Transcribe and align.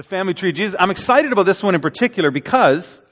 the 0.00 0.04
family 0.04 0.32
tree 0.32 0.48
of 0.48 0.54
Jesus. 0.54 0.74
I'm 0.80 0.90
excited 0.90 1.30
about 1.30 1.44
this 1.44 1.62
one 1.62 1.74
in 1.74 1.82
particular 1.82 2.30
because 2.30 3.02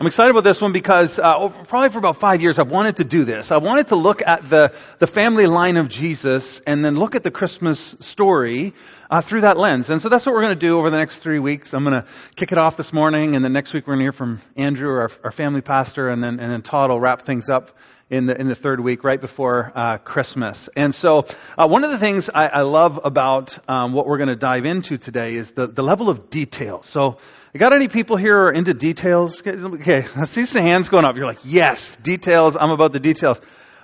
I'm 0.00 0.06
excited 0.06 0.30
about 0.30 0.42
this 0.42 0.58
one 0.58 0.72
because 0.72 1.18
uh, 1.18 1.36
over, 1.36 1.64
probably 1.66 1.90
for 1.90 1.98
about 1.98 2.16
five 2.16 2.40
years 2.40 2.58
I've 2.58 2.70
wanted 2.70 2.96
to 2.96 3.04
do 3.04 3.26
this. 3.26 3.50
I 3.50 3.58
wanted 3.58 3.88
to 3.88 3.96
look 3.96 4.22
at 4.26 4.48
the, 4.48 4.72
the 5.00 5.06
family 5.06 5.46
line 5.46 5.76
of 5.76 5.90
Jesus 5.90 6.60
and 6.60 6.82
then 6.82 6.96
look 6.96 7.14
at 7.14 7.24
the 7.24 7.30
Christmas 7.30 7.94
story 8.00 8.72
uh, 9.10 9.20
through 9.20 9.42
that 9.42 9.58
lens. 9.58 9.90
And 9.90 10.00
so 10.00 10.08
that's 10.08 10.24
what 10.24 10.34
we're 10.34 10.40
going 10.40 10.54
to 10.54 10.66
do 10.66 10.78
over 10.78 10.88
the 10.88 10.96
next 10.96 11.18
three 11.18 11.38
weeks. 11.38 11.74
I'm 11.74 11.84
going 11.84 12.02
to 12.02 12.08
kick 12.36 12.50
it 12.50 12.56
off 12.56 12.78
this 12.78 12.94
morning, 12.94 13.36
and 13.36 13.44
then 13.44 13.52
next 13.52 13.74
week 13.74 13.86
we're 13.86 13.96
going 13.96 14.00
to 14.00 14.04
hear 14.04 14.12
from 14.12 14.40
Andrew, 14.56 14.92
our, 14.92 15.10
our 15.24 15.30
family 15.30 15.60
pastor, 15.60 16.08
and 16.08 16.24
then, 16.24 16.40
and 16.40 16.50
then 16.50 16.62
Todd 16.62 16.88
will 16.88 17.00
wrap 17.00 17.26
things 17.26 17.50
up 17.50 17.76
in 18.10 18.26
the, 18.26 18.38
in 18.38 18.48
the 18.48 18.54
third 18.54 18.80
week, 18.80 19.04
right 19.04 19.20
before 19.20 19.72
uh, 19.74 19.98
Christmas. 19.98 20.68
And 20.76 20.94
so, 20.94 21.26
uh, 21.56 21.66
one 21.66 21.84
of 21.84 21.90
the 21.90 21.98
things 21.98 22.30
I, 22.32 22.48
I 22.48 22.60
love 22.62 23.00
about 23.02 23.58
um, 23.68 23.92
what 23.92 24.06
we're 24.06 24.18
going 24.18 24.28
to 24.28 24.36
dive 24.36 24.66
into 24.66 24.98
today 24.98 25.34
is 25.34 25.52
the, 25.52 25.66
the 25.66 25.82
level 25.82 26.08
of 26.10 26.30
detail. 26.30 26.82
So, 26.82 27.18
you 27.52 27.60
got 27.60 27.72
any 27.72 27.88
people 27.88 28.16
here 28.16 28.34
who 28.34 28.48
are 28.48 28.52
into 28.52 28.74
details? 28.74 29.46
Okay, 29.46 30.04
I 30.16 30.24
see 30.24 30.44
some 30.44 30.62
hands 30.62 30.88
going 30.88 31.04
up. 31.04 31.16
You're 31.16 31.26
like, 31.26 31.38
yes, 31.44 31.96
details. 31.98 32.56
I'm 32.56 32.70
about 32.70 32.92
the 32.92 33.00
details. 33.00 33.40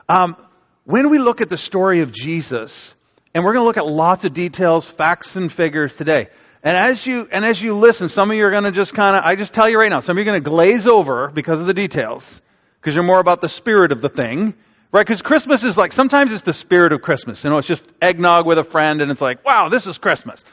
Um, 0.09 0.37
when 0.85 1.09
we 1.09 1.19
look 1.19 1.41
at 1.41 1.49
the 1.49 1.57
story 1.57 2.01
of 2.01 2.11
Jesus, 2.11 2.95
and 3.33 3.45
we're 3.45 3.53
going 3.53 3.63
to 3.63 3.67
look 3.67 3.77
at 3.77 3.87
lots 3.87 4.25
of 4.25 4.35
details, 4.35 4.89
facts, 4.89 5.37
and 5.37 5.53
figures 5.53 5.95
today. 5.95 6.29
And 6.63 6.77
as 6.77 7.07
you 7.07 7.29
and 7.33 7.45
as 7.45 7.63
you 7.63 7.75
listen, 7.75 8.09
some 8.09 8.31
of 8.31 8.37
you 8.37 8.45
are 8.45 8.51
going 8.51 8.65
to 8.65 8.73
just 8.73 8.93
kind 8.93 9.17
of. 9.17 9.23
I 9.25 9.37
just 9.37 9.55
tell 9.55 9.69
you 9.69 9.79
right 9.79 9.89
now, 9.89 10.01
some 10.01 10.19
of 10.19 10.19
you 10.19 10.29
are 10.29 10.33
going 10.33 10.43
to 10.43 10.51
glaze 10.51 10.87
over 10.87 11.29
because 11.29 11.61
of 11.61 11.67
the 11.67 11.75
details, 11.75 12.43
because 12.81 12.95
you're 12.95 13.05
more 13.05 13.21
about 13.21 13.41
the 13.41 13.49
spirit 13.49 13.93
of 13.93 14.01
the 14.01 14.09
thing, 14.09 14.55
right? 14.93 15.07
Because 15.07 15.23
Christmas 15.23 15.65
is 15.65 15.77
like 15.77 15.93
sometimes 15.93 16.33
it's 16.33 16.43
the 16.43 16.53
spirit 16.53 16.93
of 16.93 17.03
Christmas. 17.03 17.45
You 17.45 17.51
know, 17.51 17.59
it's 17.59 17.69
just 17.69 17.87
eggnog 18.01 18.47
with 18.47 18.59
a 18.59 18.65
friend, 18.65 19.01
and 19.01 19.11
it's 19.11 19.21
like, 19.21 19.45
wow, 19.45 19.69
this 19.69 19.87
is 19.87 19.99
Christmas. 19.99 20.45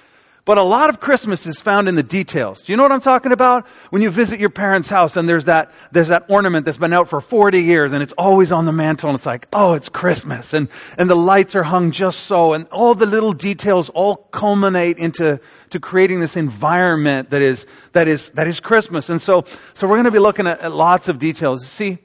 But 0.48 0.58
a 0.58 0.64
lot 0.64 0.90
of 0.90 1.02
Christmas 1.02 1.46
is 1.46 1.60
found 1.60 1.90
in 1.90 1.96
the 1.96 2.04
details. 2.04 2.62
Do 2.62 2.72
you 2.72 2.78
know 2.78 2.84
what 2.84 2.94
I'm 2.94 3.02
talking 3.02 3.34
about? 3.34 3.68
When 3.90 4.02
you 4.02 4.10
visit 4.10 4.40
your 4.40 4.50
parents' 4.50 4.90
house 4.90 5.18
and 5.18 5.28
there's 5.28 5.44
that, 5.44 5.74
there's 5.92 6.08
that 6.08 6.24
ornament 6.30 6.66
that's 6.66 6.78
been 6.78 6.94
out 6.94 7.10
for 7.10 7.20
40 7.20 7.62
years 7.62 7.92
and 7.92 8.02
it's 8.02 8.14
always 8.14 8.54
on 8.54 8.66
the 8.66 8.72
mantel 8.72 9.10
and 9.10 9.18
it's 9.18 9.26
like, 9.26 9.50
oh, 9.52 9.74
it's 9.74 9.90
Christmas. 9.90 10.54
And, 10.54 10.70
and 10.98 11.10
the 11.10 11.16
lights 11.16 11.54
are 11.54 11.64
hung 11.64 11.92
just 11.92 12.22
so 12.22 12.54
and 12.54 12.66
all 12.70 12.96
the 12.96 13.06
little 13.06 13.34
details 13.34 13.90
all 13.90 14.16
culminate 14.16 14.98
into, 14.98 15.38
to 15.72 15.80
creating 15.82 16.22
this 16.22 16.38
environment 16.38 17.32
that 17.32 17.42
is, 17.42 17.66
that 17.92 18.08
is, 18.08 18.30
that 18.36 18.48
is 18.48 18.62
Christmas. 18.62 19.10
And 19.10 19.22
so, 19.22 19.44
so 19.74 19.86
we're 19.86 19.96
going 19.96 20.06
to 20.06 20.12
be 20.12 20.20
looking 20.20 20.48
at, 20.48 20.62
at 20.62 20.72
lots 20.72 21.10
of 21.10 21.20
details. 21.20 21.68
See, 21.68 21.98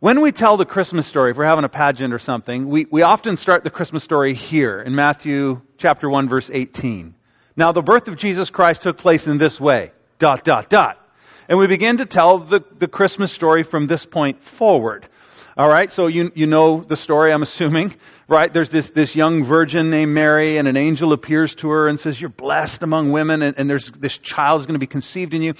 when 0.00 0.20
we 0.20 0.30
tell 0.30 0.56
the 0.56 0.64
Christmas 0.64 1.08
story, 1.08 1.32
if 1.32 1.36
we're 1.36 1.44
having 1.44 1.64
a 1.64 1.68
pageant 1.68 2.14
or 2.14 2.20
something, 2.20 2.68
we, 2.68 2.86
we 2.90 3.02
often 3.02 3.36
start 3.36 3.64
the 3.64 3.70
Christmas 3.70 4.04
story 4.04 4.32
here 4.32 4.80
in 4.80 4.94
Matthew 4.94 5.60
chapter 5.76 6.08
1 6.08 6.28
verse 6.28 6.50
18. 6.52 7.14
Now, 7.56 7.72
the 7.72 7.82
birth 7.82 8.06
of 8.06 8.16
Jesus 8.16 8.50
Christ 8.50 8.82
took 8.82 8.96
place 8.96 9.26
in 9.26 9.38
this 9.38 9.60
way. 9.60 9.90
Dot, 10.20 10.44
dot, 10.44 10.70
dot. 10.70 11.04
And 11.48 11.58
we 11.58 11.66
begin 11.66 11.96
to 11.96 12.06
tell 12.06 12.38
the, 12.38 12.62
the 12.78 12.86
Christmas 12.86 13.32
story 13.32 13.64
from 13.64 13.88
this 13.88 14.06
point 14.06 14.44
forward. 14.44 15.08
All 15.56 15.68
right, 15.68 15.90
so 15.90 16.06
you, 16.06 16.30
you 16.36 16.46
know 16.46 16.80
the 16.80 16.94
story, 16.94 17.32
I'm 17.32 17.42
assuming, 17.42 17.96
right? 18.28 18.52
There's 18.52 18.68
this, 18.68 18.90
this 18.90 19.16
young 19.16 19.42
virgin 19.42 19.90
named 19.90 20.14
Mary, 20.14 20.58
and 20.58 20.68
an 20.68 20.76
angel 20.76 21.12
appears 21.12 21.56
to 21.56 21.70
her 21.70 21.88
and 21.88 21.98
says, 21.98 22.20
You're 22.20 22.30
blessed 22.30 22.84
among 22.84 23.10
women, 23.10 23.42
and, 23.42 23.58
and 23.58 23.68
there's 23.68 23.90
this 23.90 24.18
child 24.18 24.60
is 24.60 24.66
going 24.66 24.76
to 24.76 24.78
be 24.78 24.86
conceived 24.86 25.34
in 25.34 25.42
you. 25.42 25.54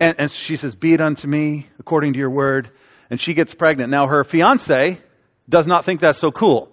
And, 0.00 0.16
and 0.18 0.28
she 0.28 0.56
says, 0.56 0.74
Be 0.74 0.94
it 0.94 1.00
unto 1.00 1.28
me 1.28 1.68
according 1.78 2.14
to 2.14 2.18
your 2.18 2.30
word. 2.30 2.72
And 3.10 3.20
she 3.20 3.34
gets 3.34 3.54
pregnant. 3.54 3.90
Now, 3.90 4.06
her 4.06 4.24
fiance 4.24 5.00
does 5.48 5.66
not 5.66 5.84
think 5.84 6.00
that's 6.00 6.18
so 6.18 6.32
cool 6.32 6.70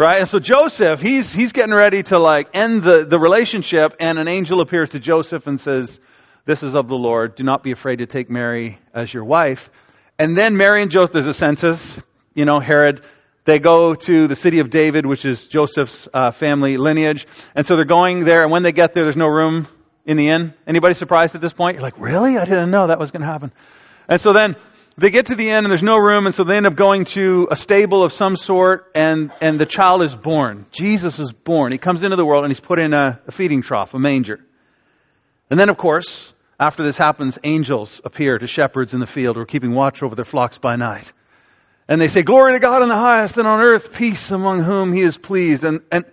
right? 0.00 0.20
And 0.20 0.28
so 0.28 0.38
Joseph, 0.38 1.02
he's, 1.02 1.30
he's 1.30 1.52
getting 1.52 1.74
ready 1.74 2.02
to 2.04 2.18
like 2.18 2.48
end 2.54 2.82
the, 2.82 3.04
the 3.04 3.18
relationship 3.18 3.94
and 4.00 4.18
an 4.18 4.28
angel 4.28 4.62
appears 4.62 4.88
to 4.90 4.98
Joseph 4.98 5.46
and 5.46 5.60
says, 5.60 6.00
this 6.46 6.62
is 6.62 6.74
of 6.74 6.88
the 6.88 6.96
Lord. 6.96 7.34
Do 7.34 7.42
not 7.42 7.62
be 7.62 7.70
afraid 7.70 7.96
to 7.96 8.06
take 8.06 8.30
Mary 8.30 8.78
as 8.94 9.12
your 9.12 9.24
wife. 9.24 9.70
And 10.18 10.34
then 10.34 10.56
Mary 10.56 10.80
and 10.80 10.90
Joseph, 10.90 11.12
there's 11.12 11.26
a 11.26 11.34
census, 11.34 11.98
you 12.34 12.46
know, 12.46 12.60
Herod, 12.60 13.02
they 13.44 13.58
go 13.58 13.94
to 13.94 14.26
the 14.26 14.34
city 14.34 14.58
of 14.60 14.70
David, 14.70 15.04
which 15.04 15.26
is 15.26 15.46
Joseph's 15.46 16.08
uh, 16.14 16.30
family 16.30 16.78
lineage. 16.78 17.26
And 17.54 17.66
so 17.66 17.76
they're 17.76 17.84
going 17.84 18.24
there, 18.24 18.42
and 18.42 18.50
when 18.50 18.62
they 18.62 18.72
get 18.72 18.94
there, 18.94 19.04
there's 19.04 19.16
no 19.16 19.28
room 19.28 19.68
in 20.06 20.16
the 20.16 20.28
inn. 20.28 20.54
Anybody 20.66 20.94
surprised 20.94 21.34
at 21.34 21.42
this 21.42 21.52
point? 21.52 21.74
You're 21.74 21.82
like, 21.82 21.98
really? 21.98 22.38
I 22.38 22.46
didn't 22.46 22.70
know 22.70 22.86
that 22.86 22.98
was 22.98 23.10
going 23.10 23.20
to 23.20 23.26
happen. 23.26 23.52
And 24.08 24.20
so 24.20 24.32
then 24.32 24.56
they 24.96 25.10
get 25.10 25.26
to 25.26 25.34
the 25.34 25.50
end 25.50 25.64
and 25.66 25.70
there's 25.70 25.82
no 25.82 25.96
room, 25.96 26.26
and 26.26 26.34
so 26.34 26.44
they 26.44 26.56
end 26.56 26.66
up 26.66 26.74
going 26.74 27.04
to 27.06 27.48
a 27.50 27.56
stable 27.56 28.04
of 28.04 28.12
some 28.12 28.36
sort, 28.36 28.90
and, 28.94 29.32
and 29.40 29.58
the 29.58 29.66
child 29.66 30.02
is 30.02 30.14
born. 30.14 30.66
Jesus 30.70 31.18
is 31.18 31.32
born. 31.32 31.72
He 31.72 31.78
comes 31.78 32.02
into 32.02 32.16
the 32.16 32.26
world 32.26 32.44
and 32.44 32.50
he's 32.50 32.60
put 32.60 32.78
in 32.78 32.92
a, 32.92 33.20
a 33.26 33.32
feeding 33.32 33.62
trough, 33.62 33.94
a 33.94 33.98
manger. 33.98 34.40
And 35.48 35.58
then, 35.58 35.68
of 35.68 35.76
course, 35.76 36.34
after 36.58 36.84
this 36.84 36.96
happens, 36.96 37.38
angels 37.42 38.00
appear 38.04 38.38
to 38.38 38.46
shepherds 38.46 38.92
in 38.92 39.00
the 39.00 39.06
field 39.06 39.36
who 39.36 39.42
are 39.42 39.46
keeping 39.46 39.74
watch 39.74 40.02
over 40.02 40.14
their 40.14 40.24
flocks 40.24 40.58
by 40.58 40.76
night. 40.76 41.12
And 41.88 42.00
they 42.00 42.08
say, 42.08 42.22
Glory 42.22 42.52
to 42.52 42.60
God 42.60 42.82
in 42.82 42.88
the 42.88 42.96
highest, 42.96 43.36
and 43.36 43.48
on 43.48 43.60
earth 43.60 43.92
peace 43.92 44.30
among 44.30 44.62
whom 44.62 44.92
he 44.92 45.00
is 45.00 45.18
pleased. 45.18 45.64
And, 45.64 45.80
and 45.90 46.04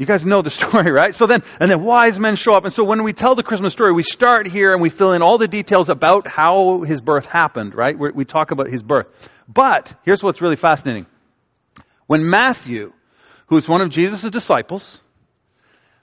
you 0.00 0.06
guys 0.06 0.24
know 0.24 0.40
the 0.40 0.48
story, 0.60 0.90
right? 0.90 1.14
So 1.14 1.26
then, 1.26 1.42
and 1.60 1.70
then 1.70 1.84
wise 1.84 2.18
men 2.18 2.34
show 2.34 2.54
up. 2.54 2.64
And 2.64 2.72
so 2.72 2.82
when 2.82 3.02
we 3.02 3.12
tell 3.12 3.34
the 3.34 3.42
Christmas 3.42 3.74
story, 3.74 3.92
we 3.92 4.02
start 4.02 4.46
here 4.46 4.72
and 4.72 4.80
we 4.80 4.88
fill 4.88 5.12
in 5.12 5.20
all 5.20 5.36
the 5.36 5.46
details 5.46 5.90
about 5.90 6.26
how 6.26 6.80
his 6.80 7.02
birth 7.02 7.26
happened, 7.26 7.74
right? 7.74 7.98
we 7.98 8.10
we 8.10 8.24
talk 8.24 8.50
about 8.50 8.68
his 8.68 8.82
birth. 8.82 9.08
But 9.46 9.94
here's 10.02 10.22
what's 10.22 10.40
really 10.40 10.56
fascinating. 10.56 11.04
When 12.06 12.30
Matthew, 12.30 12.94
who's 13.48 13.68
one 13.68 13.82
of 13.82 13.90
Jesus' 13.90 14.22
disciples, 14.30 15.00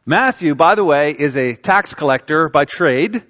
Matthew, 0.05 0.53
by 0.53 0.75
the 0.75 0.85
way, 0.85 1.11
is 1.11 1.35
a 1.35 1.55
tax 1.55 1.95
collector 1.95 2.49
by 2.49 2.65
trade. 2.65 3.23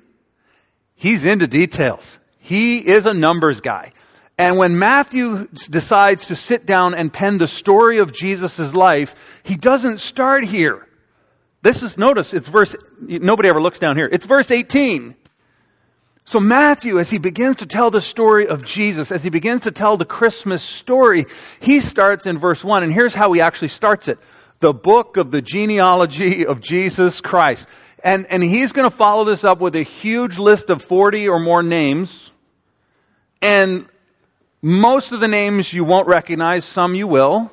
He's 0.95 1.23
into 1.23 1.47
details. 1.47 2.19
He 2.39 2.79
is 2.79 3.05
a 3.05 3.13
numbers 3.13 3.61
guy. 3.61 3.94
And 4.37 4.57
when 4.57 4.77
Matthew 4.77 5.47
decides 5.47 6.27
to 6.27 6.35
sit 6.35 6.65
down 6.65 6.93
and 6.93 7.11
pen 7.11 7.39
the 7.39 7.47
story 7.47 7.97
of 7.97 8.13
Jesus' 8.13 8.75
life, 8.75 9.15
he 9.43 9.55
doesn't 9.55 9.99
start 9.99 10.43
here. 10.43 10.87
This 11.63 11.81
is, 11.81 11.97
notice, 11.97 12.33
it's 12.33 12.47
verse, 12.47 12.75
nobody 13.01 13.49
ever 13.49 13.61
looks 13.61 13.79
down 13.79 13.97
here. 13.97 14.07
It's 14.11 14.25
verse 14.25 14.51
18. 14.51 15.15
So 16.25 16.39
Matthew, 16.39 16.99
as 16.99 17.09
he 17.09 17.17
begins 17.17 17.57
to 17.57 17.65
tell 17.65 17.89
the 17.89 18.01
story 18.01 18.47
of 18.47 18.63
Jesus, 18.63 19.11
as 19.11 19.23
he 19.23 19.29
begins 19.29 19.61
to 19.61 19.71
tell 19.71 19.97
the 19.97 20.05
Christmas 20.05 20.61
story, 20.61 21.25
he 21.59 21.79
starts 21.79 22.25
in 22.25 22.37
verse 22.37 22.63
1, 22.63 22.83
and 22.83 22.93
here's 22.93 23.15
how 23.15 23.31
he 23.31 23.41
actually 23.41 23.69
starts 23.69 24.07
it. 24.07 24.19
The 24.59 24.73
book 24.73 25.17
of 25.17 25.31
the 25.31 25.41
genealogy 25.41 26.45
of 26.45 26.61
Jesus 26.61 27.21
Christ. 27.21 27.67
And, 28.03 28.27
and 28.27 28.43
he's 28.43 28.71
going 28.71 28.89
to 28.89 28.95
follow 28.95 29.23
this 29.23 29.43
up 29.43 29.59
with 29.59 29.75
a 29.75 29.83
huge 29.83 30.37
list 30.37 30.69
of 30.69 30.83
40 30.83 31.27
or 31.27 31.39
more 31.39 31.63
names. 31.63 32.31
And 33.41 33.87
most 34.62 35.12
of 35.12 35.19
the 35.19 35.28
names 35.28 35.72
you 35.72 35.84
won't 35.84 36.07
recognize, 36.07 36.66
some 36.66 36.95
you 36.95 37.07
will. 37.07 37.51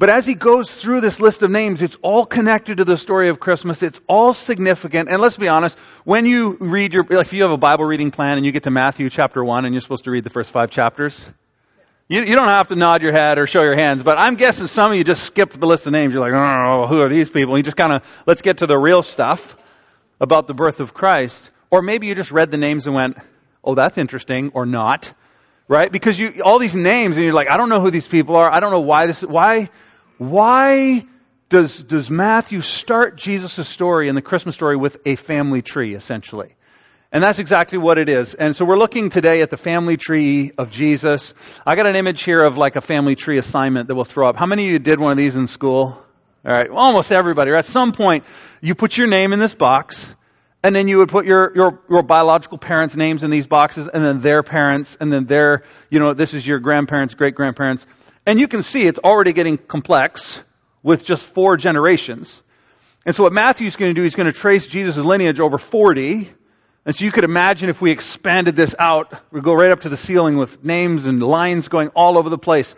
But 0.00 0.08
as 0.08 0.24
he 0.24 0.34
goes 0.34 0.70
through 0.70 1.02
this 1.02 1.20
list 1.20 1.42
of 1.42 1.50
names, 1.50 1.82
it's 1.82 1.98
all 2.00 2.24
connected 2.24 2.78
to 2.78 2.86
the 2.86 2.96
story 2.96 3.28
of 3.28 3.38
Christmas. 3.38 3.82
It's 3.82 4.00
all 4.06 4.32
significant. 4.32 5.10
And 5.10 5.20
let's 5.20 5.36
be 5.36 5.46
honest, 5.46 5.78
when 6.04 6.24
you 6.24 6.56
read 6.58 6.94
your, 6.94 7.04
like 7.04 7.26
if 7.26 7.32
you 7.34 7.42
have 7.42 7.50
a 7.50 7.58
Bible 7.58 7.84
reading 7.84 8.10
plan 8.10 8.38
and 8.38 8.46
you 8.46 8.50
get 8.50 8.62
to 8.62 8.70
Matthew 8.70 9.10
chapter 9.10 9.44
1 9.44 9.66
and 9.66 9.74
you're 9.74 9.82
supposed 9.82 10.04
to 10.04 10.10
read 10.10 10.24
the 10.24 10.30
first 10.30 10.52
five 10.52 10.70
chapters, 10.70 11.26
you, 12.08 12.22
you 12.22 12.34
don't 12.34 12.48
have 12.48 12.68
to 12.68 12.76
nod 12.76 13.02
your 13.02 13.12
head 13.12 13.36
or 13.36 13.46
show 13.46 13.62
your 13.62 13.74
hands, 13.74 14.02
but 14.02 14.16
I'm 14.16 14.36
guessing 14.36 14.68
some 14.68 14.90
of 14.90 14.96
you 14.96 15.04
just 15.04 15.22
skipped 15.22 15.60
the 15.60 15.66
list 15.66 15.86
of 15.86 15.92
names. 15.92 16.14
You're 16.14 16.26
like, 16.26 16.32
oh, 16.32 16.86
who 16.86 17.02
are 17.02 17.08
these 17.10 17.28
people? 17.28 17.54
And 17.54 17.58
you 17.58 17.62
just 17.62 17.76
kind 17.76 17.92
of, 17.92 18.22
let's 18.26 18.40
get 18.40 18.56
to 18.58 18.66
the 18.66 18.78
real 18.78 19.02
stuff 19.02 19.54
about 20.18 20.46
the 20.46 20.54
birth 20.54 20.80
of 20.80 20.94
Christ. 20.94 21.50
Or 21.70 21.82
maybe 21.82 22.06
you 22.06 22.14
just 22.14 22.32
read 22.32 22.50
the 22.50 22.56
names 22.56 22.86
and 22.86 22.96
went, 22.96 23.18
oh, 23.62 23.74
that's 23.74 23.98
interesting, 23.98 24.50
or 24.54 24.64
not 24.64 25.12
right? 25.70 25.92
Because 25.92 26.18
you, 26.18 26.42
all 26.44 26.58
these 26.58 26.74
names 26.74 27.16
and 27.16 27.24
you're 27.24 27.32
like, 27.32 27.48
I 27.48 27.56
don't 27.56 27.68
know 27.68 27.80
who 27.80 27.92
these 27.92 28.08
people 28.08 28.34
are. 28.34 28.52
I 28.52 28.58
don't 28.58 28.72
know 28.72 28.80
why 28.80 29.06
this, 29.06 29.22
why, 29.22 29.70
why 30.18 31.06
does, 31.48 31.84
does 31.84 32.10
Matthew 32.10 32.60
start 32.60 33.16
Jesus' 33.16 33.68
story 33.68 34.08
and 34.08 34.18
the 34.18 34.22
Christmas 34.22 34.56
story 34.56 34.76
with 34.76 34.98
a 35.06 35.14
family 35.14 35.62
tree, 35.62 35.94
essentially? 35.94 36.56
And 37.12 37.22
that's 37.22 37.38
exactly 37.38 37.78
what 37.78 37.98
it 37.98 38.08
is. 38.08 38.34
And 38.34 38.56
so 38.56 38.64
we're 38.64 38.78
looking 38.78 39.10
today 39.10 39.42
at 39.42 39.50
the 39.50 39.56
family 39.56 39.96
tree 39.96 40.50
of 40.58 40.72
Jesus. 40.72 41.34
I 41.64 41.76
got 41.76 41.86
an 41.86 41.94
image 41.94 42.24
here 42.24 42.42
of 42.42 42.58
like 42.58 42.74
a 42.74 42.80
family 42.80 43.14
tree 43.14 43.38
assignment 43.38 43.86
that 43.86 43.94
we'll 43.94 44.04
throw 44.04 44.28
up. 44.28 44.36
How 44.36 44.46
many 44.46 44.66
of 44.66 44.72
you 44.72 44.80
did 44.80 44.98
one 44.98 45.12
of 45.12 45.18
these 45.18 45.36
in 45.36 45.46
school? 45.46 46.04
All 46.44 46.52
right. 46.52 46.68
Almost 46.68 47.12
everybody. 47.12 47.52
Or 47.52 47.54
at 47.54 47.64
some 47.64 47.92
point, 47.92 48.24
you 48.60 48.74
put 48.74 48.98
your 48.98 49.06
name 49.06 49.32
in 49.32 49.38
this 49.38 49.54
box 49.54 50.16
and 50.62 50.74
then 50.74 50.88
you 50.88 50.98
would 50.98 51.08
put 51.08 51.24
your, 51.24 51.52
your, 51.54 51.80
your 51.88 52.02
biological 52.02 52.58
parents' 52.58 52.94
names 52.94 53.24
in 53.24 53.30
these 53.30 53.46
boxes, 53.46 53.88
and 53.88 54.04
then 54.04 54.20
their 54.20 54.42
parents, 54.42 54.96
and 55.00 55.12
then 55.12 55.24
their, 55.24 55.62
you 55.88 55.98
know, 55.98 56.12
this 56.12 56.34
is 56.34 56.46
your 56.46 56.58
grandparents, 56.58 57.14
great 57.14 57.34
grandparents. 57.34 57.86
And 58.26 58.38
you 58.38 58.46
can 58.46 58.62
see 58.62 58.86
it's 58.86 58.98
already 58.98 59.32
getting 59.32 59.56
complex 59.56 60.42
with 60.82 61.04
just 61.04 61.26
four 61.26 61.56
generations. 61.56 62.42
And 63.06 63.16
so 63.16 63.22
what 63.22 63.32
Matthew's 63.32 63.76
going 63.76 63.90
to 63.90 63.94
do, 63.94 64.02
he's 64.02 64.14
going 64.14 64.30
to 64.30 64.38
trace 64.38 64.66
Jesus' 64.66 64.98
lineage 64.98 65.40
over 65.40 65.56
40. 65.56 66.30
And 66.84 66.94
so 66.94 67.04
you 67.04 67.12
could 67.12 67.24
imagine 67.24 67.70
if 67.70 67.80
we 67.80 67.90
expanded 67.90 68.56
this 68.56 68.74
out, 68.78 69.14
we'd 69.32 69.42
go 69.42 69.54
right 69.54 69.70
up 69.70 69.80
to 69.82 69.88
the 69.88 69.96
ceiling 69.96 70.36
with 70.36 70.62
names 70.62 71.06
and 71.06 71.22
lines 71.22 71.68
going 71.68 71.88
all 71.88 72.18
over 72.18 72.28
the 72.28 72.38
place. 72.38 72.74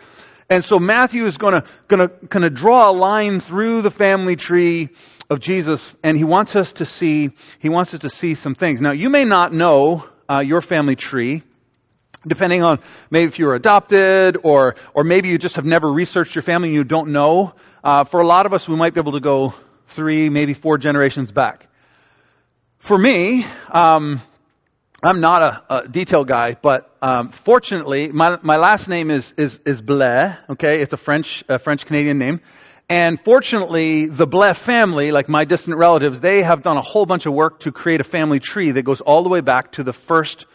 And 0.49 0.63
so 0.63 0.79
Matthew 0.79 1.25
is 1.25 1.37
going 1.37 1.61
to, 1.61 1.67
going 1.87 2.07
to, 2.07 2.25
going 2.27 2.43
to 2.43 2.49
draw 2.49 2.89
a 2.89 2.93
line 2.93 3.39
through 3.39 3.81
the 3.81 3.91
family 3.91 4.35
tree 4.35 4.89
of 5.33 5.39
Jesus, 5.39 5.95
and 6.03 6.17
he 6.17 6.23
wants 6.23 6.55
us 6.55 6.71
to 6.73 6.85
see, 6.85 7.31
he 7.59 7.69
wants 7.69 7.93
us 7.93 7.99
to 8.01 8.09
see 8.09 8.35
some 8.35 8.55
things. 8.55 8.79
Now, 8.79 8.91
you 8.91 9.09
may 9.09 9.25
not 9.25 9.51
know 9.51 10.07
uh, 10.29 10.39
your 10.39 10.61
family 10.61 10.95
tree, 10.95 11.43
depending 12.25 12.63
on 12.63 12.79
maybe 13.11 13.27
if 13.27 13.37
you 13.39 13.45
were 13.47 13.55
adopted 13.55 14.37
or, 14.43 14.75
or 14.93 15.03
maybe 15.03 15.27
you 15.27 15.37
just 15.37 15.55
have 15.57 15.65
never 15.65 15.91
researched 15.91 16.35
your 16.35 16.43
family 16.43 16.69
and 16.69 16.75
you 16.75 16.83
don't 16.83 17.09
know. 17.09 17.53
Uh, 17.83 18.05
for 18.05 18.21
a 18.21 18.27
lot 18.27 18.45
of 18.45 18.53
us, 18.53 18.69
we 18.69 18.75
might 18.75 18.93
be 18.93 19.01
able 19.01 19.11
to 19.11 19.19
go 19.19 19.53
three, 19.87 20.29
maybe 20.29 20.53
four 20.53 20.77
generations 20.77 21.31
back. 21.31 21.67
For 22.77 22.97
me, 22.97 23.45
um, 23.71 24.21
I'm 25.03 25.19
not 25.19 25.41
a, 25.41 25.63
a 25.69 25.87
detail 25.87 26.23
guy, 26.23 26.55
but 26.61 26.95
um, 27.01 27.29
fortunately, 27.29 28.11
my, 28.11 28.39
my 28.41 28.55
last 28.55 28.87
name 28.87 29.11
is 29.11 29.33
is 29.35 29.59
is 29.65 29.81
Blais. 29.81 30.37
Okay, 30.49 30.79
it's 30.79 30.93
a 30.93 30.97
French 30.97 31.43
a 31.49 31.59
French 31.59 31.85
Canadian 31.85 32.17
name, 32.17 32.39
and 32.89 33.19
fortunately, 33.23 34.07
the 34.07 34.27
Blais 34.27 34.57
family, 34.57 35.11
like 35.11 35.29
my 35.29 35.45
distant 35.45 35.77
relatives, 35.77 36.19
they 36.19 36.43
have 36.43 36.61
done 36.61 36.77
a 36.77 36.81
whole 36.81 37.05
bunch 37.05 37.25
of 37.25 37.33
work 37.33 37.61
to 37.61 37.71
create 37.71 38.01
a 38.01 38.03
family 38.03 38.39
tree 38.39 38.71
that 38.71 38.83
goes 38.83 39.01
all 39.01 39.23
the 39.23 39.29
way 39.29 39.41
back 39.41 39.71
to 39.73 39.83
the 39.83 39.93
first 39.93 40.45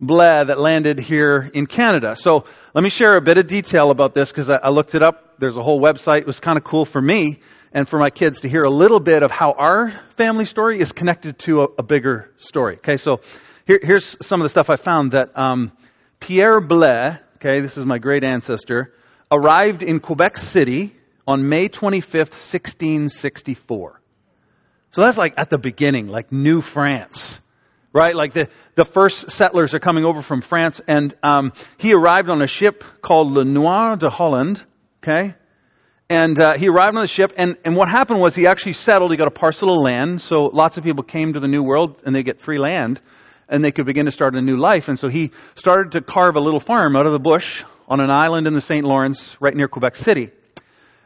Blais 0.00 0.46
that 0.46 0.58
landed 0.58 0.98
here 0.98 1.50
in 1.54 1.66
Canada. 1.66 2.16
So 2.16 2.44
let 2.74 2.84
me 2.84 2.90
share 2.90 3.16
a 3.16 3.20
bit 3.22 3.38
of 3.38 3.46
detail 3.46 3.90
about 3.90 4.12
this 4.12 4.30
because 4.30 4.50
I, 4.50 4.56
I, 4.56 4.68
looked 4.68 4.94
it 4.94 5.02
up. 5.02 5.38
There's 5.38 5.56
a 5.56 5.62
whole 5.62 5.80
website. 5.80 6.18
It 6.18 6.26
was 6.26 6.40
kind 6.40 6.58
of 6.58 6.64
cool 6.64 6.84
for 6.84 7.00
me 7.00 7.40
and 7.72 7.88
for 7.88 7.98
my 7.98 8.10
kids 8.10 8.40
to 8.40 8.48
hear 8.48 8.64
a 8.64 8.70
little 8.70 9.00
bit 9.00 9.22
of 9.22 9.30
how 9.30 9.52
our 9.52 9.90
family 10.16 10.44
story 10.44 10.80
is 10.80 10.92
connected 10.92 11.38
to 11.40 11.62
a, 11.62 11.68
a 11.78 11.82
bigger 11.82 12.32
story. 12.36 12.76
Okay, 12.76 12.96
so 12.96 13.20
here, 13.66 13.80
here's 13.82 14.16
some 14.20 14.40
of 14.40 14.44
the 14.44 14.50
stuff 14.50 14.68
I 14.68 14.76
found 14.76 15.12
that 15.12 15.36
um, 15.38 15.72
Pierre 16.20 16.60
Blais, 16.60 17.20
okay, 17.36 17.60
this 17.60 17.78
is 17.78 17.86
my 17.86 17.98
great 17.98 18.22
ancestor, 18.22 18.92
arrived 19.30 19.82
in 19.82 20.00
Quebec 20.00 20.36
City 20.36 20.94
on 21.26 21.48
May 21.48 21.68
25th, 21.68 22.34
1664. 22.34 24.00
So 24.90 25.02
that's 25.02 25.18
like 25.18 25.34
at 25.36 25.50
the 25.50 25.58
beginning, 25.58 26.08
like 26.08 26.30
New 26.30 26.60
France 26.60 27.40
right? 27.94 28.16
Like 28.16 28.32
the, 28.32 28.48
the 28.74 28.84
first 28.84 29.30
settlers 29.30 29.72
are 29.72 29.78
coming 29.78 30.04
over 30.04 30.20
from 30.20 30.42
France, 30.42 30.82
and 30.86 31.14
um, 31.22 31.52
he 31.78 31.94
arrived 31.94 32.28
on 32.28 32.42
a 32.42 32.46
ship 32.46 32.84
called 33.00 33.32
Le 33.32 33.44
Noir 33.44 33.96
de 33.96 34.10
Holland, 34.10 34.62
okay? 35.02 35.34
And 36.10 36.38
uh, 36.38 36.54
he 36.54 36.68
arrived 36.68 36.96
on 36.96 37.02
the 37.02 37.08
ship, 37.08 37.32
and, 37.36 37.56
and 37.64 37.76
what 37.76 37.88
happened 37.88 38.20
was 38.20 38.34
he 38.34 38.48
actually 38.48 38.72
settled, 38.74 39.12
he 39.12 39.16
got 39.16 39.28
a 39.28 39.30
parcel 39.30 39.72
of 39.72 39.80
land, 39.80 40.20
so 40.20 40.46
lots 40.46 40.76
of 40.76 40.82
people 40.82 41.04
came 41.04 41.32
to 41.32 41.40
the 41.40 41.48
New 41.48 41.62
World, 41.62 42.02
and 42.04 42.14
they 42.14 42.24
get 42.24 42.40
free 42.40 42.58
land, 42.58 43.00
and 43.48 43.62
they 43.62 43.70
could 43.70 43.86
begin 43.86 44.06
to 44.06 44.12
start 44.12 44.34
a 44.34 44.42
new 44.42 44.56
life. 44.56 44.88
And 44.88 44.98
so 44.98 45.06
he 45.06 45.30
started 45.54 45.92
to 45.92 46.00
carve 46.00 46.34
a 46.34 46.40
little 46.40 46.60
farm 46.60 46.96
out 46.96 47.06
of 47.06 47.12
the 47.12 47.20
bush 47.20 47.62
on 47.86 48.00
an 48.00 48.10
island 48.10 48.48
in 48.48 48.54
the 48.54 48.60
St. 48.60 48.84
Lawrence, 48.84 49.36
right 49.40 49.56
near 49.56 49.68
Quebec 49.68 49.94
City. 49.94 50.32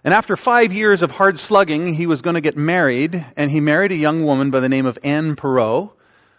And 0.08 0.14
after 0.14 0.36
five 0.36 0.72
years 0.72 1.02
of 1.02 1.10
hard 1.10 1.38
slugging, 1.38 1.92
he 1.92 2.06
was 2.06 2.22
going 2.22 2.32
to 2.32 2.40
get 2.40 2.56
married, 2.56 3.26
and 3.36 3.50
he 3.50 3.60
married 3.60 3.92
a 3.92 3.94
young 3.94 4.24
woman 4.24 4.50
by 4.50 4.60
the 4.60 4.68
name 4.70 4.86
of 4.86 4.98
Anne 5.04 5.36
Perrot. 5.36 5.90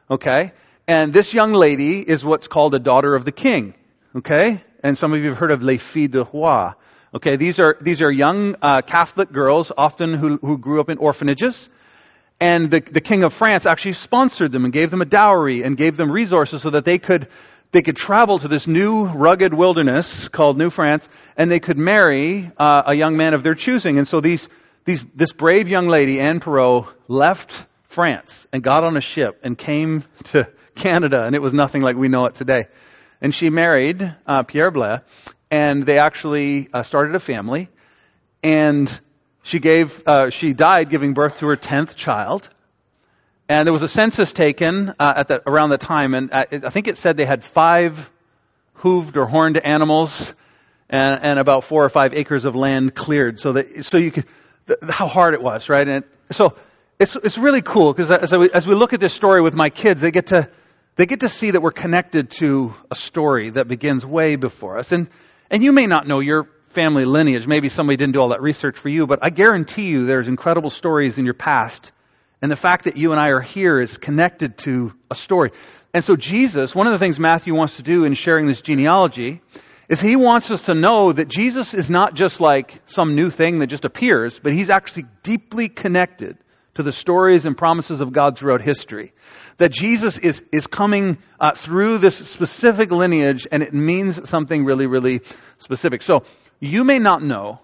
Okay? 0.09 0.53
And 0.87 1.13
this 1.13 1.35
young 1.35 1.53
lady 1.53 1.99
is 2.01 2.25
what's 2.25 2.47
called 2.47 2.73
a 2.73 2.79
daughter 2.79 3.13
of 3.13 3.25
the 3.25 3.31
king. 3.31 3.75
Okay? 4.15 4.63
And 4.81 4.97
some 4.97 5.13
of 5.13 5.19
you 5.19 5.29
have 5.29 5.37
heard 5.37 5.51
of 5.51 5.61
les 5.61 5.77
filles 5.77 6.07
de 6.07 6.23
roi. 6.23 6.71
Okay, 7.13 7.35
these 7.35 7.59
are, 7.59 7.77
these 7.79 8.01
are 8.01 8.09
young 8.09 8.55
uh, 8.59 8.81
Catholic 8.81 9.31
girls, 9.31 9.71
often 9.77 10.15
who, 10.15 10.37
who 10.37 10.57
grew 10.57 10.81
up 10.81 10.89
in 10.89 10.97
orphanages. 10.97 11.69
And 12.41 12.71
the, 12.71 12.79
the 12.79 13.01
king 13.01 13.23
of 13.23 13.33
France 13.33 13.67
actually 13.67 13.93
sponsored 13.93 14.51
them 14.51 14.63
and 14.63 14.73
gave 14.73 14.89
them 14.89 15.03
a 15.03 15.05
dowry 15.05 15.61
and 15.61 15.77
gave 15.77 15.95
them 15.95 16.11
resources 16.11 16.63
so 16.63 16.71
that 16.71 16.85
they 16.85 16.97
could, 16.97 17.27
they 17.71 17.81
could 17.81 17.95
travel 17.95 18.39
to 18.39 18.47
this 18.47 18.67
new 18.67 19.05
rugged 19.05 19.53
wilderness 19.53 20.27
called 20.27 20.57
New 20.57 20.69
France 20.69 21.07
and 21.37 21.51
they 21.51 21.59
could 21.59 21.77
marry 21.77 22.51
uh, 22.57 22.83
a 22.87 22.95
young 22.95 23.15
man 23.15 23.33
of 23.33 23.43
their 23.43 23.55
choosing. 23.55 23.97
And 23.97 24.07
so 24.07 24.21
these, 24.21 24.49
these, 24.85 25.05
this 25.15 25.33
brave 25.33 25.67
young 25.67 25.87
lady, 25.87 26.19
Anne 26.19 26.39
Perrot, 26.39 26.87
left 27.07 27.67
France 27.83 28.47
and 28.51 28.63
got 28.63 28.83
on 28.83 28.97
a 28.97 29.01
ship 29.01 29.39
and 29.43 29.57
came 29.57 30.03
to 30.25 30.49
Canada, 30.75 31.25
and 31.25 31.35
it 31.35 31.41
was 31.41 31.53
nothing 31.53 31.81
like 31.81 31.97
we 31.97 32.07
know 32.07 32.25
it 32.25 32.35
today. 32.35 32.63
And 33.21 33.35
she 33.35 33.49
married 33.49 34.15
uh, 34.25 34.43
Pierre 34.43 34.71
Blais, 34.71 35.01
and 35.51 35.85
they 35.85 35.97
actually 35.97 36.69
uh, 36.73 36.83
started 36.83 37.15
a 37.15 37.19
family. 37.19 37.69
And 38.41 38.99
she 39.43 39.59
gave, 39.59 40.01
uh, 40.07 40.29
she 40.29 40.53
died 40.53 40.89
giving 40.89 41.13
birth 41.13 41.39
to 41.39 41.47
her 41.47 41.55
tenth 41.55 41.95
child. 41.95 42.49
And 43.49 43.65
there 43.65 43.73
was 43.73 43.83
a 43.83 43.87
census 43.87 44.31
taken 44.31 44.93
uh, 44.99 45.13
at 45.17 45.27
the, 45.27 45.41
around 45.49 45.71
the 45.71 45.79
time, 45.79 46.13
and 46.13 46.31
uh, 46.31 46.45
I 46.51 46.69
think 46.69 46.87
it 46.87 46.97
said 46.97 47.17
they 47.17 47.25
had 47.25 47.43
five 47.43 48.09
hooved 48.77 49.17
or 49.17 49.25
horned 49.25 49.57
animals 49.57 50.33
and, 50.89 51.19
and 51.21 51.39
about 51.39 51.63
four 51.63 51.83
or 51.83 51.89
five 51.89 52.13
acres 52.13 52.45
of 52.45 52.55
land 52.55 52.93
cleared, 52.93 53.39
so 53.39 53.53
that 53.53 53.83
so 53.83 53.97
you 53.97 54.11
could 54.11 54.25
how 54.87 55.07
hard 55.07 55.33
it 55.33 55.41
was, 55.41 55.69
right? 55.69 55.87
And 55.87 56.03
so 56.31 56.55
it's, 56.99 57.15
it's 57.15 57.37
really 57.37 57.61
cool 57.61 57.93
because 57.93 58.11
as, 58.11 58.33
as 58.33 58.67
we 58.67 58.75
look 58.75 58.93
at 58.93 58.99
this 58.99 59.13
story 59.13 59.41
with 59.41 59.53
my 59.53 59.69
kids, 59.69 60.01
they 60.01 60.11
get 60.11 60.27
to, 60.27 60.49
they 60.95 61.05
get 61.05 61.21
to 61.21 61.29
see 61.29 61.51
that 61.51 61.61
we're 61.61 61.71
connected 61.71 62.29
to 62.31 62.73
a 62.91 62.95
story 62.95 63.49
that 63.51 63.67
begins 63.67 64.05
way 64.05 64.35
before 64.35 64.77
us. 64.77 64.91
And, 64.91 65.07
and 65.49 65.63
you 65.63 65.71
may 65.71 65.87
not 65.87 66.07
know 66.07 66.19
your 66.19 66.47
family 66.67 67.05
lineage. 67.05 67.47
Maybe 67.47 67.69
somebody 67.69 67.97
didn't 67.97 68.13
do 68.13 68.19
all 68.19 68.29
that 68.29 68.41
research 68.41 68.77
for 68.77 68.89
you, 68.89 69.07
but 69.07 69.19
I 69.21 69.31
guarantee 69.31 69.87
you 69.87 70.05
there's 70.05 70.27
incredible 70.27 70.69
stories 70.69 71.17
in 71.17 71.25
your 71.25 71.33
past. 71.33 71.91
And 72.41 72.51
the 72.51 72.55
fact 72.55 72.85
that 72.85 72.95
you 72.95 73.11
and 73.11 73.19
I 73.19 73.29
are 73.29 73.41
here 73.41 73.79
is 73.79 73.97
connected 73.97 74.57
to 74.59 74.93
a 75.11 75.15
story. 75.15 75.51
And 75.93 76.03
so 76.03 76.15
Jesus, 76.15 76.73
one 76.73 76.87
of 76.87 76.93
the 76.93 76.99
things 76.99 77.19
Matthew 77.19 77.53
wants 77.53 77.77
to 77.77 77.83
do 77.83 78.05
in 78.05 78.13
sharing 78.13 78.47
this 78.47 78.61
genealogy 78.61 79.41
is 79.89 79.99
he 79.99 80.15
wants 80.15 80.51
us 80.51 80.63
to 80.63 80.75
know 80.75 81.11
that 81.11 81.27
Jesus 81.27 81.73
is 81.73 81.89
not 81.89 82.13
just 82.13 82.39
like 82.39 82.81
some 82.85 83.15
new 83.15 83.29
thing 83.31 83.59
that 83.59 83.67
just 83.67 83.85
appears, 83.85 84.39
but 84.39 84.53
he's 84.53 84.69
actually 84.69 85.05
deeply 85.23 85.67
connected 85.67 86.37
to 86.75 86.83
the 86.83 86.91
stories 86.91 87.45
and 87.45 87.57
promises 87.57 87.99
of 87.99 88.13
God 88.13 88.37
throughout 88.37 88.61
history. 88.61 89.11
That 89.57 89.71
Jesus 89.71 90.17
is, 90.19 90.43
is 90.51 90.67
coming 90.67 91.17
uh, 91.39 91.51
through 91.53 91.97
this 91.97 92.15
specific 92.15 92.91
lineage 92.91 93.47
and 93.51 93.63
it 93.63 93.73
means 93.73 94.29
something 94.29 94.63
really, 94.63 94.85
really 94.85 95.21
specific. 95.57 96.03
So 96.03 96.23
you 96.59 96.83
may 96.83 96.99
not 96.99 97.23
know 97.23 97.59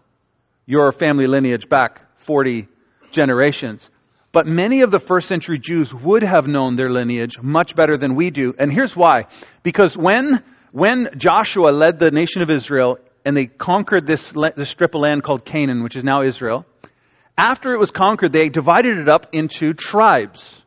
your 0.65 0.91
family 0.91 1.27
lineage 1.27 1.69
back 1.69 2.01
40 2.17 2.67
generations, 3.11 3.89
but 4.35 4.45
many 4.45 4.81
of 4.81 4.91
the 4.91 4.99
first 4.99 5.29
century 5.29 5.57
Jews 5.57 5.93
would 5.93 6.21
have 6.21 6.45
known 6.45 6.75
their 6.75 6.89
lineage 6.89 7.41
much 7.41 7.73
better 7.73 7.95
than 7.95 8.15
we 8.15 8.31
do. 8.31 8.53
And 8.59 8.69
here's 8.69 8.93
why. 8.93 9.27
Because 9.63 9.95
when, 9.95 10.43
when 10.73 11.07
Joshua 11.15 11.69
led 11.69 11.99
the 11.99 12.11
nation 12.11 12.41
of 12.41 12.49
Israel 12.49 12.99
and 13.23 13.37
they 13.37 13.45
conquered 13.45 14.05
this, 14.05 14.33
this 14.57 14.67
strip 14.67 14.93
of 14.93 14.99
land 14.99 15.23
called 15.23 15.45
Canaan, 15.45 15.83
which 15.83 15.95
is 15.95 16.03
now 16.03 16.21
Israel, 16.21 16.65
after 17.37 17.73
it 17.73 17.79
was 17.79 17.91
conquered, 17.91 18.33
they 18.33 18.49
divided 18.49 18.97
it 18.97 19.07
up 19.07 19.29
into 19.31 19.73
tribes. 19.73 20.61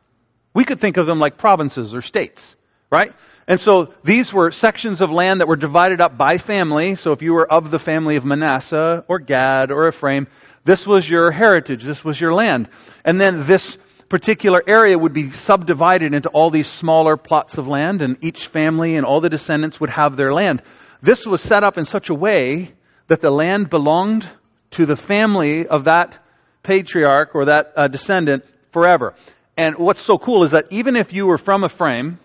We 0.55 0.65
could 0.65 0.79
think 0.79 0.97
of 0.97 1.05
them 1.05 1.19
like 1.19 1.37
provinces 1.37 1.93
or 1.93 2.01
states, 2.01 2.55
right? 2.91 3.13
And 3.49 3.59
so 3.59 3.91
these 4.03 4.31
were 4.31 4.51
sections 4.51 5.01
of 5.01 5.09
land 5.09 5.41
that 5.41 5.47
were 5.47 5.55
divided 5.55 5.99
up 5.99 6.15
by 6.15 6.37
family. 6.37 6.93
So 6.93 7.13
if 7.13 7.23
you 7.23 7.33
were 7.33 7.51
of 7.51 7.71
the 7.71 7.79
family 7.79 8.15
of 8.15 8.23
Manasseh 8.23 9.03
or 9.07 9.17
Gad 9.17 9.71
or 9.71 9.87
Ephraim, 9.87 10.27
this 10.65 10.85
was 10.85 11.09
your 11.09 11.31
heritage, 11.31 11.83
this 11.83 12.05
was 12.05 12.21
your 12.21 12.31
land. 12.31 12.69
And 13.03 13.19
then 13.19 13.47
this 13.47 13.79
particular 14.07 14.61
area 14.67 14.99
would 14.99 15.13
be 15.13 15.31
subdivided 15.31 16.13
into 16.13 16.29
all 16.29 16.51
these 16.51 16.67
smaller 16.67 17.17
plots 17.17 17.57
of 17.57 17.67
land, 17.67 18.03
and 18.03 18.17
each 18.21 18.47
family 18.47 18.95
and 18.95 19.05
all 19.05 19.19
the 19.19 19.29
descendants 19.31 19.79
would 19.79 19.89
have 19.89 20.15
their 20.15 20.31
land. 20.31 20.61
This 21.01 21.25
was 21.25 21.41
set 21.41 21.63
up 21.63 21.75
in 21.75 21.85
such 21.85 22.09
a 22.09 22.15
way 22.15 22.73
that 23.07 23.21
the 23.21 23.31
land 23.31 23.71
belonged 23.71 24.29
to 24.71 24.85
the 24.85 24.95
family 24.95 25.65
of 25.65 25.85
that 25.85 26.23
patriarch 26.61 27.33
or 27.33 27.45
that 27.45 27.73
uh, 27.75 27.87
descendant 27.87 28.45
forever. 28.71 29.15
And 29.57 29.75
what's 29.77 30.01
so 30.01 30.19
cool 30.19 30.43
is 30.43 30.51
that 30.51 30.67
even 30.69 30.95
if 30.95 31.13
you 31.13 31.25
were 31.25 31.39
from 31.39 31.65
Ephraim, 31.65 32.19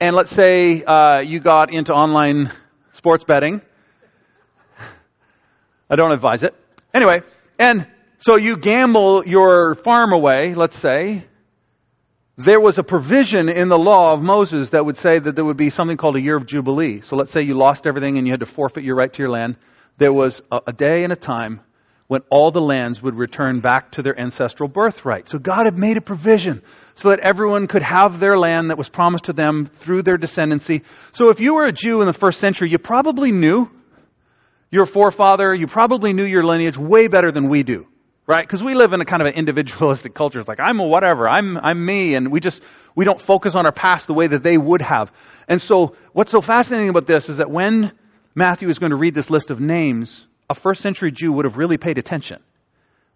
and 0.00 0.14
let's 0.14 0.30
say 0.30 0.84
uh, 0.84 1.18
you 1.20 1.40
got 1.40 1.72
into 1.72 1.94
online 1.94 2.52
sports 2.92 3.24
betting, 3.24 3.62
I 5.88 5.96
don't 5.96 6.12
advise 6.12 6.42
it. 6.42 6.54
Anyway, 6.92 7.22
and 7.58 7.86
so 8.18 8.36
you 8.36 8.56
gamble 8.56 9.26
your 9.26 9.74
farm 9.74 10.12
away, 10.12 10.54
let's 10.54 10.78
say, 10.78 11.24
there 12.36 12.60
was 12.60 12.76
a 12.76 12.82
provision 12.82 13.48
in 13.48 13.68
the 13.68 13.78
law 13.78 14.12
of 14.12 14.22
Moses 14.22 14.70
that 14.70 14.84
would 14.84 14.98
say 14.98 15.18
that 15.18 15.34
there 15.34 15.44
would 15.44 15.56
be 15.56 15.70
something 15.70 15.96
called 15.96 16.16
a 16.16 16.20
year 16.20 16.36
of 16.36 16.44
Jubilee. 16.44 17.00
So 17.00 17.16
let's 17.16 17.32
say 17.32 17.40
you 17.40 17.54
lost 17.54 17.86
everything 17.86 18.18
and 18.18 18.26
you 18.26 18.32
had 18.32 18.40
to 18.40 18.46
forfeit 18.46 18.84
your 18.84 18.94
right 18.94 19.10
to 19.10 19.22
your 19.22 19.30
land. 19.30 19.56
There 19.96 20.12
was 20.12 20.42
a, 20.52 20.60
a 20.66 20.72
day 20.72 21.04
and 21.04 21.12
a 21.12 21.16
time 21.16 21.60
when 22.08 22.22
all 22.30 22.50
the 22.50 22.60
lands 22.60 23.02
would 23.02 23.16
return 23.16 23.60
back 23.60 23.90
to 23.92 24.02
their 24.02 24.18
ancestral 24.18 24.68
birthright. 24.68 25.28
So 25.28 25.38
God 25.38 25.66
had 25.66 25.76
made 25.76 25.96
a 25.96 26.00
provision 26.00 26.62
so 26.94 27.10
that 27.10 27.18
everyone 27.20 27.66
could 27.66 27.82
have 27.82 28.20
their 28.20 28.38
land 28.38 28.70
that 28.70 28.78
was 28.78 28.88
promised 28.88 29.24
to 29.24 29.32
them 29.32 29.66
through 29.66 30.02
their 30.02 30.16
descendancy. 30.16 30.82
So 31.12 31.30
if 31.30 31.40
you 31.40 31.54
were 31.54 31.66
a 31.66 31.72
Jew 31.72 32.00
in 32.00 32.06
the 32.06 32.12
first 32.12 32.38
century, 32.38 32.70
you 32.70 32.78
probably 32.78 33.32
knew 33.32 33.68
your 34.70 34.86
forefather, 34.86 35.52
you 35.54 35.66
probably 35.66 36.12
knew 36.12 36.24
your 36.24 36.44
lineage 36.44 36.78
way 36.78 37.08
better 37.08 37.32
than 37.32 37.48
we 37.48 37.62
do. 37.62 37.86
Right? 38.28 38.42
Because 38.42 38.62
we 38.62 38.74
live 38.74 38.92
in 38.92 39.00
a 39.00 39.04
kind 39.04 39.22
of 39.22 39.28
an 39.28 39.34
individualistic 39.34 40.12
culture. 40.14 40.40
It's 40.40 40.48
like, 40.48 40.58
I'm 40.58 40.80
a 40.80 40.84
whatever, 40.84 41.28
I'm, 41.28 41.58
I'm 41.58 41.84
me, 41.84 42.16
and 42.16 42.32
we 42.32 42.40
just, 42.40 42.60
we 42.96 43.04
don't 43.04 43.20
focus 43.20 43.54
on 43.54 43.66
our 43.66 43.72
past 43.72 44.08
the 44.08 44.14
way 44.14 44.26
that 44.26 44.42
they 44.42 44.58
would 44.58 44.82
have. 44.82 45.12
And 45.46 45.62
so, 45.62 45.94
what's 46.12 46.32
so 46.32 46.40
fascinating 46.40 46.88
about 46.88 47.06
this 47.06 47.28
is 47.28 47.36
that 47.36 47.52
when 47.52 47.92
Matthew 48.34 48.68
is 48.68 48.80
going 48.80 48.90
to 48.90 48.96
read 48.96 49.14
this 49.14 49.30
list 49.30 49.52
of 49.52 49.60
names, 49.60 50.26
a 50.48 50.54
first 50.54 50.80
century 50.80 51.10
Jew 51.12 51.32
would 51.32 51.44
have 51.44 51.56
really 51.56 51.76
paid 51.76 51.98
attention. 51.98 52.42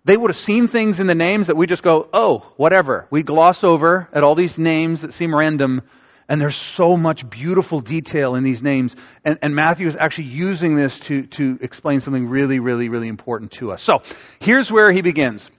They 0.05 0.17
would 0.17 0.31
have 0.31 0.37
seen 0.37 0.67
things 0.67 0.99
in 0.99 1.07
the 1.07 1.15
names 1.15 1.49
that 1.49 1.57
we 1.57 1.67
just 1.67 1.83
go, 1.83 2.09
oh, 2.13 2.53
whatever. 2.57 3.07
We 3.11 3.23
gloss 3.23 3.63
over 3.63 4.09
at 4.13 4.23
all 4.23 4.35
these 4.35 4.57
names 4.57 5.03
that 5.03 5.13
seem 5.13 5.35
random, 5.35 5.83
and 6.29 6.41
there's 6.41 6.57
so 6.57 6.97
much 6.97 7.29
beautiful 7.29 7.81
detail 7.81 8.35
in 8.35 8.43
these 8.43 8.63
names. 8.63 8.97
And, 9.25 9.39
and 9.43 9.55
Matthew 9.55 9.87
is 9.87 9.97
actually 9.97 10.25
using 10.25 10.75
this 10.75 10.99
to, 11.01 11.27
to 11.27 11.59
explain 11.61 12.01
something 12.01 12.29
really, 12.29 12.61
really, 12.61 12.89
really 12.89 13.09
important 13.09 13.53
to 13.53 13.73
us. 13.73 13.83
So 13.83 14.03
here's 14.39 14.73
where 14.73 14.91
he 14.91 15.03
begins. 15.03 15.51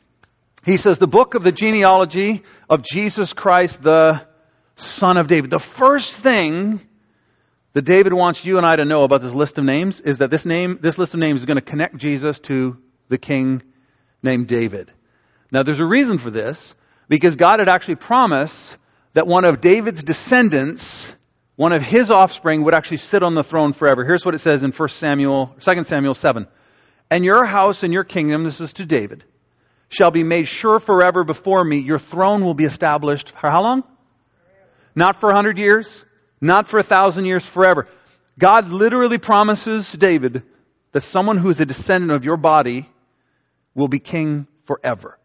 He 0.65 0.77
says, 0.77 0.97
the 0.97 1.07
book 1.07 1.35
of 1.35 1.43
the 1.43 1.51
genealogy 1.51 2.43
of 2.69 2.81
Jesus 2.81 3.33
Christ, 3.33 3.83
the 3.83 4.21
son 4.75 5.17
of 5.17 5.27
David. 5.27 5.49
The 5.51 5.59
first 5.59 6.15
thing 6.15 6.81
that 7.73 7.83
David 7.83 8.13
wants 8.13 8.45
you 8.45 8.57
and 8.57 8.65
I 8.65 8.75
to 8.75 8.85
know 8.85 9.03
about 9.03 9.21
this 9.21 9.33
list 9.33 9.57
of 9.57 9.63
names 9.63 10.01
is 10.01 10.17
that 10.17 10.29
this 10.29 10.45
name, 10.45 10.79
this 10.81 10.97
list 10.97 11.13
of 11.13 11.19
names 11.19 11.41
is 11.41 11.45
going 11.45 11.55
to 11.55 11.61
connect 11.61 11.97
Jesus 11.97 12.39
to 12.39 12.77
the 13.09 13.17
king 13.17 13.63
named 14.21 14.47
David. 14.47 14.91
Now 15.51 15.63
there's 15.63 15.79
a 15.79 15.85
reason 15.85 16.17
for 16.17 16.29
this, 16.29 16.75
because 17.07 17.35
God 17.35 17.59
had 17.59 17.67
actually 17.67 17.95
promised 17.95 18.77
that 19.13 19.27
one 19.27 19.43
of 19.43 19.59
David's 19.59 20.03
descendants, 20.03 21.13
one 21.57 21.73
of 21.73 21.83
his 21.83 22.09
offspring 22.09 22.63
would 22.63 22.73
actually 22.73 22.97
sit 22.97 23.23
on 23.23 23.35
the 23.35 23.43
throne 23.43 23.73
forever. 23.73 24.05
Here's 24.05 24.25
what 24.25 24.35
it 24.35 24.39
says 24.39 24.63
in 24.63 24.71
1 24.71 24.89
Samuel, 24.89 25.53
2 25.59 25.83
Samuel 25.83 26.13
7. 26.13 26.47
And 27.09 27.25
your 27.25 27.45
house 27.45 27.83
and 27.83 27.91
your 27.91 28.05
kingdom, 28.05 28.45
this 28.45 28.61
is 28.61 28.71
to 28.73 28.85
David, 28.85 29.25
shall 29.89 30.11
be 30.11 30.23
made 30.23 30.47
sure 30.47 30.79
forever 30.79 31.25
before 31.25 31.63
me. 31.65 31.79
Your 31.79 31.99
throne 31.99 32.45
will 32.45 32.53
be 32.53 32.63
established 32.63 33.31
for 33.31 33.49
how 33.49 33.61
long? 33.61 33.83
Not 34.95 35.19
for 35.19 35.29
a 35.29 35.35
hundred 35.35 35.57
years, 35.57 36.05
not 36.41 36.67
for 36.67 36.79
a 36.79 36.83
thousand 36.83 37.25
years, 37.25 37.45
forever. 37.45 37.87
God 38.37 38.69
literally 38.69 39.19
promises 39.19 39.91
David 39.93 40.43
that 40.91 41.01
someone 41.01 41.37
who 41.37 41.49
is 41.49 41.61
a 41.61 41.65
descendant 41.65 42.11
of 42.11 42.25
your 42.25 42.37
body 42.37 42.89
will 43.75 43.87
be 43.87 43.99
king 43.99 44.47
forever. 44.65 45.17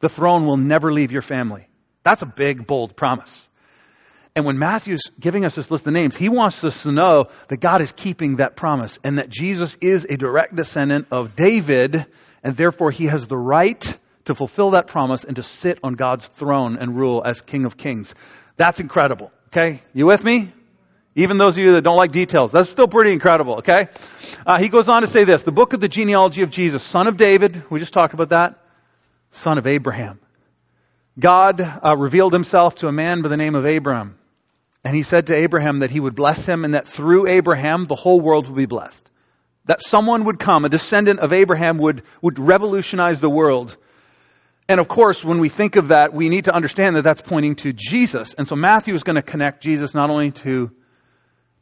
The 0.00 0.08
throne 0.08 0.46
will 0.46 0.56
never 0.56 0.92
leave 0.92 1.12
your 1.12 1.22
family. 1.22 1.68
That's 2.02 2.22
a 2.22 2.26
big, 2.26 2.66
bold 2.66 2.96
promise. 2.96 3.48
And 4.34 4.44
when 4.44 4.58
Matthew's 4.58 5.10
giving 5.18 5.46
us 5.46 5.54
this 5.54 5.70
list 5.70 5.86
of 5.86 5.94
names, 5.94 6.14
he 6.14 6.28
wants 6.28 6.62
us 6.62 6.82
to 6.82 6.92
know 6.92 7.28
that 7.48 7.56
God 7.56 7.80
is 7.80 7.92
keeping 7.92 8.36
that 8.36 8.54
promise 8.54 8.98
and 9.02 9.18
that 9.18 9.30
Jesus 9.30 9.78
is 9.80 10.04
a 10.04 10.18
direct 10.18 10.54
descendant 10.54 11.06
of 11.10 11.34
David, 11.34 12.04
and 12.42 12.54
therefore 12.56 12.90
he 12.90 13.06
has 13.06 13.26
the 13.28 13.38
right 13.38 13.98
to 14.26 14.34
fulfill 14.34 14.72
that 14.72 14.88
promise 14.88 15.24
and 15.24 15.36
to 15.36 15.42
sit 15.42 15.78
on 15.82 15.94
God's 15.94 16.26
throne 16.26 16.76
and 16.76 16.98
rule 16.98 17.22
as 17.24 17.40
King 17.40 17.64
of 17.64 17.78
Kings. 17.78 18.14
That's 18.58 18.78
incredible. 18.78 19.32
Okay? 19.48 19.82
You 19.94 20.06
with 20.06 20.24
me? 20.24 20.52
Even 21.14 21.38
those 21.38 21.56
of 21.56 21.64
you 21.64 21.72
that 21.72 21.82
don't 21.82 21.96
like 21.96 22.12
details, 22.12 22.52
that's 22.52 22.68
still 22.68 22.88
pretty 22.88 23.12
incredible, 23.12 23.56
okay? 23.56 23.88
Uh, 24.44 24.58
he 24.58 24.68
goes 24.68 24.88
on 24.88 25.00
to 25.00 25.08
say 25.08 25.24
this 25.24 25.44
the 25.44 25.52
book 25.52 25.72
of 25.72 25.80
the 25.80 25.88
genealogy 25.88 26.42
of 26.42 26.50
Jesus, 26.50 26.82
son 26.82 27.06
of 27.06 27.16
David, 27.16 27.62
we 27.70 27.80
just 27.80 27.94
talked 27.94 28.12
about 28.12 28.28
that, 28.28 28.58
son 29.30 29.56
of 29.56 29.66
Abraham. 29.66 30.20
God 31.18 31.60
uh, 31.60 31.96
revealed 31.96 32.34
himself 32.34 32.74
to 32.76 32.88
a 32.88 32.92
man 32.92 33.22
by 33.22 33.28
the 33.28 33.36
name 33.36 33.54
of 33.54 33.64
Abraham. 33.64 34.18
And 34.84 34.94
he 34.94 35.02
said 35.02 35.26
to 35.26 35.34
Abraham 35.34 35.80
that 35.80 35.90
he 35.90 35.98
would 35.98 36.14
bless 36.14 36.44
him 36.44 36.64
and 36.64 36.74
that 36.74 36.86
through 36.86 37.26
Abraham 37.26 37.86
the 37.86 37.94
whole 37.94 38.20
world 38.20 38.46
would 38.46 38.56
be 38.56 38.66
blessed. 38.66 39.10
That 39.64 39.80
someone 39.82 40.24
would 40.24 40.38
come, 40.38 40.64
a 40.64 40.68
descendant 40.68 41.18
of 41.20 41.32
Abraham 41.32 41.78
would, 41.78 42.02
would 42.22 42.38
revolutionize 42.38 43.20
the 43.20 43.30
world. 43.30 43.76
And 44.68 44.80
of 44.80 44.88
course, 44.88 45.24
when 45.24 45.38
we 45.38 45.48
think 45.48 45.76
of 45.76 45.88
that, 45.88 46.12
we 46.12 46.28
need 46.28 46.46
to 46.46 46.54
understand 46.54 46.96
that 46.96 47.02
that's 47.02 47.22
pointing 47.22 47.54
to 47.56 47.72
Jesus. 47.72 48.34
And 48.34 48.48
so 48.48 48.56
Matthew 48.56 48.94
is 48.94 49.04
going 49.04 49.16
to 49.16 49.22
connect 49.22 49.62
Jesus 49.62 49.94
not 49.94 50.10
only 50.10 50.32
to 50.32 50.72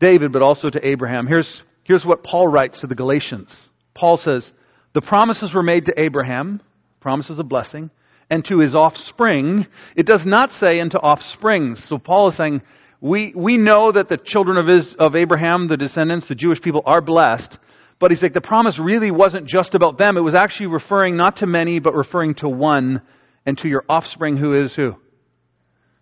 David, 0.00 0.32
but 0.32 0.42
also 0.42 0.70
to 0.70 0.86
Abraham. 0.86 1.26
Here's, 1.26 1.62
here's 1.82 2.06
what 2.06 2.22
Paul 2.22 2.48
writes 2.48 2.80
to 2.80 2.86
the 2.86 2.94
Galatians. 2.94 3.68
Paul 3.92 4.16
says, 4.16 4.52
The 4.94 5.02
promises 5.02 5.52
were 5.52 5.62
made 5.62 5.86
to 5.86 6.00
Abraham, 6.00 6.60
promises 7.00 7.38
of 7.38 7.48
blessing, 7.48 7.90
and 8.30 8.44
to 8.46 8.58
his 8.58 8.74
offspring. 8.74 9.66
It 9.96 10.06
does 10.06 10.24
not 10.24 10.50
say 10.50 10.78
into 10.78 10.98
offsprings. 10.98 11.84
So 11.84 11.98
Paul 11.98 12.28
is 12.28 12.36
saying, 12.36 12.62
we, 13.04 13.34
we 13.36 13.58
know 13.58 13.92
that 13.92 14.08
the 14.08 14.16
children 14.16 14.56
of, 14.56 14.66
his, 14.66 14.94
of 14.94 15.14
Abraham, 15.14 15.68
the 15.68 15.76
descendants, 15.76 16.24
the 16.24 16.34
Jewish 16.34 16.62
people, 16.62 16.82
are 16.86 17.02
blessed. 17.02 17.58
But 17.98 18.10
he's 18.10 18.22
like, 18.22 18.32
the 18.32 18.40
promise 18.40 18.78
really 18.78 19.10
wasn't 19.10 19.46
just 19.46 19.74
about 19.74 19.98
them. 19.98 20.16
It 20.16 20.22
was 20.22 20.34
actually 20.34 20.66
referring 20.68 21.16
not 21.16 21.36
to 21.36 21.46
many, 21.46 21.78
but 21.78 21.94
referring 21.94 22.34
to 22.34 22.48
one 22.48 23.02
and 23.46 23.56
to 23.58 23.68
your 23.68 23.84
offspring 23.88 24.36
who 24.36 24.54
is 24.54 24.74
who? 24.74 24.96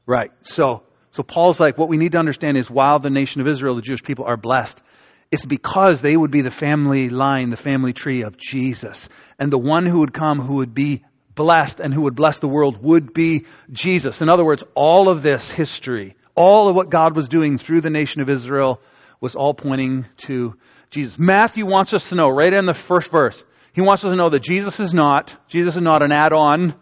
Right. 0.07 0.33
So, 0.43 0.85
so 1.11 1.23
Paul's 1.23 1.61
like, 1.61 1.77
what 1.79 1.89
we 1.89 1.97
need 1.97 2.13
to 2.13 2.19
understand 2.19 2.57
is 2.57 2.71
while 2.71 2.99
the 2.99 3.11
nation 3.11 3.41
of 3.41 3.49
Israel, 3.49 3.75
the 3.77 3.83
Jewish 3.83 4.03
people, 4.03 4.25
are 4.25 4.37
blessed, 4.37 4.83
it's 5.31 5.47
because 5.47 6.01
they 6.01 6.17
would 6.17 6.31
be 6.31 6.43
the 6.43 6.51
family 6.51 7.09
line, 7.09 7.51
the 7.51 7.57
family 7.57 7.93
tree 7.93 8.23
of 8.23 8.37
Jesus. 8.37 9.09
And 9.39 9.53
the 9.53 9.59
one 9.59 9.87
who 9.87 10.01
would 10.01 10.13
come 10.13 10.41
who 10.41 10.57
would 10.57 10.75
be 10.75 11.05
blessed 11.35 11.81
and 11.81 11.95
who 11.95 12.03
would 12.03 12.15
bless 12.15 12.39
the 12.39 12.49
world 12.49 12.83
would 12.83 13.15
be 13.15 13.47
Jesus. 13.71 14.21
In 14.21 14.29
other 14.29 14.45
words, 14.45 14.65
all 14.75 15.09
of 15.09 15.23
this 15.23 15.51
history, 15.51 16.17
all 16.35 16.69
of 16.69 16.77
what 16.77 16.91
God 16.91 17.17
was 17.17 17.29
doing 17.29 17.59
through 17.59 17.81
the 17.81 17.91
nation 17.91 18.21
of 18.21 18.29
Israel 18.29 18.81
was 19.21 19.35
all 19.35 19.55
pointing 19.55 20.07
to 20.19 20.57
Jesus. 20.93 21.19
Matthew 21.19 21.65
wants 21.65 21.95
us 21.95 22.11
to 22.11 22.15
know, 22.15 22.29
right 22.29 22.53
in 22.53 22.67
the 22.67 22.75
first 22.75 23.11
verse, 23.11 23.43
he 23.73 23.81
wants 23.81 24.05
us 24.05 24.13
to 24.13 24.17
know 24.17 24.29
that 24.29 24.41
Jesus 24.41 24.79
is 24.79 24.93
not, 24.93 25.35
Jesus 25.49 25.77
is 25.77 25.83
not 25.83 26.03
an 26.03 26.13
add-on. 26.13 26.75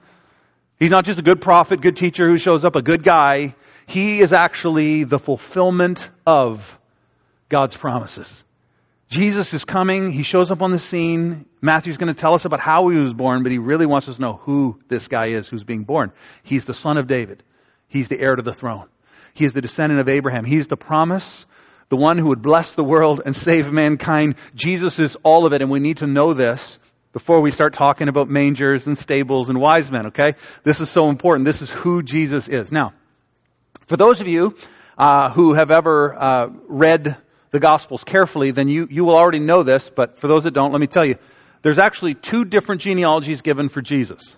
He's 0.80 0.90
not 0.90 1.04
just 1.04 1.20
a 1.20 1.22
good 1.22 1.40
prophet, 1.40 1.80
good 1.80 1.96
teacher 1.96 2.28
who 2.28 2.36
shows 2.36 2.64
up, 2.64 2.74
a 2.74 2.82
good 2.82 3.04
guy. 3.04 3.54
He 3.86 4.18
is 4.18 4.32
actually 4.32 5.04
the 5.04 5.20
fulfillment 5.20 6.10
of 6.26 6.78
God's 7.48 7.76
promises. 7.76 8.42
Jesus 9.08 9.54
is 9.54 9.64
coming. 9.64 10.10
He 10.10 10.24
shows 10.24 10.50
up 10.50 10.60
on 10.60 10.72
the 10.72 10.78
scene. 10.78 11.46
Matthew's 11.60 11.96
going 11.96 12.12
to 12.12 12.20
tell 12.20 12.34
us 12.34 12.44
about 12.44 12.60
how 12.60 12.88
he 12.88 12.98
was 12.98 13.12
born, 13.12 13.44
but 13.44 13.52
he 13.52 13.58
really 13.58 13.86
wants 13.86 14.08
us 14.08 14.16
to 14.16 14.20
know 14.20 14.40
who 14.42 14.80
this 14.88 15.06
guy 15.06 15.26
is 15.26 15.48
who's 15.48 15.64
being 15.64 15.84
born. 15.84 16.12
He's 16.42 16.64
the 16.64 16.74
son 16.74 16.96
of 16.96 17.06
David. 17.06 17.44
He's 17.86 18.08
the 18.08 18.20
heir 18.20 18.34
to 18.34 18.42
the 18.42 18.54
throne. 18.54 18.88
He 19.34 19.44
is 19.44 19.52
the 19.52 19.60
descendant 19.60 20.00
of 20.00 20.08
Abraham. 20.08 20.44
He's 20.44 20.66
the 20.66 20.76
promise 20.76 21.46
the 21.90 21.96
one 21.96 22.16
who 22.18 22.28
would 22.28 22.40
bless 22.40 22.74
the 22.74 22.84
world 22.84 23.20
and 23.26 23.36
save 23.36 23.70
mankind. 23.72 24.36
Jesus 24.54 24.98
is 24.98 25.16
all 25.22 25.44
of 25.44 25.52
it, 25.52 25.60
and 25.60 25.70
we 25.70 25.80
need 25.80 25.98
to 25.98 26.06
know 26.06 26.32
this 26.32 26.78
before 27.12 27.40
we 27.40 27.50
start 27.50 27.74
talking 27.74 28.08
about 28.08 28.30
mangers 28.30 28.86
and 28.86 28.96
stables 28.96 29.48
and 29.48 29.60
wise 29.60 29.90
men, 29.90 30.06
okay? 30.06 30.34
This 30.62 30.80
is 30.80 30.88
so 30.88 31.08
important. 31.08 31.44
This 31.44 31.60
is 31.60 31.70
who 31.70 32.02
Jesus 32.02 32.46
is. 32.48 32.70
Now, 32.70 32.94
for 33.86 33.96
those 33.96 34.20
of 34.20 34.28
you 34.28 34.56
uh, 34.96 35.30
who 35.30 35.54
have 35.54 35.72
ever 35.72 36.14
uh, 36.16 36.48
read 36.68 37.16
the 37.50 37.58
Gospels 37.58 38.04
carefully, 38.04 38.52
then 38.52 38.68
you, 38.68 38.86
you 38.88 39.04
will 39.04 39.16
already 39.16 39.40
know 39.40 39.64
this, 39.64 39.90
but 39.90 40.20
for 40.20 40.28
those 40.28 40.44
that 40.44 40.52
don't, 40.54 40.70
let 40.70 40.80
me 40.80 40.86
tell 40.86 41.04
you. 41.04 41.18
There's 41.62 41.80
actually 41.80 42.14
two 42.14 42.44
different 42.44 42.80
genealogies 42.80 43.42
given 43.42 43.68
for 43.68 43.82
Jesus. 43.82 44.36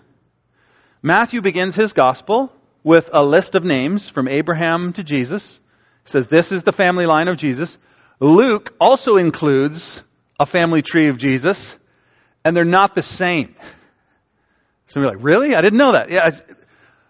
Matthew 1.03 1.41
begins 1.41 1.75
his 1.75 1.93
Gospel 1.93 2.51
with 2.83 3.11
a 3.13 3.23
list 3.23 3.53
of 3.53 3.63
names 3.63 4.09
from 4.09 4.27
Abraham 4.27 4.91
to 4.93 5.03
Jesus 5.03 5.59
says 6.05 6.27
this 6.27 6.51
is 6.51 6.63
the 6.63 6.71
family 6.71 7.05
line 7.05 7.27
of 7.27 7.37
Jesus. 7.37 7.77
Luke 8.19 8.75
also 8.79 9.17
includes 9.17 10.01
a 10.39 10.45
family 10.45 10.81
tree 10.81 11.07
of 11.07 11.17
Jesus, 11.17 11.77
and 12.43 12.55
they're 12.55 12.65
not 12.65 12.95
the 12.95 13.01
same. 13.03 13.55
So 14.87 14.99
you're 14.99 15.09
like, 15.09 15.23
really? 15.23 15.55
I 15.55 15.61
didn't 15.61 15.79
know 15.79 15.93
that. 15.93 16.09
Yeah, 16.09 16.29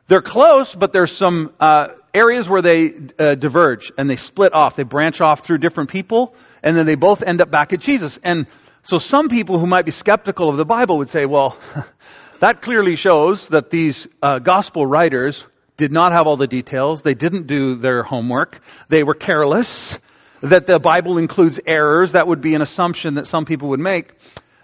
they're 0.07 0.21
close, 0.21 0.75
but 0.75 0.93
there's 0.93 1.11
some 1.11 1.53
uh, 1.59 1.89
areas 2.13 2.47
where 2.47 2.61
they 2.61 2.93
uh, 3.17 3.35
diverge 3.35 3.91
and 3.97 4.09
they 4.09 4.15
split 4.15 4.53
off. 4.53 4.75
They 4.75 4.83
branch 4.83 5.21
off 5.21 5.45
through 5.45 5.59
different 5.59 5.89
people, 5.89 6.35
and 6.61 6.77
then 6.77 6.85
they 6.85 6.95
both 6.95 7.23
end 7.23 7.41
up 7.41 7.49
back 7.49 7.73
at 7.73 7.79
Jesus. 7.79 8.19
And 8.23 8.47
so 8.83 8.97
some 8.97 9.29
people 9.29 9.59
who 9.59 9.65
might 9.65 9.85
be 9.85 9.91
skeptical 9.91 10.49
of 10.49 10.57
the 10.57 10.65
Bible 10.65 10.97
would 10.97 11.09
say, 11.09 11.25
well, 11.25 11.57
that 12.39 12.61
clearly 12.61 12.95
shows 12.95 13.47
that 13.49 13.69
these 13.69 14.07
uh, 14.21 14.39
gospel 14.39 14.85
writers 14.85 15.47
did 15.77 15.91
not 15.91 16.11
have 16.11 16.27
all 16.27 16.37
the 16.37 16.47
details. 16.47 17.01
They 17.01 17.15
didn't 17.15 17.47
do 17.47 17.75
their 17.75 18.03
homework. 18.03 18.59
They 18.89 19.03
were 19.03 19.15
careless. 19.15 19.99
That 20.41 20.67
the 20.67 20.79
Bible 20.79 21.17
includes 21.17 21.59
errors. 21.65 22.11
That 22.11 22.27
would 22.27 22.41
be 22.41 22.53
an 22.53 22.61
assumption 22.61 23.15
that 23.15 23.27
some 23.27 23.45
people 23.45 23.69
would 23.69 23.79
make. 23.79 24.13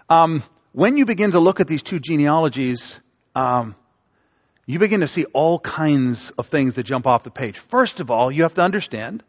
Um, 0.08 0.42
when 0.72 0.96
you 0.96 1.06
begin 1.06 1.32
to 1.32 1.40
look 1.40 1.58
at 1.58 1.68
these 1.68 1.82
two 1.82 1.98
genealogies, 1.98 3.00
um, 3.34 3.74
you 4.66 4.78
begin 4.78 5.00
to 5.00 5.08
see 5.08 5.24
all 5.32 5.58
kinds 5.58 6.30
of 6.38 6.46
things 6.46 6.74
that 6.74 6.84
jump 6.84 7.06
off 7.06 7.24
the 7.24 7.30
page. 7.30 7.58
First 7.58 7.98
of 8.00 8.10
all, 8.10 8.30
you 8.30 8.42
have 8.42 8.54
to 8.54 8.62
understand 8.62 9.24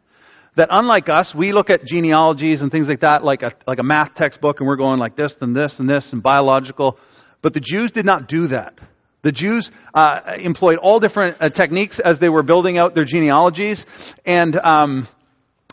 that 0.54 0.68
unlike 0.70 1.08
us, 1.08 1.34
we 1.34 1.52
look 1.52 1.70
at 1.70 1.84
genealogies 1.84 2.62
and 2.62 2.70
things 2.70 2.88
like 2.88 3.00
that 3.00 3.24
like 3.24 3.42
a, 3.42 3.52
like 3.66 3.78
a 3.78 3.82
math 3.82 4.14
textbook 4.14 4.60
and 4.60 4.68
we're 4.68 4.76
going 4.76 4.98
like 4.98 5.16
this 5.16 5.36
and 5.40 5.56
this 5.56 5.80
and 5.80 5.88
this 5.88 6.12
and 6.12 6.22
biological. 6.22 6.98
But 7.40 7.54
the 7.54 7.60
Jews 7.60 7.90
did 7.90 8.04
not 8.04 8.28
do 8.28 8.46
that. 8.48 8.78
The 9.22 9.32
Jews 9.32 9.70
uh, 9.94 10.36
employed 10.38 10.78
all 10.78 10.98
different 10.98 11.36
uh, 11.40 11.48
techniques 11.48 12.00
as 12.00 12.18
they 12.18 12.28
were 12.28 12.42
building 12.42 12.76
out 12.78 12.96
their 12.96 13.04
genealogies, 13.04 13.86
and 14.26 14.56
um, 14.56 15.06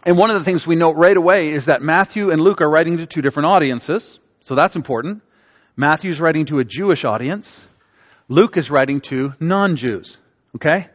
and 0.03 0.18
one 0.18 0.29
of 0.29 0.38
the 0.38 0.44
things 0.44 0.68
we 0.68 0.75
note 0.75 0.96
right 0.96 1.18
away 1.18 1.50
is 1.50 1.65
that 1.65 1.82
Matthew 1.82 2.29
and 2.29 2.41
Luke 2.41 2.62
are 2.62 2.70
writing 2.70 2.98
to 2.98 3.08
two 3.08 3.24
different 3.24 3.48
audiences, 3.48 4.20
so 4.41 4.53
that's 4.53 4.75
important. 4.75 5.24
Matthew's 5.75 6.22
writing 6.22 6.46
to 6.46 6.60
a 6.60 6.63
Jewish 6.63 7.03
audience. 7.03 7.65
Luke 8.27 8.56
is 8.56 8.70
writing 8.70 9.01
to 9.01 9.34
non-Jews. 9.39 10.18
Okay, 10.56 10.88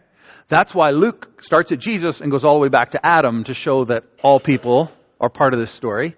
that's 0.47 0.73
why 0.73 0.91
Luke 0.91 1.43
starts 1.43 1.73
at 1.73 1.81
Jesus 1.81 2.21
and 2.21 2.31
goes 2.31 2.45
all 2.45 2.55
the 2.55 2.61
way 2.61 2.69
back 2.69 2.93
to 2.93 3.05
Adam 3.05 3.43
to 3.45 3.55
show 3.55 3.85
that 3.87 4.05
all 4.23 4.39
people 4.39 4.93
are 5.21 5.29
part 5.29 5.55
of 5.55 5.61
this 5.61 5.73
story. 5.73 6.15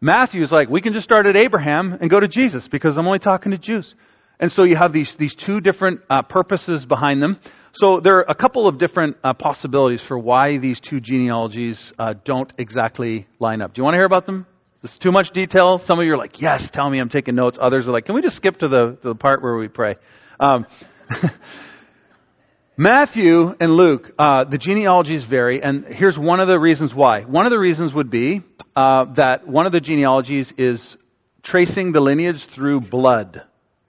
Matthew's 0.00 0.50
like, 0.50 0.68
we 0.68 0.80
can 0.80 0.92
just 0.92 1.04
start 1.04 1.26
at 1.26 1.36
Abraham 1.36 1.98
and 2.00 2.10
go 2.10 2.18
to 2.18 2.28
Jesus 2.28 2.66
because 2.66 2.98
I'm 2.98 3.06
only 3.06 3.18
talking 3.20 3.52
to 3.52 3.58
Jews. 3.58 3.94
And 4.40 4.52
so 4.52 4.62
you 4.62 4.76
have 4.76 4.92
these, 4.92 5.16
these 5.16 5.34
two 5.34 5.60
different 5.60 6.00
uh, 6.08 6.22
purposes 6.22 6.86
behind 6.86 7.22
them. 7.22 7.40
So 7.72 8.00
there 8.00 8.16
are 8.18 8.26
a 8.28 8.34
couple 8.34 8.68
of 8.68 8.78
different 8.78 9.16
uh, 9.24 9.34
possibilities 9.34 10.00
for 10.00 10.16
why 10.16 10.58
these 10.58 10.80
two 10.80 11.00
genealogies 11.00 11.92
uh, 11.98 12.14
don't 12.24 12.52
exactly 12.56 13.26
line 13.40 13.60
up. 13.62 13.74
Do 13.74 13.80
you 13.80 13.84
want 13.84 13.94
to 13.94 13.98
hear 13.98 14.06
about 14.06 14.26
them? 14.26 14.46
Is 14.76 14.82
this 14.82 14.98
too 14.98 15.10
much 15.10 15.32
detail? 15.32 15.78
Some 15.78 15.98
of 15.98 16.06
you 16.06 16.14
are 16.14 16.16
like, 16.16 16.40
yes, 16.40 16.70
tell 16.70 16.88
me, 16.88 17.00
I'm 17.00 17.08
taking 17.08 17.34
notes. 17.34 17.58
Others 17.60 17.88
are 17.88 17.90
like, 17.90 18.04
can 18.04 18.14
we 18.14 18.22
just 18.22 18.36
skip 18.36 18.58
to 18.58 18.68
the, 18.68 18.92
to 18.92 19.08
the 19.08 19.14
part 19.16 19.42
where 19.42 19.56
we 19.56 19.66
pray? 19.66 19.96
Um, 20.38 20.66
Matthew 22.76 23.56
and 23.58 23.76
Luke, 23.76 24.14
uh, 24.20 24.44
the 24.44 24.56
genealogies 24.56 25.24
vary, 25.24 25.60
and 25.60 25.84
here's 25.84 26.16
one 26.16 26.38
of 26.38 26.46
the 26.46 26.60
reasons 26.60 26.94
why. 26.94 27.22
One 27.22 27.44
of 27.44 27.50
the 27.50 27.58
reasons 27.58 27.92
would 27.92 28.08
be 28.08 28.42
uh, 28.76 29.06
that 29.14 29.48
one 29.48 29.66
of 29.66 29.72
the 29.72 29.80
genealogies 29.80 30.52
is 30.52 30.96
tracing 31.42 31.90
the 31.90 32.00
lineage 32.00 32.44
through 32.44 32.82
blood. 32.82 33.42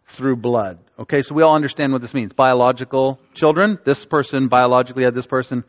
Through 0.10 0.38
blood. 0.38 0.80
Okay, 0.98 1.22
so 1.22 1.34
we 1.34 1.44
all 1.44 1.56
understand 1.56 1.94
what 1.94 2.02
this 2.02 2.14
means. 2.14 2.34
Biological 2.34 3.20
children, 3.34 3.80
this 3.86 4.06
person 4.06 4.48
biologically 4.48 5.04
had 5.04 5.16
this 5.16 5.26
person. 5.26 5.64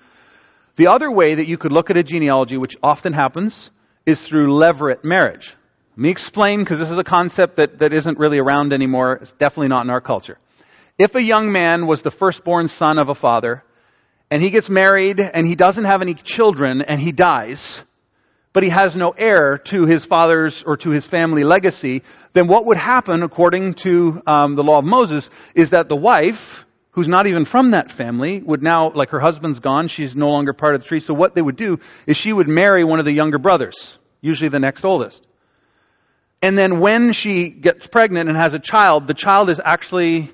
The 0.76 0.88
other 0.88 1.10
way 1.10 1.34
that 1.34 1.46
you 1.46 1.56
could 1.56 1.72
look 1.72 1.90
at 1.90 1.96
a 1.96 2.02
genealogy, 2.02 2.56
which 2.56 2.76
often 2.82 3.12
happens, 3.12 3.70
is 4.06 4.20
through 4.20 4.48
levirate 4.48 5.04
marriage. 5.04 5.54
Let 5.96 6.02
me 6.02 6.10
explain, 6.10 6.60
because 6.60 6.78
this 6.78 6.90
is 6.90 6.98
a 6.98 7.04
concept 7.04 7.56
that, 7.56 7.78
that 7.78 7.92
isn't 7.92 8.18
really 8.18 8.38
around 8.38 8.72
anymore. 8.72 9.18
It's 9.20 9.32
definitely 9.32 9.68
not 9.68 9.84
in 9.84 9.90
our 9.90 10.00
culture. 10.00 10.38
If 10.98 11.14
a 11.14 11.22
young 11.22 11.52
man 11.52 11.86
was 11.86 12.02
the 12.02 12.10
firstborn 12.10 12.68
son 12.68 12.98
of 12.98 13.08
a 13.08 13.14
father, 13.14 13.62
and 14.30 14.40
he 14.40 14.50
gets 14.50 14.70
married 14.70 15.20
and 15.20 15.46
he 15.46 15.54
doesn't 15.54 15.84
have 15.84 16.02
any 16.02 16.14
children 16.14 16.82
and 16.82 17.00
he 17.00 17.12
dies, 17.12 17.82
but 18.52 18.62
he 18.62 18.68
has 18.68 18.96
no 18.96 19.10
heir 19.10 19.58
to 19.58 19.86
his 19.86 20.04
father's 20.04 20.62
or 20.64 20.76
to 20.78 20.90
his 20.90 21.06
family 21.06 21.44
legacy, 21.44 22.02
then 22.32 22.48
what 22.48 22.64
would 22.66 22.76
happen, 22.76 23.22
according 23.22 23.74
to 23.74 24.22
um, 24.26 24.56
the 24.56 24.64
law 24.64 24.78
of 24.78 24.84
Moses, 24.84 25.30
is 25.54 25.70
that 25.70 25.88
the 25.88 25.96
wife, 25.96 26.64
who's 26.92 27.06
not 27.06 27.26
even 27.26 27.44
from 27.44 27.70
that 27.70 27.90
family, 27.90 28.40
would 28.40 28.62
now, 28.62 28.90
like 28.90 29.10
her 29.10 29.20
husband's 29.20 29.60
gone, 29.60 29.86
she's 29.86 30.16
no 30.16 30.30
longer 30.30 30.52
part 30.52 30.74
of 30.74 30.82
the 30.82 30.88
tree. 30.88 31.00
So 31.00 31.14
what 31.14 31.34
they 31.34 31.42
would 31.42 31.56
do 31.56 31.78
is 32.06 32.16
she 32.16 32.32
would 32.32 32.48
marry 32.48 32.82
one 32.82 32.98
of 32.98 33.04
the 33.04 33.12
younger 33.12 33.38
brothers, 33.38 33.98
usually 34.20 34.48
the 34.48 34.60
next 34.60 34.84
oldest. 34.84 35.24
And 36.42 36.56
then 36.56 36.80
when 36.80 37.12
she 37.12 37.50
gets 37.50 37.86
pregnant 37.86 38.28
and 38.28 38.36
has 38.36 38.54
a 38.54 38.58
child, 38.58 39.06
the 39.06 39.14
child 39.14 39.50
is 39.50 39.60
actually 39.62 40.32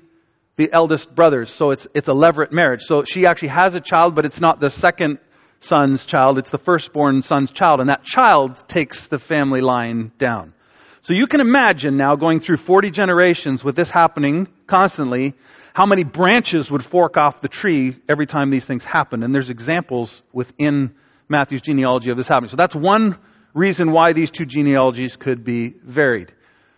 the 0.55 0.71
eldest 0.71 1.13
brothers. 1.13 1.51
So 1.51 1.71
it's, 1.71 1.87
it's 1.93 2.07
a 2.07 2.13
levirate 2.13 2.51
marriage. 2.51 2.81
So 2.83 3.03
she 3.03 3.25
actually 3.25 3.49
has 3.49 3.75
a 3.75 3.81
child, 3.81 4.15
but 4.15 4.25
it's 4.25 4.41
not 4.41 4.59
the 4.59 4.69
second 4.69 5.19
son's 5.59 6.05
child, 6.05 6.37
it's 6.37 6.51
the 6.51 6.57
firstborn 6.57 7.21
son's 7.21 7.51
child. 7.51 7.79
And 7.79 7.89
that 7.89 8.03
child 8.03 8.63
takes 8.67 9.07
the 9.07 9.19
family 9.19 9.61
line 9.61 10.11
down. 10.17 10.53
So 11.01 11.13
you 11.13 11.27
can 11.27 11.39
imagine 11.39 11.95
now 11.95 12.15
going 12.15 12.39
through 12.39 12.57
40 12.57 12.91
generations 12.91 13.63
with 13.63 13.75
this 13.75 13.89
happening 13.89 14.47
constantly, 14.67 15.35
how 15.73 15.85
many 15.85 16.03
branches 16.03 16.69
would 16.69 16.83
fork 16.83 17.17
off 17.17 17.41
the 17.41 17.47
tree 17.47 17.95
every 18.09 18.25
time 18.25 18.49
these 18.49 18.65
things 18.65 18.83
happen. 18.83 19.23
And 19.23 19.33
there's 19.33 19.49
examples 19.49 20.23
within 20.33 20.93
Matthew's 21.29 21.61
genealogy 21.61 22.09
of 22.09 22.17
this 22.17 22.27
happening. 22.27 22.49
So 22.49 22.57
that's 22.57 22.75
one 22.75 23.17
reason 23.53 23.91
why 23.91 24.13
these 24.13 24.31
two 24.31 24.45
genealogies 24.45 25.15
could 25.15 25.43
be 25.43 25.75
varied. 25.83 26.33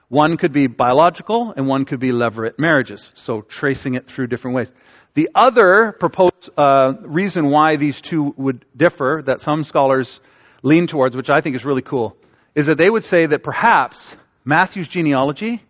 One 0.10 0.38
could 0.38 0.52
be 0.52 0.68
biological 0.68 1.54
and 1.56 1.68
one 1.68 1.86
could 1.86 2.00
be 2.00 2.10
levirate 2.10 2.58
marriages. 2.58 3.12
So 3.14 3.42
tracing 3.42 3.94
it 3.94 4.08
through 4.08 4.28
different 4.28 4.56
ways. 4.56 4.74
The 5.14 5.30
other 5.36 5.92
proposed 5.92 6.50
uh, 6.58 6.94
reason 7.02 7.50
why 7.50 7.76
these 7.76 8.02
two 8.02 8.34
would 8.36 8.66
differ, 8.76 9.22
that 9.26 9.42
some 9.42 9.64
scholars 9.64 10.20
lean 10.64 10.88
towards, 10.88 11.16
which 11.16 11.30
I 11.30 11.42
think 11.42 11.56
is 11.56 11.64
really 11.64 11.84
cool, 11.84 12.18
is 12.56 12.66
that 12.66 12.78
they 12.78 12.90
would 12.90 13.06
say 13.06 13.28
that 13.28 13.44
perhaps 13.44 14.16
Matthew's 14.44 14.88
genealogy 14.88 15.64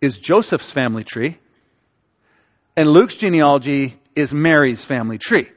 is 0.00 0.18
Joseph's 0.18 0.70
family 0.70 1.04
tree 1.04 1.38
and 2.76 2.88
Luke's 2.88 3.14
genealogy 3.14 4.00
is 4.16 4.32
Mary's 4.34 4.84
family 4.84 5.18
tree. 5.18 5.48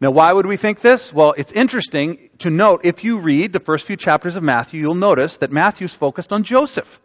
Now, 0.00 0.10
why 0.10 0.32
would 0.32 0.46
we 0.46 0.56
think 0.56 0.80
this? 0.80 1.12
Well, 1.12 1.34
it's 1.36 1.52
interesting 1.52 2.30
to 2.38 2.50
note 2.50 2.82
if 2.84 3.02
you 3.02 3.18
read 3.18 3.52
the 3.52 3.60
first 3.60 3.86
few 3.86 3.96
chapters 3.96 4.36
of 4.36 4.42
Matthew, 4.42 4.80
you'll 4.80 4.94
notice 4.94 5.38
that 5.38 5.50
Matthew's 5.50 5.94
focused 5.94 6.32
on 6.32 6.42
Joseph. 6.42 7.00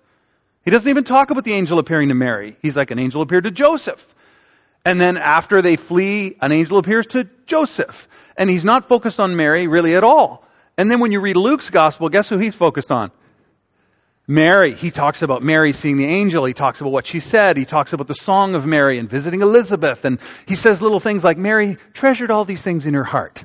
He 0.63 0.71
doesn't 0.71 0.89
even 0.89 1.04
talk 1.04 1.32
about 1.32 1.43
the 1.43 1.54
angel 1.54 1.80
appearing 1.80 2.10
to 2.10 2.15
Mary. 2.15 2.56
He's 2.62 2.78
like, 2.78 2.91
an 2.91 3.00
angel 3.00 3.21
appeared 3.21 3.45
to 3.45 3.52
Joseph. 3.52 4.13
And 4.86 5.00
then 5.00 5.17
after 5.17 5.62
they 5.62 5.76
flee, 5.76 6.38
an 6.41 6.52
angel 6.52 6.78
appears 6.78 7.08
to 7.08 7.28
Joseph. 7.45 8.08
And 8.38 8.50
he's 8.50 8.65
not 8.65 8.88
focused 8.88 9.19
on 9.19 9.36
Mary 9.36 9.67
really 9.67 9.95
at 9.95 10.04
all. 10.04 10.45
And 10.78 10.89
then 10.89 11.00
when 11.00 11.12
you 11.12 11.19
read 11.19 11.36
Luke's 11.36 11.69
gospel, 11.69 12.10
guess 12.10 12.30
who 12.30 12.38
he's 12.38 12.56
focused 12.56 12.91
on? 12.91 13.12
Mary. 14.28 14.74
He 14.74 14.91
talks 14.91 15.21
about 15.21 15.43
Mary 15.43 15.74
seeing 15.74 15.97
the 15.97 16.06
angel. 16.06 16.45
He 16.45 16.54
talks 16.54 16.80
about 16.80 16.91
what 16.93 17.06
she 17.06 17.19
said. 17.19 17.58
He 17.58 17.65
talks 17.65 17.91
about 17.91 18.08
the 18.08 18.15
song 18.15 18.56
of 18.56 18.65
Mary 18.65 18.97
and 18.97 19.10
visiting 19.10 19.41
Elizabeth. 19.41 20.06
And 20.06 20.19
he 20.47 20.56
says 20.56 20.82
little 20.82 21.00
things 21.00 21.24
like, 21.24 21.38
Mary 21.38 21.78
treasured 21.93 22.32
all 22.32 22.45
these 22.45 22.62
things 22.62 22.86
in 22.86 22.93
her 22.93 23.04
heart. 23.04 23.43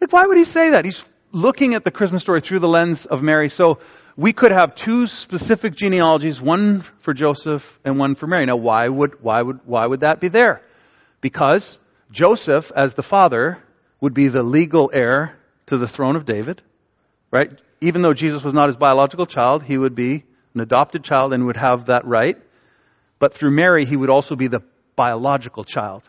Like, 0.00 0.12
why 0.12 0.26
would 0.26 0.36
he 0.36 0.44
say 0.44 0.70
that? 0.70 0.84
He's 0.84 1.04
looking 1.32 1.74
at 1.74 1.84
the 1.84 1.90
Christmas 1.90 2.22
story 2.22 2.40
through 2.40 2.58
the 2.58 2.68
lens 2.68 3.06
of 3.06 3.22
Mary. 3.22 3.48
So 3.48 3.78
we 4.16 4.32
could 4.32 4.52
have 4.52 4.74
two 4.74 5.06
specific 5.06 5.74
genealogies, 5.74 6.40
one 6.40 6.82
for 7.00 7.12
Joseph 7.12 7.80
and 7.84 7.98
one 7.98 8.14
for 8.14 8.26
Mary. 8.26 8.46
Now, 8.46 8.56
why 8.56 8.88
would, 8.88 9.22
why 9.22 9.42
would, 9.42 9.60
why 9.64 9.86
would 9.86 10.00
that 10.00 10.20
be 10.20 10.28
there? 10.28 10.62
Because 11.20 11.78
Joseph, 12.10 12.70
as 12.76 12.94
the 12.94 13.02
father, 13.02 13.58
would 14.00 14.14
be 14.14 14.28
the 14.28 14.42
legal 14.42 14.90
heir 14.92 15.36
to 15.66 15.76
the 15.76 15.88
throne 15.88 16.14
of 16.14 16.24
David, 16.24 16.62
right? 17.30 17.50
Even 17.80 18.02
though 18.02 18.14
Jesus 18.14 18.44
was 18.44 18.54
not 18.54 18.68
his 18.68 18.76
biological 18.76 19.26
child, 19.26 19.64
he 19.64 19.76
would 19.76 19.94
be 19.94 20.24
an 20.54 20.60
adopted 20.60 21.02
child 21.02 21.32
and 21.32 21.46
would 21.46 21.56
have 21.56 21.86
that 21.86 22.04
right. 22.04 22.38
But 23.18 23.34
through 23.34 23.50
Mary, 23.50 23.84
he 23.84 23.96
would 23.96 24.10
also 24.10 24.36
be 24.36 24.46
the 24.46 24.62
biological 24.94 25.64
child 25.64 26.08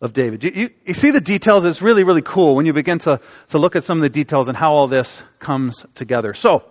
of 0.00 0.14
David. 0.14 0.42
You, 0.42 0.52
you, 0.54 0.70
you, 0.86 0.94
see 0.94 1.10
the 1.10 1.20
details? 1.20 1.64
It's 1.64 1.82
really, 1.82 2.02
really 2.02 2.22
cool 2.22 2.56
when 2.56 2.64
you 2.64 2.72
begin 2.72 2.98
to, 3.00 3.20
to 3.50 3.58
look 3.58 3.76
at 3.76 3.84
some 3.84 3.98
of 3.98 4.02
the 4.02 4.08
details 4.08 4.48
and 4.48 4.56
how 4.56 4.72
all 4.72 4.88
this 4.88 5.22
comes 5.38 5.84
together. 5.94 6.34
So, 6.34 6.64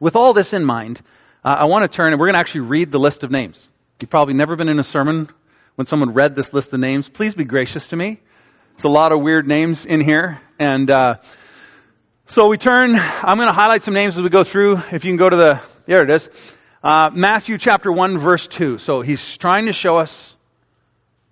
with 0.00 0.16
all 0.16 0.32
this 0.32 0.52
in 0.52 0.64
mind, 0.64 1.02
uh, 1.44 1.56
I 1.60 1.66
want 1.66 1.90
to 1.90 1.94
turn 1.94 2.12
and 2.12 2.18
we're 2.18 2.26
going 2.26 2.34
to 2.34 2.40
actually 2.40 2.62
read 2.62 2.90
the 2.90 2.98
list 2.98 3.22
of 3.22 3.30
names. 3.30 3.68
You've 4.00 4.10
probably 4.10 4.34
never 4.34 4.56
been 4.56 4.68
in 4.68 4.78
a 4.78 4.84
sermon 4.84 5.28
when 5.76 5.86
someone 5.86 6.14
read 6.14 6.34
this 6.34 6.52
list 6.52 6.72
of 6.72 6.80
names. 6.80 7.08
Please 7.08 7.34
be 7.34 7.44
gracious 7.44 7.88
to 7.88 7.96
me. 7.96 8.20
It's 8.74 8.84
a 8.84 8.88
lot 8.88 9.12
of 9.12 9.20
weird 9.20 9.46
names 9.46 9.84
in 9.84 10.00
here. 10.00 10.40
And 10.58 10.90
uh, 10.90 11.18
so 12.26 12.48
we 12.48 12.56
turn, 12.56 12.96
I'm 12.96 13.36
going 13.36 13.46
to 13.46 13.52
highlight 13.52 13.82
some 13.82 13.94
names 13.94 14.16
as 14.16 14.22
we 14.22 14.30
go 14.30 14.42
through. 14.42 14.80
If 14.90 15.04
you 15.04 15.10
can 15.10 15.16
go 15.16 15.28
to 15.28 15.36
the, 15.36 15.60
there 15.84 16.02
it 16.02 16.10
is. 16.10 16.30
Uh, 16.82 17.10
Matthew 17.12 17.58
chapter 17.58 17.92
1, 17.92 18.16
verse 18.16 18.46
2. 18.46 18.78
So 18.78 19.02
he's 19.02 19.36
trying 19.36 19.66
to 19.66 19.72
show 19.74 19.98
us 19.98 20.34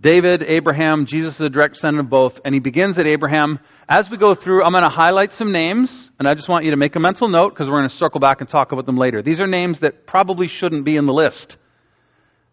David, 0.01 0.45
Abraham, 0.45 1.07
Jesus 1.07 1.35
is 1.35 1.41
a 1.41 1.51
direct 1.51 1.75
descendant 1.75 2.07
of 2.07 2.09
both, 2.09 2.41
and 2.45 2.55
he 2.55 2.61
begins 2.61 3.01
at 3.01 3.07
Abraham. 3.09 3.59
As 3.89 4.09
we 4.09 4.17
go 4.17 4.33
through, 4.33 4.63
I'm 4.63 4.71
going 4.71 4.85
to 4.85 4.89
highlight 4.89 5.33
some 5.33 5.51
names, 5.51 6.09
and 6.21 6.29
I 6.29 6.35
just 6.35 6.49
want 6.49 6.65
you 6.65 6.71
to 6.71 6.77
make 6.77 6.95
a 6.95 7.01
mental 7.01 7.27
note 7.27 7.49
because 7.53 7.69
we're 7.69 7.79
going 7.79 7.89
to 7.89 7.95
circle 7.95 8.21
back 8.21 8.41
and 8.41 8.49
talk 8.49 8.71
about 8.71 8.87
them 8.87 8.97
later. 8.97 9.23
These 9.23 9.41
are 9.41 9.49
names 9.49 9.81
that 9.81 10.07
probably 10.07 10.47
shouldn't 10.47 10.85
be 10.85 10.97
in 10.97 11.07
the 11.07 11.13
list. 11.13 11.57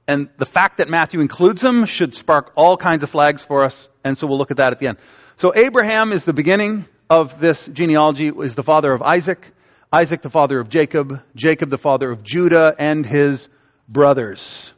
And 0.08 0.28
the 0.40 0.46
fact 0.48 0.80
that 0.80 0.90
Matthew 0.90 1.20
includes 1.20 1.62
them 1.62 1.86
should 1.86 2.16
spark 2.16 2.52
all 2.56 2.78
kinds 2.78 3.04
of 3.04 3.12
flags 3.12 3.44
for 3.44 3.64
us, 3.64 3.90
and 4.04 4.18
so 4.18 4.26
we'll 4.26 4.40
look 4.40 4.50
at 4.50 4.58
that 4.58 4.74
at 4.74 4.80
the 4.80 4.88
end. 4.88 4.98
So 5.38 5.54
Abraham 5.56 6.14
is 6.14 6.26
the 6.26 6.34
beginning 6.34 6.86
of 7.12 7.40
this 7.40 7.68
genealogy, 7.68 8.30
is 8.30 8.56
the 8.56 8.64
father 8.64 8.92
of 8.92 9.04
Isaac, 9.04 9.52
Isaac 9.94 10.24
the 10.24 10.32
father 10.32 10.60
of 10.60 10.70
Jacob, 10.70 11.22
Jacob 11.36 11.70
the 11.70 11.78
father 11.78 12.10
of 12.10 12.24
Judah 12.24 12.76
and 12.80 13.06
his 13.06 13.50
brothers. 13.88 14.74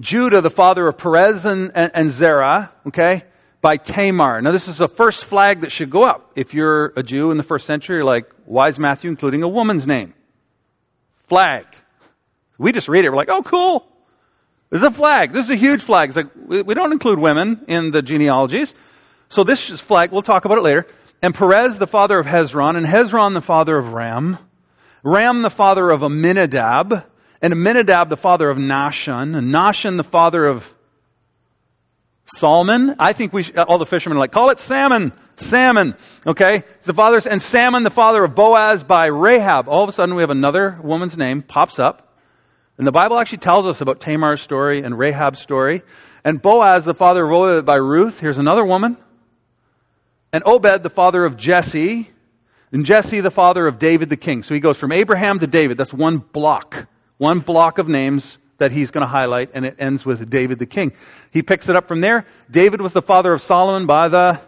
Judah, 0.00 0.40
the 0.40 0.50
father 0.50 0.88
of 0.88 0.98
Perez 0.98 1.44
and, 1.44 1.70
and, 1.74 1.92
and 1.94 2.10
Zerah, 2.10 2.72
okay, 2.88 3.24
by 3.60 3.76
Tamar. 3.76 4.42
Now, 4.42 4.50
this 4.50 4.68
is 4.68 4.78
the 4.78 4.88
first 4.88 5.24
flag 5.24 5.60
that 5.60 5.70
should 5.70 5.90
go 5.90 6.02
up. 6.02 6.32
If 6.34 6.52
you're 6.52 6.92
a 6.96 7.02
Jew 7.02 7.30
in 7.30 7.36
the 7.36 7.42
first 7.42 7.66
century, 7.66 7.96
you're 7.96 8.04
like, 8.04 8.30
why 8.44 8.68
is 8.68 8.78
Matthew 8.78 9.08
including 9.08 9.42
a 9.42 9.48
woman's 9.48 9.86
name? 9.86 10.14
Flag. 11.28 11.64
We 12.58 12.72
just 12.72 12.88
read 12.88 13.04
it, 13.04 13.10
we're 13.10 13.16
like, 13.16 13.30
oh, 13.30 13.42
cool. 13.42 13.88
This 14.70 14.80
is 14.80 14.86
a 14.86 14.90
flag. 14.90 15.32
This 15.32 15.44
is 15.44 15.50
a 15.50 15.56
huge 15.56 15.82
flag. 15.82 16.10
It's 16.10 16.16
like, 16.16 16.30
we, 16.46 16.62
we 16.62 16.74
don't 16.74 16.92
include 16.92 17.18
women 17.18 17.64
in 17.68 17.92
the 17.92 18.02
genealogies. 18.02 18.74
So 19.28 19.44
this 19.44 19.80
flag, 19.80 20.10
we'll 20.10 20.22
talk 20.22 20.44
about 20.44 20.58
it 20.58 20.62
later. 20.62 20.86
And 21.22 21.34
Perez, 21.34 21.78
the 21.78 21.86
father 21.86 22.18
of 22.18 22.26
Hezron, 22.26 22.76
and 22.76 22.84
Hezron, 22.84 23.34
the 23.34 23.40
father 23.40 23.78
of 23.78 23.92
Ram. 23.92 24.38
Ram, 25.04 25.42
the 25.42 25.50
father 25.50 25.90
of 25.90 26.02
Amminadab 26.02 27.04
and 27.44 27.52
Amminadab 27.52 28.08
the 28.08 28.16
father 28.16 28.48
of 28.48 28.56
Nahshon, 28.56 29.36
and 29.36 29.52
Nahshon 29.52 29.98
the 29.98 30.02
father 30.02 30.46
of 30.46 30.72
Salmon. 32.24 32.96
I 32.98 33.12
think 33.12 33.34
we 33.34 33.42
should, 33.42 33.58
all 33.58 33.76
the 33.76 33.84
fishermen 33.84 34.16
are 34.16 34.20
like, 34.20 34.32
call 34.32 34.48
it 34.48 34.58
salmon, 34.58 35.12
salmon. 35.36 35.94
Okay? 36.26 36.62
The 36.84 36.94
fathers, 36.94 37.26
and 37.26 37.42
Salmon 37.42 37.82
the 37.82 37.90
father 37.90 38.24
of 38.24 38.34
Boaz 38.34 38.82
by 38.82 39.06
Rahab. 39.06 39.68
All 39.68 39.82
of 39.82 39.90
a 39.90 39.92
sudden 39.92 40.14
we 40.14 40.22
have 40.22 40.30
another 40.30 40.78
woman's 40.82 41.18
name 41.18 41.42
pops 41.42 41.78
up. 41.78 42.16
And 42.78 42.86
the 42.86 42.92
Bible 42.92 43.18
actually 43.18 43.38
tells 43.38 43.66
us 43.66 43.82
about 43.82 44.00
Tamar's 44.00 44.40
story 44.40 44.82
and 44.82 44.98
Rahab's 44.98 45.38
story. 45.38 45.82
And 46.24 46.40
Boaz, 46.40 46.86
the 46.86 46.94
father 46.94 47.26
of 47.26 47.30
Obed 47.30 47.66
by 47.66 47.76
Ruth. 47.76 48.20
Here's 48.20 48.38
another 48.38 48.64
woman. 48.64 48.96
And 50.32 50.42
Obed, 50.46 50.82
the 50.82 50.88
father 50.88 51.26
of 51.26 51.36
Jesse. 51.36 52.08
And 52.72 52.86
Jesse, 52.86 53.20
the 53.20 53.30
father 53.30 53.66
of 53.66 53.78
David 53.78 54.08
the 54.08 54.16
king. 54.16 54.42
So 54.42 54.54
he 54.54 54.60
goes 54.60 54.78
from 54.78 54.92
Abraham 54.92 55.40
to 55.40 55.46
David. 55.46 55.76
That's 55.76 55.92
one 55.92 56.16
block. 56.16 56.86
One 57.24 57.40
block 57.40 57.78
of 57.78 57.88
names 57.88 58.36
that 58.58 58.70
he's 58.70 58.90
going 58.90 59.00
to 59.00 59.08
highlight, 59.08 59.48
and 59.54 59.64
it 59.64 59.76
ends 59.78 60.04
with 60.04 60.28
David 60.28 60.58
the 60.58 60.66
king. 60.66 60.92
He 61.30 61.40
picks 61.40 61.70
it 61.70 61.74
up 61.74 61.88
from 61.88 62.02
there. 62.02 62.26
David 62.50 62.82
was 62.82 62.92
the 62.92 63.00
father 63.00 63.32
of 63.32 63.40
Solomon 63.40 63.86
by 63.86 64.08
the 64.08 64.42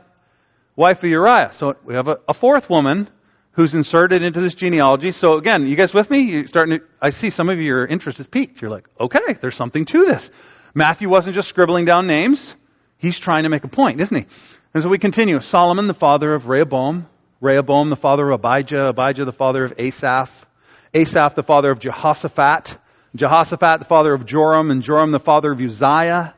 wife 0.77 1.03
of 1.03 1.09
Uriah. 1.09 1.53
So 1.55 1.75
we 1.87 1.95
have 1.95 2.07
a, 2.07 2.21
a 2.29 2.35
fourth 2.35 2.69
woman 2.69 3.09
who's 3.53 3.75
inserted 3.75 4.21
into 4.21 4.43
this 4.43 4.55
genealogy. 4.55 5.13
So 5.13 5.39
again, 5.39 5.67
you 5.67 5.75
guys 5.75 5.95
with 5.95 6.11
me? 6.11 6.21
You 6.21 6.47
starting 6.47 6.81
to, 6.81 6.85
I 7.01 7.09
see 7.09 7.31
some 7.31 7.49
of 7.49 7.59
your 7.59 7.87
interest 7.87 8.21
is 8.21 8.27
piqued. 8.27 8.61
You're 8.61 8.71
like, 8.71 8.87
okay, 9.01 9.33
there's 9.41 9.55
something 9.55 9.87
to 9.87 10.05
this. 10.05 10.29
Matthew 10.75 11.09
wasn't 11.09 11.35
just 11.35 11.49
scribbling 11.49 11.87
down 11.87 12.07
names. 12.07 12.57
He's 12.99 13.19
trying 13.19 13.45
to 13.45 13.49
make 13.49 13.65
a 13.65 13.69
point, 13.69 14.03
isn't 14.03 14.15
he? 14.15 14.27
And 14.75 14.83
so 14.83 14.91
we 14.91 14.99
continue. 14.99 15.41
Solomon, 15.41 15.87
the 15.87 15.95
father 15.95 16.35
of 16.35 16.47
Rehoboam. 16.47 17.09
Rehoboam, 17.41 17.89
the 17.89 17.97
father 17.97 18.29
of 18.29 18.45
Abijah. 18.45 18.89
Abijah, 18.89 19.25
the 19.25 19.33
father 19.33 19.65
of 19.65 19.73
Asaph. 19.79 20.47
Asaph, 20.95 21.35
the 21.35 21.43
father 21.43 21.71
of 21.71 21.79
Jehoshaphat. 21.79 22.79
Jehoshaphat, 23.15 23.81
the 23.81 23.87
father 23.87 24.15
of 24.15 24.27
Joram. 24.27 24.71
And 24.71 24.83
Joram, 24.83 25.13
the 25.13 25.21
father 25.21 25.53
of 25.53 25.61
Uzziah. 25.61 26.35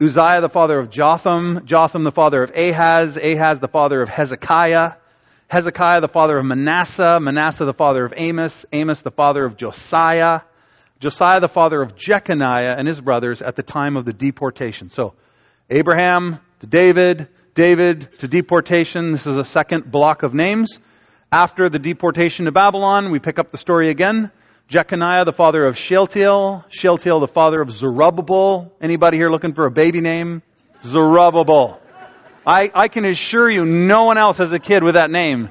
Uzziah, 0.00 0.40
the 0.40 0.48
father 0.48 0.78
of 0.78 0.90
Jotham. 0.90 1.64
Jotham, 1.64 2.04
the 2.04 2.12
father 2.12 2.42
of 2.42 2.50
Ahaz. 2.56 3.16
Ahaz, 3.16 3.60
the 3.60 3.68
father 3.68 4.02
of 4.02 4.08
Hezekiah. 4.08 4.92
Hezekiah, 5.48 6.00
the 6.00 6.08
father 6.08 6.38
of 6.38 6.44
Manasseh, 6.44 7.20
Manasseh, 7.20 7.64
the 7.64 7.72
father 7.72 8.04
of 8.04 8.12
Amos, 8.16 8.66
Amos, 8.72 9.02
the 9.02 9.12
father 9.12 9.44
of 9.44 9.56
Josiah, 9.56 10.40
Josiah, 10.98 11.38
the 11.38 11.48
father 11.48 11.82
of 11.82 11.94
Jeconiah 11.94 12.74
and 12.76 12.88
his 12.88 13.00
brothers 13.00 13.42
at 13.42 13.54
the 13.54 13.62
time 13.62 13.96
of 13.96 14.04
the 14.04 14.12
deportation. 14.12 14.90
So, 14.90 15.14
Abraham 15.70 16.40
to 16.60 16.66
David, 16.66 17.28
David 17.54 18.08
to 18.18 18.26
deportation. 18.26 19.12
This 19.12 19.26
is 19.26 19.36
a 19.36 19.44
second 19.44 19.90
block 19.90 20.24
of 20.24 20.34
names. 20.34 20.80
After 21.32 21.68
the 21.68 21.80
deportation 21.80 22.44
to 22.44 22.52
Babylon, 22.52 23.10
we 23.10 23.18
pick 23.18 23.40
up 23.40 23.50
the 23.50 23.58
story 23.58 23.88
again. 23.88 24.30
Jeconiah, 24.68 25.24
the 25.24 25.32
father 25.32 25.64
of 25.64 25.76
Shealtiel, 25.76 26.64
Shealtiel, 26.68 27.18
the 27.18 27.26
father 27.26 27.60
of 27.60 27.72
Zerubbabel. 27.72 28.72
Anybody 28.80 29.16
here 29.16 29.28
looking 29.28 29.52
for 29.52 29.66
a 29.66 29.70
baby 29.70 30.00
name? 30.00 30.42
Zerubbabel. 30.84 31.80
I, 32.46 32.70
I 32.72 32.86
can 32.86 33.04
assure 33.04 33.50
you 33.50 33.64
no 33.64 34.04
one 34.04 34.18
else 34.18 34.38
has 34.38 34.52
a 34.52 34.60
kid 34.60 34.84
with 34.84 34.94
that 34.94 35.10
name. 35.10 35.50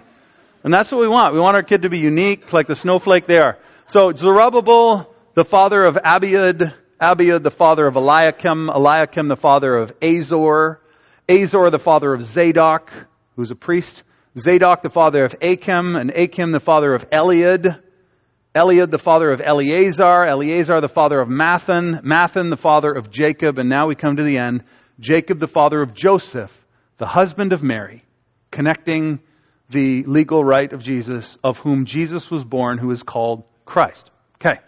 And 0.63 0.73
that's 0.73 0.93
what 0.93 1.01
we 1.01 1.09
want. 1.09 1.33
We 1.33 1.41
want 1.41 1.55
our 1.55 1.63
kid 1.63 1.81
to 1.81 1.89
be 1.89 1.99
unique, 1.99 2.53
like 2.53 2.67
the 2.67 2.75
snowflake 2.75 3.25
they 3.25 3.39
are. 3.39 3.57
So 3.85 4.13
Zerubbabel, 4.13 5.13
the 5.33 5.43
father 5.43 5.83
of 5.83 5.95
Abiud, 5.95 6.73
Abiud, 7.01 7.43
the 7.43 7.51
father 7.51 7.85
of 7.85 7.97
Eliakim, 7.97 8.69
Eliakim, 8.69 9.27
the 9.27 9.35
father 9.35 9.75
of 9.75 9.91
Azor, 10.01 10.79
Azor, 11.27 11.69
the 11.69 11.79
father 11.79 12.13
of 12.13 12.21
Zadok, 12.21 12.91
who's 13.35 13.51
a 13.51 13.55
priest, 13.55 14.03
Zadok, 14.37 14.81
the 14.81 14.89
father 14.89 15.23
of 15.23 15.35
Achim, 15.41 15.95
and 15.95 16.11
Achim, 16.11 16.51
the 16.51 16.59
father 16.59 16.93
of 16.93 17.09
Eliud, 17.09 17.81
Eliud, 18.53 18.91
the 18.91 18.99
father 18.99 19.31
of 19.31 19.41
Eleazar, 19.41 20.25
Eleazar, 20.25 20.81
the 20.81 20.89
father 20.89 21.19
of 21.19 21.29
Matthan, 21.29 22.01
Matthan, 22.01 22.49
the 22.49 22.57
father 22.57 22.91
of 22.91 23.09
Jacob, 23.09 23.57
and 23.57 23.69
now 23.69 23.87
we 23.87 23.95
come 23.95 24.17
to 24.17 24.23
the 24.23 24.37
end, 24.37 24.63
Jacob, 24.99 25.39
the 25.39 25.47
father 25.47 25.81
of 25.81 25.93
Joseph, 25.93 26.65
the 26.97 27.05
husband 27.05 27.53
of 27.53 27.63
Mary, 27.63 28.03
connecting 28.51 29.19
the 29.69 30.03
legal 30.03 30.43
right 30.43 30.71
of 30.71 30.81
Jesus, 30.81 31.37
of 31.43 31.59
whom 31.59 31.85
Jesus 31.85 32.29
was 32.29 32.43
born, 32.43 32.77
who 32.77 32.91
is 32.91 33.03
called 33.03 33.43
Christ. 33.65 34.09
Okay. 34.35 34.59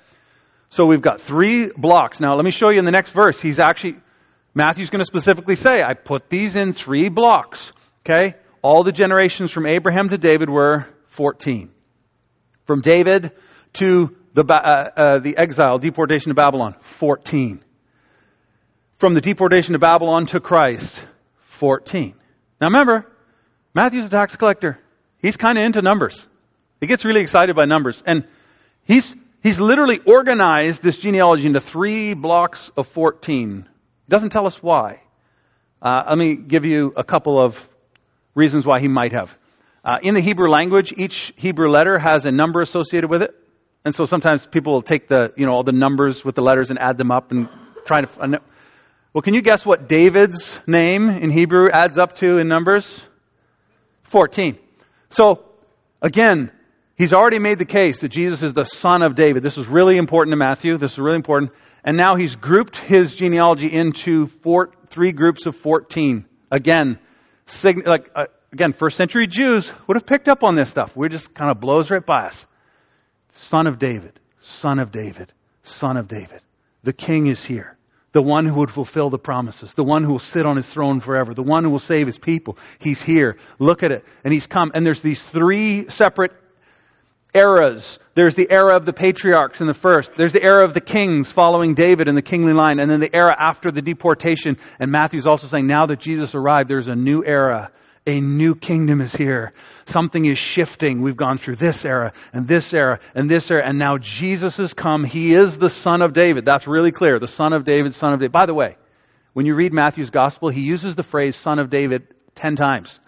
So 0.70 0.86
we've 0.86 1.02
got 1.02 1.22
three 1.22 1.72
blocks. 1.78 2.20
Now, 2.20 2.36
let 2.36 2.44
me 2.44 2.52
show 2.52 2.70
you 2.70 2.80
in 2.80 2.86
the 2.86 2.92
next 2.92 3.12
verse. 3.12 3.40
He's 3.40 3.60
actually, 3.60 3.98
Matthew's 4.54 4.90
going 4.90 5.00
to 5.00 5.06
specifically 5.06 5.56
say, 5.56 5.84
I 5.84 5.94
put 5.94 6.30
these 6.30 6.56
in 6.56 6.74
three 6.74 7.10
blocks. 7.10 7.72
Okay. 8.06 8.36
All 8.62 8.84
the 8.84 8.92
generations 8.92 9.52
from 9.52 9.66
Abraham 9.66 10.10
to 10.10 10.18
David 10.18 10.50
were 10.50 10.88
14. 11.10 11.72
From 12.66 12.82
David 12.82 13.32
to 13.74 14.16
the, 14.34 14.44
uh, 14.44 14.90
uh, 14.96 15.20
the 15.20 15.38
exile, 15.38 15.80
deportation 15.80 16.30
to 16.30 16.36
Babylon, 16.36 16.76
14. 16.82 17.64
From 18.98 19.14
the 19.14 19.22
deportation 19.22 19.74
to 19.74 19.80
Babylon 19.80 20.26
to 20.28 20.40
Christ, 20.40 21.06
14. 21.50 22.14
Now 22.60 22.68
remember, 22.68 23.12
Matthew's 23.74 24.06
a 24.06 24.10
tax 24.10 24.36
collector. 24.36 24.80
He's 25.20 25.38
kind 25.38 25.58
of 25.58 25.64
into 25.64 25.82
numbers. 25.82 26.28
He 26.80 26.88
gets 26.88 27.06
really 27.06 27.22
excited 27.22 27.56
by 27.56 27.66
numbers. 27.66 28.04
And 28.06 28.28
he's, 28.84 29.16
he's 29.42 29.60
literally 29.60 30.00
organized 30.00 30.84
this 30.84 30.98
genealogy 30.98 31.48
into 31.48 31.60
three 31.60 32.14
blocks 32.14 32.72
of 32.78 32.88
14. 32.88 33.68
Doesn't 34.10 34.30
tell 34.30 34.46
us 34.46 34.62
why. 34.62 35.02
Uh, 35.82 36.04
let 36.10 36.18
me 36.18 36.36
give 36.36 36.66
you 36.66 36.94
a 36.96 37.04
couple 37.04 37.40
of 37.40 37.68
reasons 38.38 38.66
why 38.66 38.80
he 38.80 38.88
might 38.88 39.12
have. 39.12 39.36
Uh, 39.84 39.98
in 40.02 40.14
the 40.14 40.22
Hebrew 40.22 40.48
language, 40.50 40.94
each 40.96 41.34
Hebrew 41.36 41.70
letter 41.70 41.98
has 41.98 42.26
a 42.26 42.32
number 42.32 42.62
associated 42.62 43.10
with 43.10 43.24
it. 43.24 43.34
And 43.84 43.96
so 43.96 44.06
sometimes 44.06 44.46
people 44.46 44.74
will 44.74 44.82
take 44.82 45.08
the, 45.08 45.34
you 45.36 45.46
know, 45.46 45.54
all 45.54 45.64
the 45.64 45.72
numbers 45.72 46.24
with 46.24 46.36
the 46.36 46.42
letters 46.42 46.70
and 46.70 46.78
add 46.78 46.98
them 46.98 47.10
up 47.10 47.32
and 47.32 47.50
try 47.86 48.02
to. 48.02 48.42
Well, 49.14 49.22
can 49.22 49.34
you 49.34 49.42
guess 49.42 49.66
what 49.66 49.88
David's 49.88 50.60
name 50.68 51.10
in 51.10 51.32
Hebrew 51.32 51.72
adds 51.72 51.98
up 51.98 52.14
to 52.18 52.38
in 52.38 52.48
Numbers? 52.48 53.02
14. 54.04 54.60
So, 55.10 55.44
again, 56.02 56.52
he's 56.96 57.14
already 57.14 57.40
made 57.40 57.58
the 57.58 57.66
case 57.66 58.02
that 58.02 58.10
Jesus 58.10 58.44
is 58.44 58.54
the 58.54 58.66
son 58.66 59.02
of 59.02 59.16
David. 59.16 59.42
This 59.42 59.58
is 59.58 59.68
really 59.68 59.98
important 59.98 60.34
to 60.34 60.38
Matthew. 60.38 60.78
This 60.78 60.94
is 60.94 61.00
really 61.00 61.16
important. 61.16 61.52
And 61.84 61.98
now 61.98 62.16
he's 62.16 62.36
grouped 62.36 62.76
his 62.76 63.16
genealogy 63.16 63.72
into 63.72 64.28
four, 64.28 64.72
three 64.88 65.14
groups 65.14 65.46
of 65.46 65.56
14. 65.56 66.26
Again, 66.52 67.00
like, 67.86 68.12
uh, 68.16 68.26
again, 68.52 68.74
first 68.74 68.98
century 68.98 69.28
Jews 69.28 69.72
would 69.88 69.96
have 69.96 70.06
picked 70.06 70.28
up 70.28 70.44
on 70.44 70.56
this 70.56 70.70
stuff. 70.70 70.96
We 70.96 71.10
just 71.10 71.34
kind 71.34 71.52
of 71.52 71.60
blows 71.60 71.90
right 71.90 72.06
by 72.06 72.26
us. 72.26 72.46
Son 73.34 73.68
of 73.68 73.80
David, 73.80 74.20
son 74.40 74.80
of 74.80 74.92
David, 74.92 75.34
son 75.64 75.98
of 75.98 76.08
David. 76.08 76.42
The 76.84 76.94
king 76.94 77.28
is 77.28 77.46
here 77.46 77.78
the 78.18 78.22
one 78.24 78.46
who 78.48 78.56
would 78.56 78.72
fulfill 78.72 79.12
the 79.12 79.20
promises, 79.20 79.76
the 79.76 79.84
one 79.84 80.04
who 80.04 80.14
will 80.14 80.18
sit 80.18 80.44
on 80.44 80.56
his 80.56 80.68
throne 80.68 81.00
forever, 81.00 81.36
the 81.36 81.44
one 81.44 81.64
who 81.64 81.70
will 81.70 81.78
save 81.78 82.08
his 82.08 82.18
people. 82.18 82.58
He's 82.80 83.00
here. 83.00 83.38
Look 83.60 83.84
at 83.84 83.92
it. 83.92 84.04
And 84.24 84.34
he's 84.34 84.48
come. 84.48 84.72
And 84.74 84.84
there's 84.84 85.02
these 85.02 85.22
three 85.22 85.88
separate 85.90 86.32
eras. 87.38 88.00
There's 88.16 88.36
the 88.36 88.50
era 88.50 88.76
of 88.76 88.86
the 88.86 88.94
patriarchs 88.94 89.62
in 89.62 89.68
the 89.68 89.74
first. 89.74 90.16
There's 90.16 90.34
the 90.34 90.44
era 90.44 90.64
of 90.66 90.74
the 90.74 90.82
kings 90.82 91.32
following 91.32 91.76
David 91.76 92.08
in 92.08 92.16
the 92.16 92.22
kingly 92.22 92.54
line. 92.54 92.80
And 92.80 92.90
then 92.90 93.00
the 93.00 93.16
era 93.16 93.36
after 93.38 93.72
the 93.72 93.82
deportation. 93.82 94.58
And 94.80 94.92
Matthew's 94.92 95.28
also 95.28 95.48
saying 95.48 95.68
now 95.68 95.86
that 95.86 96.00
Jesus 96.00 96.36
arrived, 96.36 96.70
there's 96.70 96.88
a 96.88 96.96
new 96.96 97.24
era 97.24 97.72
a 98.08 98.22
new 98.22 98.56
kingdom 98.56 99.02
is 99.02 99.14
here. 99.14 99.54
Something 99.86 100.26
is 100.26 100.38
shifting. 100.38 101.02
We've 101.02 101.18
gone 101.18 101.38
through 101.38 101.58
this 101.58 101.84
era 101.84 102.14
and 102.32 102.48
this 102.48 102.74
era 102.74 103.00
and 103.14 103.30
this 103.30 103.52
era, 103.52 103.64
and 103.64 103.78
now 103.78 103.98
Jesus 103.98 104.58
has 104.58 104.74
come. 104.74 105.04
He 105.04 105.34
is 105.34 105.58
the 105.58 105.70
Son 105.70 106.02
of 106.02 106.14
David. 106.14 106.46
That's 106.46 106.68
really 106.68 106.92
clear. 106.92 107.20
The 107.20 107.28
Son 107.28 107.52
of 107.52 107.66
David, 107.66 107.94
Son 107.94 108.14
of 108.14 108.20
David. 108.20 108.32
By 108.32 108.46
the 108.46 108.54
way, 108.54 108.78
when 109.34 109.46
you 109.46 109.56
read 109.56 109.74
Matthew's 109.74 110.10
gospel, 110.10 110.50
he 110.50 110.62
uses 110.62 110.96
the 110.96 111.04
phrase 111.04 111.36
Son 111.36 111.60
of 111.60 111.70
David 111.70 112.08
10 112.36 112.56
times. 112.56 113.02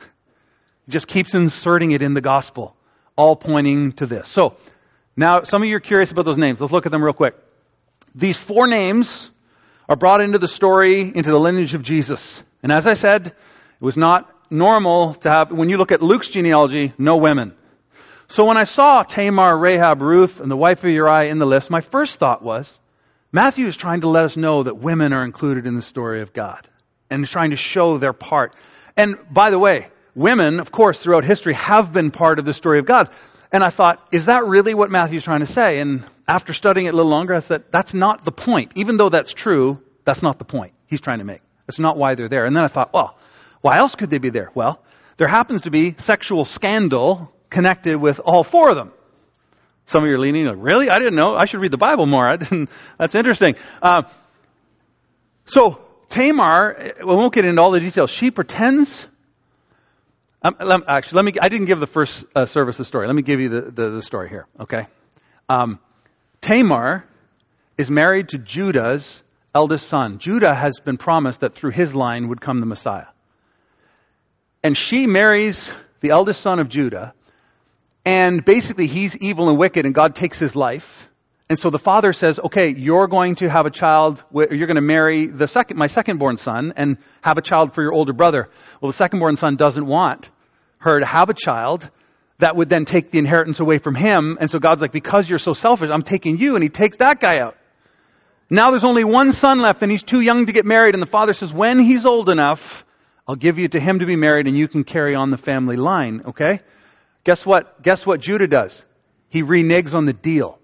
He 0.85 0.91
just 0.91 1.07
keeps 1.07 1.33
inserting 1.33 1.91
it 1.91 2.01
in 2.01 2.13
the 2.13 2.21
gospel, 2.21 2.75
all 3.19 3.35
pointing 3.35 3.91
to 3.91 4.05
this. 4.05 4.29
So, 4.29 4.55
now 5.17 5.41
some 5.43 5.61
of 5.61 5.67
you 5.67 5.75
are 5.75 5.81
curious 5.81 6.09
about 6.09 6.23
those 6.23 6.37
names. 6.37 6.61
Let's 6.61 6.71
look 6.71 6.85
at 6.85 6.91
them 6.93 7.03
real 7.03 7.13
quick. 7.13 7.35
These 8.15 8.37
four 8.37 8.65
names 8.65 9.29
are 9.89 9.97
brought 9.97 10.21
into 10.21 10.39
the 10.39 10.47
story, 10.47 11.01
into 11.01 11.29
the 11.29 11.37
lineage 11.37 11.73
of 11.73 11.83
Jesus. 11.83 12.41
And 12.63 12.71
as 12.71 12.87
I 12.87 12.93
said, 12.93 13.27
it 13.27 13.33
was 13.81 13.97
not 13.97 14.33
normal 14.49 15.15
to 15.15 15.29
have, 15.29 15.51
when 15.51 15.67
you 15.67 15.75
look 15.75 15.91
at 15.91 16.01
Luke's 16.01 16.29
genealogy, 16.29 16.93
no 16.97 17.17
women. 17.17 17.53
So 18.29 18.45
when 18.45 18.55
I 18.55 18.63
saw 18.63 19.03
Tamar, 19.03 19.57
Rahab, 19.57 20.01
Ruth, 20.01 20.39
and 20.39 20.49
the 20.49 20.55
wife 20.55 20.81
of 20.85 20.89
Uriah 20.89 21.29
in 21.29 21.39
the 21.39 21.45
list, 21.45 21.69
my 21.69 21.81
first 21.81 22.19
thought 22.19 22.41
was, 22.41 22.79
Matthew 23.33 23.67
is 23.67 23.75
trying 23.75 23.99
to 24.01 24.07
let 24.07 24.23
us 24.23 24.37
know 24.37 24.63
that 24.63 24.77
women 24.77 25.11
are 25.11 25.25
included 25.25 25.67
in 25.67 25.75
the 25.75 25.81
story 25.81 26.21
of 26.21 26.31
God. 26.31 26.69
And 27.09 27.19
he's 27.19 27.31
trying 27.31 27.49
to 27.49 27.57
show 27.57 27.97
their 27.97 28.13
part. 28.13 28.55
And 28.95 29.17
by 29.29 29.49
the 29.49 29.59
way, 29.59 29.89
women, 30.19 30.59
of 30.59 30.71
course, 30.71 30.99
throughout 30.99 31.23
history 31.23 31.53
have 31.53 31.93
been 31.93 32.11
part 32.11 32.39
of 32.39 32.45
the 32.45 32.53
story 32.53 32.77
of 32.77 32.85
God. 32.85 33.09
And 33.51 33.63
I 33.63 33.69
thought, 33.69 34.05
is 34.11 34.25
that 34.25 34.45
really 34.45 34.73
what 34.73 34.91
Matthew's 34.91 35.23
trying 35.23 35.39
to 35.39 35.47
say? 35.47 35.79
And 35.79 36.03
after 36.27 36.53
studying 36.53 36.85
it 36.85 36.93
a 36.93 36.95
little 36.95 37.09
longer, 37.09 37.33
I 37.33 37.39
thought, 37.39 37.71
that's 37.71 37.93
not 37.93 38.25
the 38.25 38.31
point. 38.31 38.73
Even 38.75 38.97
though 38.97 39.09
that's 39.09 39.33
true, 39.33 39.81
that's 40.03 40.21
not 40.21 40.37
the 40.37 40.45
point 40.45 40.73
he's 40.85 41.01
trying 41.01 41.19
to 41.19 41.25
make. 41.25 41.41
That's 41.65 41.79
not 41.79 41.97
why 41.97 42.15
they're 42.15 42.27
there. 42.27 42.45
And 42.45 42.55
then 42.55 42.63
I 42.63 42.67
thought, 42.67 42.93
well, 42.93 43.17
why 43.61 43.77
else 43.77 43.95
could 43.95 44.09
they 44.09 44.19
be 44.19 44.29
there? 44.29 44.51
Well, 44.53 44.83
there 45.17 45.27
happens 45.27 45.61
to 45.61 45.71
be 45.71 45.95
sexual 45.97 46.45
scandal 46.45 47.33
connected 47.49 47.97
with 47.97 48.19
all 48.23 48.43
four 48.43 48.69
of 48.69 48.75
them. 48.75 48.91
Some 49.87 50.03
of 50.03 50.09
you 50.09 50.15
are 50.15 50.19
leaning, 50.19 50.45
like, 50.45 50.57
really? 50.59 50.89
I 50.89 50.99
didn't 50.99 51.15
know. 51.15 51.35
I 51.35 51.45
should 51.45 51.61
read 51.61 51.71
the 51.71 51.77
Bible 51.77 52.05
more. 52.05 52.27
I 52.27 52.35
didn't. 52.35 52.69
That's 52.99 53.15
interesting. 53.15 53.55
Uh, 53.81 54.03
so 55.45 55.81
Tamar, 56.09 56.93
we 56.99 57.05
won't 57.05 57.33
get 57.33 57.45
into 57.45 57.61
all 57.61 57.71
the 57.71 57.79
details. 57.79 58.11
She 58.11 58.29
pretends. 58.29 59.07
Um, 60.41 60.83
actually, 60.87 61.17
let 61.17 61.25
me. 61.25 61.33
I 61.41 61.49
didn't 61.49 61.67
give 61.67 61.79
the 61.79 61.87
first 61.87 62.25
uh, 62.33 62.45
service 62.45 62.77
the 62.77 62.85
story. 62.85 63.07
Let 63.07 63.15
me 63.15 63.21
give 63.21 63.41
you 63.41 63.49
the, 63.49 63.61
the, 63.61 63.89
the 63.89 64.01
story 64.01 64.29
here. 64.29 64.47
Okay. 64.59 64.87
Um, 65.49 65.79
Tamar 66.39 67.05
is 67.77 67.91
married 67.91 68.29
to 68.29 68.37
Judah's 68.37 69.21
eldest 69.53 69.87
son. 69.87 70.17
Judah 70.17 70.53
has 70.53 70.79
been 70.79 70.97
promised 70.97 71.41
that 71.41 71.53
through 71.53 71.71
his 71.71 71.93
line 71.93 72.29
would 72.29 72.39
come 72.39 72.61
the 72.61 72.65
Messiah. 72.65 73.07
And 74.63 74.77
she 74.77 75.07
marries 75.07 75.73
the 75.99 76.11
eldest 76.11 76.39
son 76.39 76.59
of 76.59 76.69
Judah. 76.69 77.13
And 78.05 78.43
basically, 78.43 78.87
he's 78.87 79.17
evil 79.17 79.49
and 79.49 79.57
wicked, 79.57 79.85
and 79.85 79.93
God 79.93 80.15
takes 80.15 80.39
his 80.39 80.55
life. 80.55 81.08
And 81.49 81.57
so 81.57 81.71
the 81.71 81.79
father 81.79 82.13
says, 82.13 82.39
okay, 82.39 82.69
you're 82.69 83.07
going 83.07 83.33
to 83.35 83.49
have 83.49 83.65
a 83.65 83.71
child, 83.71 84.23
you're 84.31 84.67
going 84.67 84.75
to 84.75 84.81
marry 84.81 85.25
the 85.25 85.47
second, 85.47 85.77
my 85.77 85.87
second 85.87 86.17
born 86.17 86.37
son 86.37 86.73
and 86.75 86.97
have 87.21 87.39
a 87.39 87.41
child 87.41 87.73
for 87.73 87.81
your 87.81 87.91
older 87.91 88.13
brother. 88.13 88.49
Well, 88.79 88.91
the 88.91 88.97
second 88.97 89.17
born 89.17 89.35
son 89.35 89.55
doesn't 89.55 89.87
want 89.87 90.29
her 90.77 90.99
to 90.99 91.05
have 91.07 91.31
a 91.31 91.33
child 91.33 91.89
that 92.37 92.55
would 92.55 92.69
then 92.69 92.85
take 92.85 93.09
the 93.09 93.17
inheritance 93.17 93.59
away 93.59 93.79
from 93.79 93.95
him. 93.95 94.37
And 94.39 94.51
so 94.51 94.59
God's 94.59 94.81
like, 94.81 94.91
because 94.91 95.27
you're 95.27 95.39
so 95.39 95.53
selfish, 95.53 95.89
I'm 95.89 96.03
taking 96.03 96.37
you. 96.37 96.55
And 96.55 96.61
he 96.61 96.69
takes 96.69 96.97
that 96.97 97.19
guy 97.19 97.39
out. 97.39 97.57
Now 98.51 98.69
there's 98.69 98.83
only 98.83 99.03
one 99.03 99.31
son 99.31 99.59
left 99.59 99.81
and 99.81 99.91
he's 99.91 100.03
too 100.03 100.21
young 100.21 100.45
to 100.45 100.53
get 100.53 100.67
married. 100.67 100.93
And 100.93 101.01
the 101.01 101.07
father 101.07 101.33
says, 101.33 101.51
when 101.51 101.79
he's 101.79 102.05
old 102.05 102.29
enough, 102.29 102.85
I'll 103.27 103.35
give 103.35 103.57
you 103.57 103.67
to 103.69 103.79
him 103.79 103.99
to 103.99 104.05
be 104.05 104.15
married 104.15 104.45
and 104.45 104.55
you 104.55 104.67
can 104.67 104.83
carry 104.83 105.15
on 105.15 105.31
the 105.31 105.37
family 105.37 105.77
line. 105.77 106.21
Okay? 106.27 106.59
Guess 107.23 107.43
what? 107.43 107.81
Guess 107.81 108.05
what 108.05 108.19
Judah 108.19 108.47
does? 108.47 108.85
He 109.29 109.41
reneges 109.41 109.95
on 109.95 110.05
the 110.05 110.13
deal. 110.13 110.58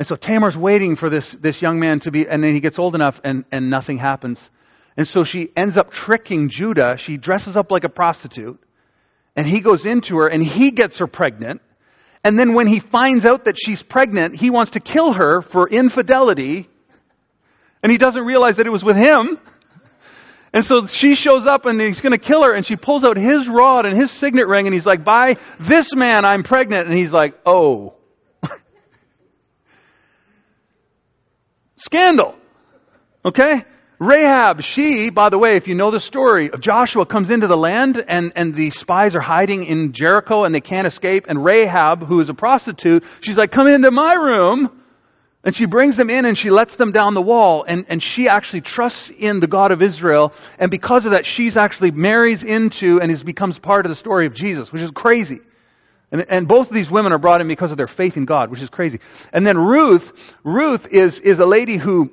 And 0.00 0.06
so 0.06 0.16
Tamar's 0.16 0.56
waiting 0.56 0.96
for 0.96 1.10
this, 1.10 1.32
this 1.32 1.60
young 1.60 1.78
man 1.78 2.00
to 2.00 2.10
be, 2.10 2.26
and 2.26 2.42
then 2.42 2.54
he 2.54 2.60
gets 2.60 2.78
old 2.78 2.94
enough 2.94 3.20
and, 3.22 3.44
and 3.52 3.68
nothing 3.68 3.98
happens. 3.98 4.48
And 4.96 5.06
so 5.06 5.24
she 5.24 5.50
ends 5.54 5.76
up 5.76 5.90
tricking 5.90 6.48
Judah. 6.48 6.96
She 6.96 7.18
dresses 7.18 7.54
up 7.54 7.70
like 7.70 7.84
a 7.84 7.90
prostitute 7.90 8.58
and 9.36 9.46
he 9.46 9.60
goes 9.60 9.84
into 9.84 10.16
her 10.16 10.26
and 10.26 10.42
he 10.42 10.70
gets 10.70 11.00
her 11.00 11.06
pregnant. 11.06 11.60
And 12.24 12.38
then 12.38 12.54
when 12.54 12.66
he 12.66 12.80
finds 12.80 13.26
out 13.26 13.44
that 13.44 13.56
she's 13.62 13.82
pregnant, 13.82 14.36
he 14.36 14.48
wants 14.48 14.70
to 14.70 14.80
kill 14.80 15.12
her 15.12 15.42
for 15.42 15.68
infidelity. 15.68 16.70
And 17.82 17.92
he 17.92 17.98
doesn't 17.98 18.24
realize 18.24 18.56
that 18.56 18.66
it 18.66 18.70
was 18.70 18.82
with 18.82 18.96
him. 18.96 19.38
And 20.54 20.64
so 20.64 20.86
she 20.86 21.14
shows 21.14 21.46
up 21.46 21.66
and 21.66 21.78
he's 21.78 22.00
going 22.00 22.12
to 22.12 22.18
kill 22.18 22.42
her 22.42 22.54
and 22.54 22.64
she 22.64 22.76
pulls 22.76 23.04
out 23.04 23.18
his 23.18 23.50
rod 23.50 23.84
and 23.84 23.94
his 23.94 24.10
signet 24.10 24.46
ring 24.46 24.66
and 24.66 24.72
he's 24.72 24.86
like, 24.86 25.04
by 25.04 25.36
this 25.58 25.94
man, 25.94 26.24
I'm 26.24 26.42
pregnant. 26.42 26.88
And 26.88 26.96
he's 26.96 27.12
like, 27.12 27.38
oh. 27.44 27.96
Scandal. 31.80 32.34
Okay? 33.24 33.64
Rahab, 33.98 34.62
she, 34.62 35.10
by 35.10 35.28
the 35.28 35.38
way, 35.38 35.56
if 35.56 35.66
you 35.66 35.74
know 35.74 35.90
the 35.90 36.00
story 36.00 36.50
of 36.50 36.60
Joshua 36.60 37.04
comes 37.04 37.30
into 37.30 37.46
the 37.46 37.56
land 37.56 38.02
and, 38.06 38.32
and 38.36 38.54
the 38.54 38.70
spies 38.70 39.14
are 39.14 39.20
hiding 39.20 39.64
in 39.64 39.92
Jericho 39.92 40.44
and 40.44 40.54
they 40.54 40.60
can't 40.60 40.86
escape. 40.86 41.24
And 41.28 41.42
Rahab, 41.42 42.04
who 42.04 42.20
is 42.20 42.28
a 42.28 42.34
prostitute, 42.34 43.04
she's 43.20 43.36
like, 43.36 43.50
come 43.50 43.66
into 43.66 43.90
my 43.90 44.14
room. 44.14 44.70
And 45.42 45.56
she 45.56 45.64
brings 45.64 45.96
them 45.96 46.10
in 46.10 46.26
and 46.26 46.36
she 46.36 46.50
lets 46.50 46.76
them 46.76 46.92
down 46.92 47.14
the 47.14 47.22
wall 47.22 47.64
and, 47.66 47.86
and 47.88 48.02
she 48.02 48.28
actually 48.28 48.60
trusts 48.60 49.10
in 49.10 49.40
the 49.40 49.46
God 49.46 49.72
of 49.72 49.80
Israel. 49.80 50.34
And 50.58 50.70
because 50.70 51.06
of 51.06 51.12
that, 51.12 51.24
she's 51.24 51.56
actually 51.56 51.92
marries 51.92 52.44
into 52.44 53.00
and 53.00 53.10
is, 53.10 53.22
becomes 53.22 53.58
part 53.58 53.86
of 53.86 53.90
the 53.90 53.96
story 53.96 54.26
of 54.26 54.34
Jesus, 54.34 54.70
which 54.70 54.82
is 54.82 54.90
crazy. 54.90 55.40
And, 56.12 56.26
and 56.28 56.48
both 56.48 56.68
of 56.68 56.74
these 56.74 56.90
women 56.90 57.12
are 57.12 57.18
brought 57.18 57.40
in 57.40 57.48
because 57.48 57.70
of 57.70 57.76
their 57.76 57.86
faith 57.86 58.16
in 58.16 58.24
God, 58.24 58.50
which 58.50 58.62
is 58.62 58.70
crazy. 58.70 59.00
And 59.32 59.46
then 59.46 59.58
Ruth, 59.58 60.12
Ruth 60.42 60.88
is, 60.88 61.20
is 61.20 61.38
a 61.38 61.46
lady 61.46 61.76
who 61.76 62.12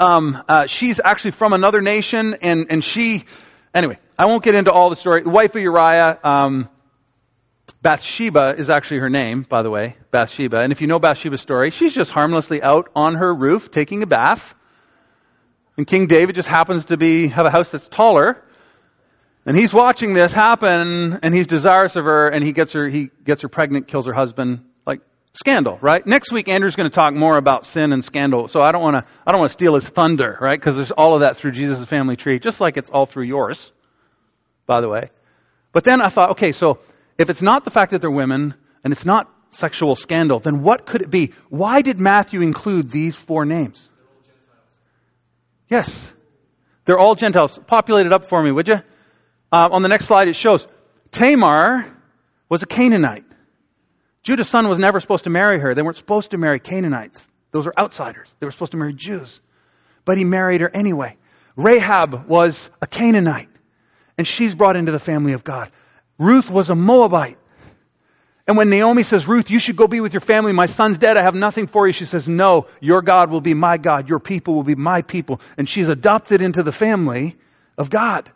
um, 0.00 0.42
uh, 0.48 0.66
she's 0.66 1.00
actually 1.04 1.30
from 1.30 1.52
another 1.52 1.80
nation, 1.80 2.36
and, 2.42 2.66
and 2.70 2.82
she, 2.82 3.24
anyway, 3.74 3.98
I 4.18 4.26
won't 4.26 4.42
get 4.42 4.54
into 4.54 4.72
all 4.72 4.90
the 4.90 4.96
story. 4.96 5.22
The 5.22 5.30
wife 5.30 5.54
of 5.54 5.62
Uriah, 5.62 6.18
um, 6.24 6.68
Bathsheba 7.82 8.54
is 8.56 8.70
actually 8.70 8.98
her 8.98 9.10
name, 9.10 9.42
by 9.42 9.62
the 9.62 9.70
way, 9.70 9.96
Bathsheba. 10.10 10.58
And 10.58 10.72
if 10.72 10.80
you 10.80 10.86
know 10.86 10.98
Bathsheba's 10.98 11.40
story, 11.40 11.70
she's 11.70 11.94
just 11.94 12.10
harmlessly 12.10 12.62
out 12.62 12.90
on 12.94 13.16
her 13.16 13.34
roof 13.34 13.70
taking 13.70 14.02
a 14.02 14.06
bath. 14.06 14.54
And 15.76 15.86
King 15.86 16.06
David 16.06 16.34
just 16.34 16.48
happens 16.48 16.86
to 16.86 16.96
be, 16.96 17.28
have 17.28 17.46
a 17.46 17.50
house 17.50 17.70
that's 17.70 17.88
taller. 17.88 18.42
And 19.44 19.56
he's 19.56 19.74
watching 19.74 20.14
this 20.14 20.32
happen, 20.32 21.18
and 21.22 21.34
he's 21.34 21.48
desirous 21.48 21.96
of 21.96 22.04
her, 22.04 22.28
and 22.28 22.44
he 22.44 22.52
gets 22.52 22.72
her, 22.72 22.88
he 22.88 23.10
gets 23.24 23.42
her 23.42 23.48
pregnant, 23.48 23.88
kills 23.88 24.06
her 24.06 24.12
husband, 24.12 24.64
Like 24.86 25.00
Scandal, 25.34 25.78
right? 25.80 26.06
Next 26.06 26.30
week, 26.30 26.48
Andrew's 26.48 26.76
going 26.76 26.88
to 26.88 26.94
talk 26.94 27.14
more 27.14 27.36
about 27.36 27.66
sin 27.66 27.92
and 27.92 28.04
scandal. 28.04 28.46
So 28.46 28.62
I 28.62 28.70
don't 28.70 28.82
want 28.82 28.96
to, 28.96 29.04
I 29.26 29.32
don't 29.32 29.40
want 29.40 29.50
to 29.50 29.54
steal 29.54 29.74
his 29.74 29.88
thunder, 29.88 30.38
right? 30.40 30.58
Because 30.58 30.76
there's 30.76 30.92
all 30.92 31.14
of 31.14 31.20
that 31.20 31.36
through 31.36 31.52
Jesus' 31.52 31.84
family 31.86 32.16
tree, 32.16 32.38
just 32.38 32.60
like 32.60 32.76
it's 32.76 32.90
all 32.90 33.04
through 33.04 33.24
yours, 33.24 33.72
by 34.66 34.80
the 34.80 34.88
way. 34.88 35.10
But 35.72 35.84
then 35.84 36.00
I 36.00 36.08
thought, 36.08 36.30
okay, 36.30 36.52
so 36.52 36.78
if 37.18 37.28
it's 37.28 37.42
not 37.42 37.64
the 37.64 37.70
fact 37.70 37.90
that 37.90 38.00
they're 38.00 38.10
women 38.10 38.54
and 38.84 38.92
it's 38.92 39.04
not 39.04 39.28
sexual 39.50 39.96
scandal, 39.96 40.38
then 40.38 40.62
what 40.62 40.86
could 40.86 41.02
it 41.02 41.10
be? 41.10 41.32
Why 41.48 41.82
did 41.82 41.98
Matthew 41.98 42.42
include 42.42 42.90
these 42.90 43.16
four 43.16 43.44
names? 43.44 43.88
Yes. 45.68 46.12
They're 46.84 46.98
all 46.98 47.14
Gentiles. 47.14 47.58
Populate 47.66 48.06
it 48.06 48.12
up 48.12 48.24
for 48.24 48.42
me, 48.42 48.52
would 48.52 48.68
you? 48.68 48.82
Uh, 49.52 49.68
on 49.70 49.82
the 49.82 49.88
next 49.88 50.06
slide, 50.06 50.28
it 50.28 50.34
shows 50.34 50.66
Tamar 51.10 51.94
was 52.48 52.62
a 52.62 52.66
Canaanite. 52.66 53.24
Judah's 54.22 54.48
son 54.48 54.68
was 54.68 54.78
never 54.78 54.98
supposed 54.98 55.24
to 55.24 55.30
marry 55.30 55.58
her. 55.58 55.74
They 55.74 55.82
weren't 55.82 55.96
supposed 55.96 56.30
to 56.30 56.38
marry 56.38 56.58
Canaanites. 56.58 57.26
Those 57.50 57.66
are 57.66 57.74
outsiders. 57.78 58.34
They 58.40 58.46
were 58.46 58.50
supposed 58.50 58.72
to 58.72 58.78
marry 58.78 58.94
Jews. 58.94 59.40
But 60.06 60.16
he 60.16 60.24
married 60.24 60.62
her 60.62 60.70
anyway. 60.70 61.18
Rahab 61.54 62.26
was 62.26 62.70
a 62.80 62.86
Canaanite, 62.86 63.50
and 64.16 64.26
she's 64.26 64.54
brought 64.54 64.74
into 64.74 64.90
the 64.90 64.98
family 64.98 65.34
of 65.34 65.44
God. 65.44 65.70
Ruth 66.18 66.50
was 66.50 66.70
a 66.70 66.74
Moabite. 66.74 67.36
And 68.46 68.56
when 68.56 68.70
Naomi 68.70 69.02
says, 69.02 69.28
Ruth, 69.28 69.50
you 69.50 69.58
should 69.58 69.76
go 69.76 69.86
be 69.86 70.00
with 70.00 70.14
your 70.14 70.20
family. 70.20 70.52
My 70.52 70.66
son's 70.66 70.98
dead. 70.98 71.16
I 71.16 71.22
have 71.22 71.34
nothing 71.34 71.66
for 71.66 71.86
you. 71.86 71.92
She 71.92 72.06
says, 72.06 72.26
No, 72.26 72.66
your 72.80 73.02
God 73.02 73.30
will 73.30 73.40
be 73.40 73.54
my 73.54 73.76
God. 73.76 74.08
Your 74.08 74.18
people 74.18 74.54
will 74.54 74.62
be 74.62 74.74
my 74.74 75.02
people. 75.02 75.40
And 75.58 75.68
she's 75.68 75.88
adopted 75.88 76.40
into 76.40 76.62
the 76.62 76.72
family 76.72 77.36
of 77.76 77.90
God 77.90 78.32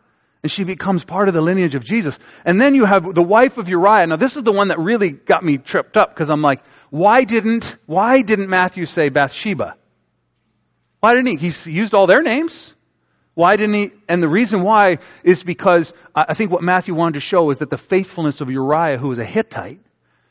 and 0.46 0.50
she 0.52 0.62
becomes 0.62 1.04
part 1.04 1.26
of 1.26 1.34
the 1.34 1.40
lineage 1.40 1.74
of 1.74 1.82
Jesus. 1.82 2.20
And 2.44 2.60
then 2.60 2.76
you 2.76 2.84
have 2.84 3.16
the 3.16 3.22
wife 3.22 3.58
of 3.58 3.68
Uriah. 3.68 4.06
Now 4.06 4.14
this 4.14 4.36
is 4.36 4.44
the 4.44 4.52
one 4.52 4.68
that 4.68 4.78
really 4.78 5.10
got 5.10 5.42
me 5.42 5.58
tripped 5.58 5.96
up 5.96 6.14
because 6.14 6.30
I'm 6.30 6.40
like, 6.40 6.62
why 6.90 7.24
didn't, 7.24 7.76
why 7.86 8.22
didn't 8.22 8.48
Matthew 8.48 8.86
say 8.86 9.08
Bathsheba? 9.08 9.76
Why 11.00 11.14
didn't 11.16 11.36
he? 11.40 11.48
He 11.48 11.72
used 11.72 11.94
all 11.94 12.06
their 12.06 12.22
names. 12.22 12.74
Why 13.34 13.56
didn't 13.56 13.74
he? 13.74 13.90
And 14.08 14.22
the 14.22 14.28
reason 14.28 14.62
why 14.62 14.98
is 15.24 15.42
because 15.42 15.92
I 16.14 16.32
think 16.32 16.52
what 16.52 16.62
Matthew 16.62 16.94
wanted 16.94 17.14
to 17.14 17.20
show 17.20 17.50
is 17.50 17.58
that 17.58 17.70
the 17.70 17.76
faithfulness 17.76 18.40
of 18.40 18.48
Uriah, 18.48 18.98
who 18.98 19.08
was 19.08 19.18
a 19.18 19.24
Hittite, 19.24 19.80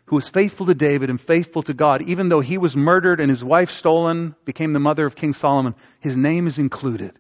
who 0.06 0.16
was 0.16 0.30
faithful 0.30 0.66
to 0.68 0.76
David 0.76 1.10
and 1.10 1.20
faithful 1.20 1.62
to 1.64 1.74
God, 1.74 2.04
even 2.04 2.30
though 2.30 2.40
he 2.40 2.58
was 2.58 2.78
murdered 2.78 3.20
and 3.20 3.30
his 3.30 3.44
wife 3.44 3.70
stolen, 3.70 4.34
became 4.46 4.72
the 4.72 4.80
mother 4.80 5.06
of 5.06 5.14
King 5.14 5.34
Solomon, 5.34 5.76
his 6.00 6.16
name 6.16 6.48
is 6.48 6.58
included. 6.58 7.20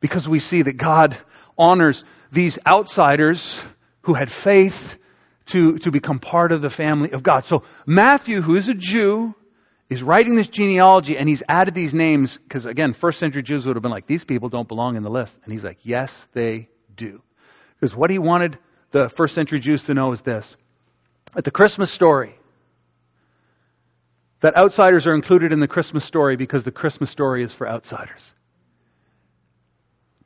Because 0.00 0.28
we 0.28 0.40
see 0.40 0.62
that 0.62 0.72
God 0.72 1.16
honors 1.58 2.04
these 2.30 2.58
outsiders 2.66 3.60
who 4.02 4.14
had 4.14 4.30
faith 4.30 4.96
to, 5.46 5.78
to 5.78 5.90
become 5.90 6.18
part 6.18 6.52
of 6.52 6.62
the 6.62 6.70
family 6.70 7.10
of 7.12 7.22
God. 7.22 7.44
So 7.44 7.62
Matthew, 7.86 8.40
who 8.40 8.56
is 8.56 8.68
a 8.68 8.74
Jew, 8.74 9.34
is 9.90 10.02
writing 10.02 10.34
this 10.34 10.48
genealogy 10.48 11.18
and 11.18 11.28
he's 11.28 11.42
added 11.48 11.74
these 11.74 11.92
names 11.92 12.38
because 12.38 12.64
again, 12.64 12.94
first 12.94 13.18
century 13.18 13.42
Jews 13.42 13.66
would 13.66 13.76
have 13.76 13.82
been 13.82 13.92
like, 13.92 14.06
these 14.06 14.24
people 14.24 14.48
don't 14.48 14.68
belong 14.68 14.96
in 14.96 15.02
the 15.02 15.10
list. 15.10 15.38
And 15.44 15.52
he's 15.52 15.64
like, 15.64 15.78
yes, 15.82 16.26
they 16.32 16.68
do. 16.96 17.22
Because 17.74 17.94
what 17.94 18.10
he 18.10 18.18
wanted 18.18 18.58
the 18.92 19.08
first 19.08 19.34
century 19.34 19.60
Jews 19.60 19.84
to 19.84 19.94
know 19.94 20.12
is 20.12 20.22
this. 20.22 20.56
At 21.34 21.44
the 21.44 21.50
Christmas 21.50 21.90
story, 21.90 22.38
that 24.40 24.56
outsiders 24.56 25.06
are 25.06 25.14
included 25.14 25.52
in 25.52 25.60
the 25.60 25.68
Christmas 25.68 26.04
story 26.04 26.36
because 26.36 26.64
the 26.64 26.72
Christmas 26.72 27.10
story 27.10 27.42
is 27.42 27.54
for 27.54 27.68
outsiders 27.68 28.32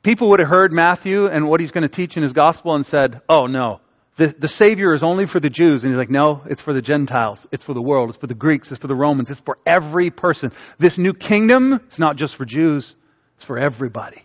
people 0.03 0.29
would 0.29 0.39
have 0.39 0.49
heard 0.49 0.71
Matthew 0.73 1.27
and 1.27 1.49
what 1.49 1.59
he's 1.59 1.71
going 1.71 1.83
to 1.83 1.89
teach 1.89 2.17
in 2.17 2.23
his 2.23 2.33
gospel 2.33 2.75
and 2.75 2.85
said, 2.85 3.21
oh 3.29 3.45
no, 3.47 3.81
the, 4.17 4.27
the 4.27 4.47
Savior 4.47 4.93
is 4.93 5.03
only 5.03 5.25
for 5.25 5.39
the 5.39 5.49
Jews. 5.49 5.83
And 5.83 5.93
he's 5.93 5.97
like, 5.97 6.09
no, 6.09 6.41
it's 6.49 6.61
for 6.61 6.73
the 6.73 6.81
Gentiles. 6.81 7.47
It's 7.51 7.63
for 7.63 7.73
the 7.73 7.81
world. 7.81 8.09
It's 8.09 8.17
for 8.17 8.27
the 8.27 8.33
Greeks. 8.33 8.71
It's 8.71 8.81
for 8.81 8.87
the 8.87 8.95
Romans. 8.95 9.29
It's 9.29 9.41
for 9.41 9.59
every 9.65 10.09
person. 10.09 10.51
This 10.79 10.97
new 10.97 11.13
kingdom, 11.13 11.73
it's 11.73 11.99
not 11.99 12.15
just 12.15 12.35
for 12.35 12.45
Jews. 12.45 12.95
It's 13.35 13.45
for 13.45 13.57
everybody. 13.57 14.23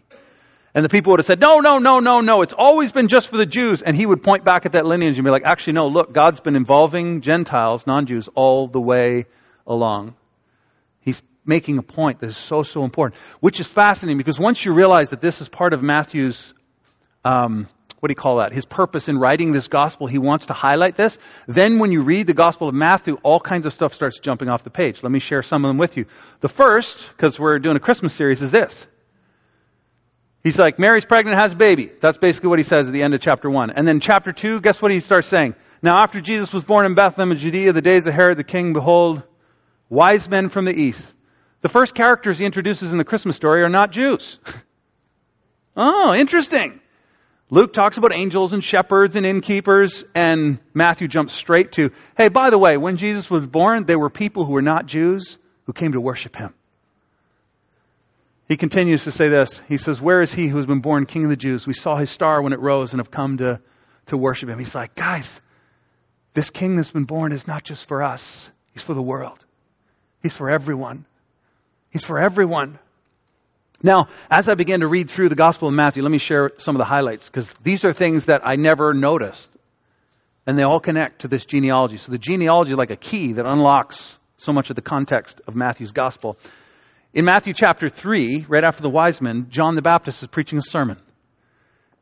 And 0.74 0.82
the 0.82 0.88
people 0.88 1.10
would 1.10 1.20
have 1.20 1.26
said, 1.26 1.40
no, 1.40 1.60
no, 1.60 1.78
no, 1.78 2.00
no, 2.00 2.22
no. 2.22 2.40
It's 2.40 2.54
always 2.54 2.92
been 2.92 3.08
just 3.08 3.28
for 3.28 3.36
the 3.36 3.44
Jews. 3.44 3.82
And 3.82 3.94
he 3.94 4.06
would 4.06 4.22
point 4.22 4.42
back 4.44 4.64
at 4.64 4.72
that 4.72 4.86
lineage 4.86 5.18
and 5.18 5.24
be 5.24 5.30
like, 5.30 5.44
actually, 5.44 5.74
no, 5.74 5.86
look, 5.86 6.14
God's 6.14 6.40
been 6.40 6.56
involving 6.56 7.20
Gentiles, 7.20 7.86
non-Jews, 7.86 8.30
all 8.34 8.68
the 8.68 8.80
way 8.80 9.26
along. 9.66 10.14
Making 11.44 11.78
a 11.78 11.82
point 11.82 12.20
that 12.20 12.30
is 12.30 12.36
so, 12.36 12.62
so 12.62 12.84
important, 12.84 13.20
which 13.40 13.58
is 13.58 13.66
fascinating 13.66 14.16
because 14.16 14.38
once 14.38 14.64
you 14.64 14.72
realize 14.72 15.08
that 15.08 15.20
this 15.20 15.40
is 15.40 15.48
part 15.48 15.72
of 15.72 15.82
Matthew's, 15.82 16.54
um, 17.24 17.66
what 17.98 18.08
do 18.08 18.12
you 18.12 18.16
call 18.16 18.36
that? 18.36 18.52
His 18.52 18.64
purpose 18.64 19.08
in 19.08 19.18
writing 19.18 19.50
this 19.50 19.66
gospel, 19.66 20.06
he 20.06 20.18
wants 20.18 20.46
to 20.46 20.52
highlight 20.52 20.94
this. 20.94 21.18
Then 21.48 21.80
when 21.80 21.90
you 21.90 22.02
read 22.02 22.28
the 22.28 22.34
gospel 22.34 22.68
of 22.68 22.76
Matthew, 22.76 23.18
all 23.24 23.40
kinds 23.40 23.66
of 23.66 23.72
stuff 23.72 23.92
starts 23.92 24.20
jumping 24.20 24.48
off 24.48 24.62
the 24.62 24.70
page. 24.70 25.02
Let 25.02 25.10
me 25.10 25.18
share 25.18 25.42
some 25.42 25.64
of 25.64 25.68
them 25.68 25.78
with 25.78 25.96
you. 25.96 26.06
The 26.40 26.48
first, 26.48 27.08
because 27.08 27.40
we're 27.40 27.58
doing 27.58 27.76
a 27.76 27.80
Christmas 27.80 28.12
series, 28.12 28.40
is 28.40 28.52
this. 28.52 28.86
He's 30.44 30.58
like, 30.60 30.78
Mary's 30.78 31.04
pregnant, 31.04 31.36
has 31.36 31.54
a 31.54 31.56
baby. 31.56 31.90
That's 32.00 32.18
basically 32.18 32.50
what 32.50 32.60
he 32.60 32.64
says 32.64 32.86
at 32.86 32.92
the 32.92 33.02
end 33.02 33.14
of 33.14 33.20
chapter 33.20 33.50
one. 33.50 33.70
And 33.70 33.86
then 33.86 33.98
chapter 33.98 34.32
two, 34.32 34.60
guess 34.60 34.80
what 34.80 34.92
he 34.92 35.00
starts 35.00 35.26
saying? 35.26 35.56
Now 35.82 35.96
after 35.96 36.20
Jesus 36.20 36.52
was 36.52 36.62
born 36.62 36.86
in 36.86 36.94
Bethlehem 36.94 37.32
in 37.32 37.38
Judea, 37.38 37.72
the 37.72 37.82
days 37.82 38.06
of 38.06 38.14
Herod 38.14 38.38
the 38.38 38.44
king, 38.44 38.72
behold, 38.72 39.22
wise 39.88 40.28
men 40.28 40.48
from 40.48 40.64
the 40.64 40.74
east 40.74 41.14
the 41.62 41.68
first 41.68 41.94
characters 41.94 42.38
he 42.38 42.44
introduces 42.44 42.92
in 42.92 42.98
the 42.98 43.04
Christmas 43.04 43.36
story 43.36 43.62
are 43.62 43.68
not 43.68 43.90
Jews. 43.90 44.38
oh, 45.76 46.12
interesting. 46.12 46.80
Luke 47.50 47.72
talks 47.72 47.98
about 47.98 48.14
angels 48.14 48.52
and 48.52 48.64
shepherds 48.64 49.14
and 49.14 49.26
innkeepers, 49.26 50.04
and 50.14 50.58
Matthew 50.74 51.06
jumps 51.06 51.32
straight 51.32 51.72
to, 51.72 51.90
hey, 52.16 52.28
by 52.28 52.50
the 52.50 52.58
way, 52.58 52.76
when 52.78 52.96
Jesus 52.96 53.30
was 53.30 53.46
born, 53.46 53.84
there 53.84 53.98
were 53.98 54.10
people 54.10 54.44
who 54.44 54.52
were 54.52 54.62
not 54.62 54.86
Jews 54.86 55.38
who 55.64 55.72
came 55.72 55.92
to 55.92 56.00
worship 56.00 56.34
him. 56.34 56.54
He 58.48 58.56
continues 58.56 59.04
to 59.04 59.10
say 59.10 59.28
this. 59.28 59.62
He 59.68 59.78
says, 59.78 60.00
Where 60.00 60.20
is 60.20 60.34
he 60.34 60.48
who 60.48 60.56
has 60.56 60.66
been 60.66 60.80
born 60.80 61.06
king 61.06 61.24
of 61.24 61.30
the 61.30 61.36
Jews? 61.36 61.66
We 61.66 61.74
saw 61.74 61.96
his 61.96 62.10
star 62.10 62.42
when 62.42 62.52
it 62.52 62.60
rose 62.60 62.92
and 62.92 63.00
have 63.00 63.10
come 63.10 63.38
to, 63.38 63.60
to 64.06 64.16
worship 64.16 64.48
him. 64.48 64.58
He's 64.58 64.74
like, 64.74 64.94
Guys, 64.94 65.40
this 66.34 66.50
king 66.50 66.76
that's 66.76 66.90
been 66.90 67.04
born 67.04 67.32
is 67.32 67.46
not 67.46 67.64
just 67.64 67.86
for 67.86 68.02
us, 68.02 68.50
he's 68.72 68.82
for 68.82 68.94
the 68.94 69.02
world. 69.02 69.44
He's 70.22 70.34
for 70.34 70.50
everyone. 70.50 71.06
He's 71.92 72.04
for 72.04 72.18
everyone. 72.18 72.78
Now, 73.82 74.08
as 74.30 74.48
I 74.48 74.54
began 74.54 74.80
to 74.80 74.86
read 74.86 75.10
through 75.10 75.28
the 75.28 75.34
Gospel 75.34 75.68
of 75.68 75.74
Matthew, 75.74 76.02
let 76.02 76.10
me 76.10 76.18
share 76.18 76.52
some 76.56 76.74
of 76.74 76.78
the 76.78 76.86
highlights 76.86 77.28
because 77.28 77.52
these 77.62 77.84
are 77.84 77.92
things 77.92 78.24
that 78.24 78.40
I 78.44 78.56
never 78.56 78.94
noticed. 78.94 79.48
And 80.46 80.58
they 80.58 80.62
all 80.62 80.80
connect 80.80 81.20
to 81.20 81.28
this 81.28 81.44
genealogy. 81.44 81.98
So 81.98 82.10
the 82.10 82.18
genealogy 82.18 82.72
is 82.72 82.78
like 82.78 82.90
a 82.90 82.96
key 82.96 83.34
that 83.34 83.44
unlocks 83.44 84.18
so 84.38 84.52
much 84.52 84.70
of 84.70 84.76
the 84.76 84.82
context 84.82 85.40
of 85.46 85.54
Matthew's 85.54 85.92
Gospel. 85.92 86.38
In 87.12 87.26
Matthew 87.26 87.52
chapter 87.52 87.90
3, 87.90 88.46
right 88.48 88.64
after 88.64 88.82
the 88.82 88.90
wise 88.90 89.20
men, 89.20 89.48
John 89.50 89.74
the 89.74 89.82
Baptist 89.82 90.22
is 90.22 90.28
preaching 90.28 90.58
a 90.58 90.62
sermon. 90.62 90.98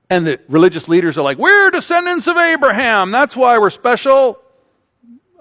And 0.09 0.25
the 0.27 0.41
religious 0.49 0.89
leaders 0.89 1.19
are 1.19 1.23
like, 1.23 1.39
We're 1.39 1.71
descendants 1.71 2.29
of 2.29 2.37
Abraham. 2.37 3.11
That's 3.11 3.37
why 3.37 3.59
we're 3.59 3.71
special. 3.71 4.39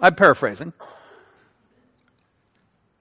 I'm 0.02 0.16
paraphrasing. 0.16 0.74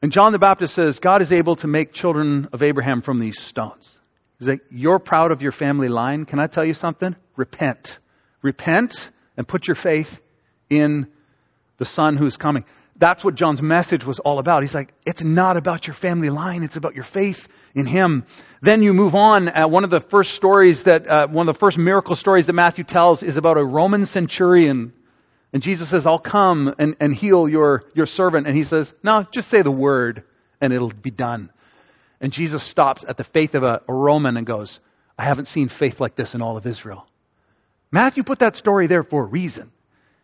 And 0.00 0.12
John 0.12 0.32
the 0.32 0.38
Baptist 0.38 0.74
says, 0.74 1.00
God 1.00 1.22
is 1.22 1.32
able 1.32 1.56
to 1.56 1.66
make 1.66 1.92
children 1.92 2.48
of 2.52 2.62
Abraham 2.62 3.02
from 3.02 3.18
these 3.18 3.40
stones. 3.40 3.98
He's 4.38 4.48
like, 4.48 4.62
You're 4.70 5.00
proud 5.00 5.32
of 5.32 5.42
your 5.42 5.52
family 5.52 5.88
line. 5.88 6.24
Can 6.24 6.38
I 6.38 6.46
tell 6.46 6.64
you 6.64 6.74
something? 6.74 7.16
Repent. 7.36 7.98
Repent 8.42 9.10
and 9.36 9.46
put 9.46 9.66
your 9.66 9.74
faith 9.74 10.20
in 10.70 11.08
the 11.78 11.84
Son 11.84 12.16
who's 12.16 12.36
coming. 12.36 12.64
That's 12.96 13.24
what 13.24 13.36
John's 13.36 13.62
message 13.62 14.04
was 14.04 14.18
all 14.18 14.40
about. 14.40 14.62
He's 14.62 14.74
like, 14.74 14.92
it's 15.06 15.22
not 15.22 15.56
about 15.56 15.86
your 15.86 15.94
family 15.94 16.30
line, 16.30 16.64
it's 16.64 16.76
about 16.76 16.94
your 16.94 17.04
faith 17.04 17.48
in 17.74 17.86
Him. 17.86 18.24
Then 18.60 18.82
you 18.82 18.92
move 18.92 19.14
on. 19.14 19.48
Uh, 19.48 19.68
one 19.68 19.84
of 19.84 19.90
the 19.90 20.00
first 20.00 20.34
stories 20.34 20.84
that, 20.84 21.06
uh, 21.06 21.28
one 21.28 21.48
of 21.48 21.54
the 21.54 21.58
first 21.58 21.78
miracle 21.78 22.16
stories 22.16 22.46
that 22.46 22.52
Matthew 22.54 22.84
tells 22.84 23.22
is 23.22 23.36
about 23.36 23.56
a 23.56 23.64
Roman 23.64 24.04
centurion. 24.04 24.92
And 25.52 25.62
Jesus 25.62 25.88
says, 25.88 26.06
I'll 26.06 26.18
come 26.18 26.74
and, 26.78 26.96
and 27.00 27.14
heal 27.14 27.48
your, 27.48 27.84
your 27.94 28.06
servant. 28.06 28.46
And 28.46 28.56
he 28.56 28.64
says, 28.64 28.92
No, 29.02 29.26
just 29.30 29.48
say 29.48 29.62
the 29.62 29.70
word 29.70 30.24
and 30.60 30.72
it'll 30.72 30.90
be 30.90 31.10
done. 31.10 31.50
And 32.20 32.32
Jesus 32.32 32.62
stops 32.62 33.04
at 33.06 33.16
the 33.16 33.24
faith 33.24 33.54
of 33.54 33.62
a, 33.62 33.80
a 33.88 33.94
Roman 33.94 34.36
and 34.36 34.46
goes, 34.46 34.80
I 35.16 35.24
haven't 35.24 35.46
seen 35.46 35.68
faith 35.68 36.00
like 36.00 36.16
this 36.16 36.34
in 36.34 36.42
all 36.42 36.56
of 36.56 36.66
Israel. 36.66 37.06
Matthew 37.90 38.22
put 38.22 38.40
that 38.40 38.56
story 38.56 38.86
there 38.86 39.02
for 39.02 39.24
a 39.24 39.26
reason. 39.26 39.72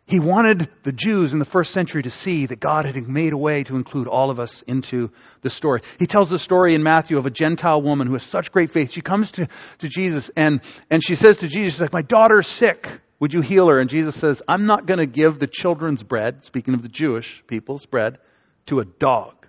He 0.06 0.20
wanted 0.20 0.68
the 0.82 0.92
Jews 0.92 1.32
in 1.32 1.38
the 1.38 1.46
first 1.46 1.72
century 1.72 2.02
to 2.02 2.10
see 2.10 2.44
that 2.46 2.60
God 2.60 2.84
had 2.84 3.08
made 3.08 3.32
a 3.32 3.38
way 3.38 3.64
to 3.64 3.76
include 3.76 4.06
all 4.06 4.28
of 4.28 4.38
us 4.38 4.60
into 4.62 5.10
the 5.40 5.48
story. 5.48 5.80
He 5.98 6.06
tells 6.06 6.28
the 6.28 6.38
story 6.38 6.74
in 6.74 6.82
Matthew 6.82 7.16
of 7.16 7.24
a 7.24 7.30
Gentile 7.30 7.80
woman 7.80 8.06
who 8.06 8.12
has 8.12 8.22
such 8.22 8.52
great 8.52 8.70
faith. 8.70 8.92
She 8.92 9.00
comes 9.00 9.30
to, 9.32 9.48
to 9.78 9.88
Jesus 9.88 10.30
and, 10.36 10.60
and 10.90 11.02
she 11.02 11.14
says 11.14 11.38
to 11.38 11.48
Jesus, 11.48 11.80
like, 11.80 11.94
my 11.94 12.02
daughter's 12.02 12.46
sick. 12.46 13.00
Would 13.20 13.32
you 13.32 13.40
heal 13.40 13.68
her? 13.68 13.78
And 13.78 13.88
Jesus 13.88 14.16
says, 14.16 14.42
I'm 14.48 14.66
not 14.66 14.86
going 14.86 14.98
to 14.98 15.06
give 15.06 15.38
the 15.38 15.46
children's 15.46 16.02
bread, 16.02 16.44
speaking 16.44 16.74
of 16.74 16.82
the 16.82 16.88
Jewish 16.88 17.42
people's 17.46 17.86
bread, 17.86 18.18
to 18.66 18.80
a 18.80 18.84
dog. 18.84 19.46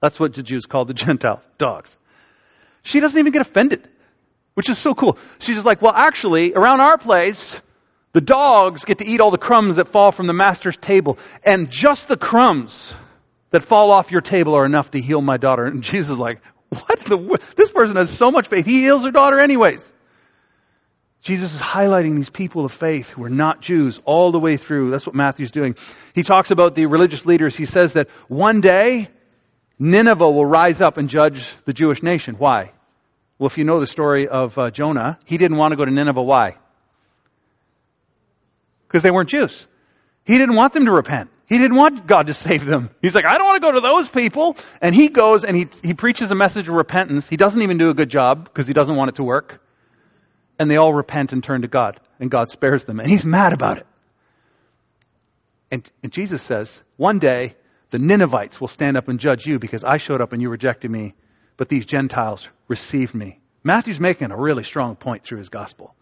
That's 0.00 0.18
what 0.18 0.34
the 0.34 0.42
Jews 0.42 0.66
called 0.66 0.88
the 0.88 0.94
Gentiles, 1.06 1.46
dogs. 1.58 1.96
She 2.82 3.00
doesn't 3.00 3.18
even 3.18 3.32
get 3.32 3.42
offended 3.42 3.88
which 4.56 4.70
is 4.70 4.78
so 4.78 4.94
cool. 4.94 5.18
She's 5.38 5.56
just 5.56 5.66
like, 5.66 5.82
well, 5.82 5.92
actually, 5.94 6.54
around 6.54 6.80
our 6.80 6.96
place, 6.96 7.60
the 8.14 8.22
dogs 8.22 8.86
get 8.86 8.98
to 8.98 9.06
eat 9.06 9.20
all 9.20 9.30
the 9.30 9.36
crumbs 9.36 9.76
that 9.76 9.86
fall 9.86 10.12
from 10.12 10.26
the 10.26 10.32
master's 10.32 10.78
table. 10.78 11.18
And 11.44 11.70
just 11.70 12.08
the 12.08 12.16
crumbs 12.16 12.94
that 13.50 13.62
fall 13.62 13.90
off 13.90 14.10
your 14.10 14.22
table 14.22 14.54
are 14.54 14.64
enough 14.64 14.92
to 14.92 15.00
heal 15.00 15.20
my 15.20 15.36
daughter. 15.36 15.66
And 15.66 15.82
Jesus 15.82 16.12
is 16.12 16.18
like, 16.18 16.40
what 16.70 17.00
the, 17.00 17.38
this 17.54 17.70
person 17.70 17.96
has 17.96 18.08
so 18.08 18.32
much 18.32 18.48
faith. 18.48 18.64
He 18.64 18.80
heals 18.80 19.04
her 19.04 19.10
daughter 19.10 19.38
anyways. 19.38 19.92
Jesus 21.26 21.54
is 21.54 21.60
highlighting 21.60 22.14
these 22.14 22.30
people 22.30 22.64
of 22.64 22.70
faith 22.70 23.10
who 23.10 23.24
are 23.24 23.28
not 23.28 23.60
Jews 23.60 24.00
all 24.04 24.30
the 24.30 24.38
way 24.38 24.56
through. 24.56 24.90
That's 24.90 25.06
what 25.06 25.16
Matthew's 25.16 25.50
doing. 25.50 25.74
He 26.14 26.22
talks 26.22 26.52
about 26.52 26.76
the 26.76 26.86
religious 26.86 27.26
leaders. 27.26 27.56
He 27.56 27.66
says 27.66 27.94
that 27.94 28.08
one 28.28 28.60
day 28.60 29.08
Nineveh 29.76 30.30
will 30.30 30.46
rise 30.46 30.80
up 30.80 30.98
and 30.98 31.08
judge 31.08 31.52
the 31.64 31.72
Jewish 31.72 32.00
nation. 32.00 32.36
Why? 32.36 32.70
Well, 33.40 33.48
if 33.48 33.58
you 33.58 33.64
know 33.64 33.80
the 33.80 33.88
story 33.88 34.28
of 34.28 34.56
uh, 34.56 34.70
Jonah, 34.70 35.18
he 35.24 35.36
didn't 35.36 35.56
want 35.56 35.72
to 35.72 35.76
go 35.76 35.84
to 35.84 35.90
Nineveh. 35.90 36.22
Why? 36.22 36.58
Because 38.86 39.02
they 39.02 39.10
weren't 39.10 39.28
Jews. 39.28 39.66
He 40.22 40.38
didn't 40.38 40.54
want 40.54 40.74
them 40.74 40.84
to 40.84 40.92
repent. 40.92 41.30
He 41.48 41.58
didn't 41.58 41.76
want 41.76 42.06
God 42.06 42.28
to 42.28 42.34
save 42.34 42.64
them. 42.66 42.90
He's 43.02 43.16
like, 43.16 43.26
I 43.26 43.36
don't 43.36 43.48
want 43.48 43.60
to 43.60 43.66
go 43.66 43.72
to 43.72 43.80
those 43.80 44.08
people. 44.08 44.56
And 44.80 44.94
he 44.94 45.08
goes 45.08 45.42
and 45.42 45.56
he, 45.56 45.66
he 45.82 45.92
preaches 45.92 46.30
a 46.30 46.36
message 46.36 46.68
of 46.68 46.76
repentance. 46.76 47.28
He 47.28 47.36
doesn't 47.36 47.62
even 47.62 47.78
do 47.78 47.90
a 47.90 47.94
good 47.94 48.10
job 48.10 48.44
because 48.44 48.68
he 48.68 48.74
doesn't 48.74 48.94
want 48.94 49.08
it 49.08 49.16
to 49.16 49.24
work. 49.24 49.60
And 50.58 50.70
they 50.70 50.76
all 50.76 50.94
repent 50.94 51.32
and 51.32 51.42
turn 51.42 51.62
to 51.62 51.68
God. 51.68 52.00
And 52.18 52.30
God 52.30 52.50
spares 52.50 52.84
them. 52.84 52.98
And 52.98 53.10
he's 53.10 53.24
mad 53.24 53.52
about 53.52 53.78
it. 53.78 53.86
And, 55.70 55.90
and 56.02 56.12
Jesus 56.12 56.42
says, 56.42 56.82
one 56.96 57.18
day 57.18 57.56
the 57.90 57.98
Ninevites 57.98 58.60
will 58.60 58.68
stand 58.68 58.96
up 58.96 59.08
and 59.08 59.18
judge 59.18 59.46
you 59.46 59.58
because 59.58 59.84
I 59.84 59.96
showed 59.96 60.20
up 60.20 60.32
and 60.32 60.40
you 60.40 60.48
rejected 60.48 60.90
me 60.90 61.14
but 61.56 61.68
these 61.68 61.86
Gentiles 61.86 62.48
received 62.68 63.14
me. 63.14 63.40
Matthew's 63.64 64.00
making 64.00 64.30
a 64.30 64.36
really 64.36 64.62
strong 64.62 64.96
point 64.96 65.22
through 65.22 65.38
his 65.38 65.48
gospel. 65.48 65.94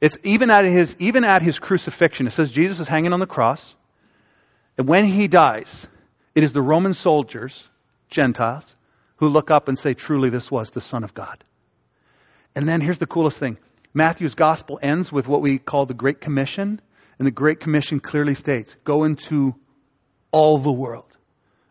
It's 0.00 0.16
even 0.22 0.50
at 0.50 0.64
his, 0.64 0.96
even 0.98 1.24
at 1.24 1.42
his 1.42 1.58
crucifixion, 1.58 2.26
it 2.26 2.30
says 2.30 2.50
Jesus 2.50 2.80
is 2.80 2.88
hanging 2.88 3.12
on 3.12 3.20
the 3.20 3.26
cross. 3.26 3.76
And 4.76 4.88
when 4.88 5.06
he 5.06 5.28
dies, 5.28 5.86
it 6.34 6.42
is 6.42 6.52
the 6.52 6.62
Roman 6.62 6.94
soldiers, 6.94 7.68
Gentiles, 8.08 8.76
who 9.16 9.28
look 9.28 9.50
up 9.50 9.68
and 9.68 9.78
say, 9.78 9.94
truly, 9.94 10.30
this 10.30 10.50
was 10.50 10.70
the 10.70 10.80
Son 10.80 11.02
of 11.02 11.14
God. 11.14 11.42
And 12.54 12.68
then 12.68 12.80
here's 12.80 12.98
the 12.98 13.06
coolest 13.06 13.38
thing 13.38 13.58
Matthew's 13.98 14.34
gospel 14.34 14.78
ends 14.80 15.12
with 15.12 15.28
what 15.28 15.42
we 15.42 15.58
call 15.58 15.84
the 15.84 15.92
Great 15.92 16.20
Commission. 16.22 16.80
And 17.18 17.26
the 17.26 17.32
Great 17.32 17.60
Commission 17.60 18.00
clearly 18.00 18.34
states 18.34 18.76
go 18.84 19.04
into 19.04 19.54
all 20.30 20.58
the 20.58 20.72
world 20.72 21.16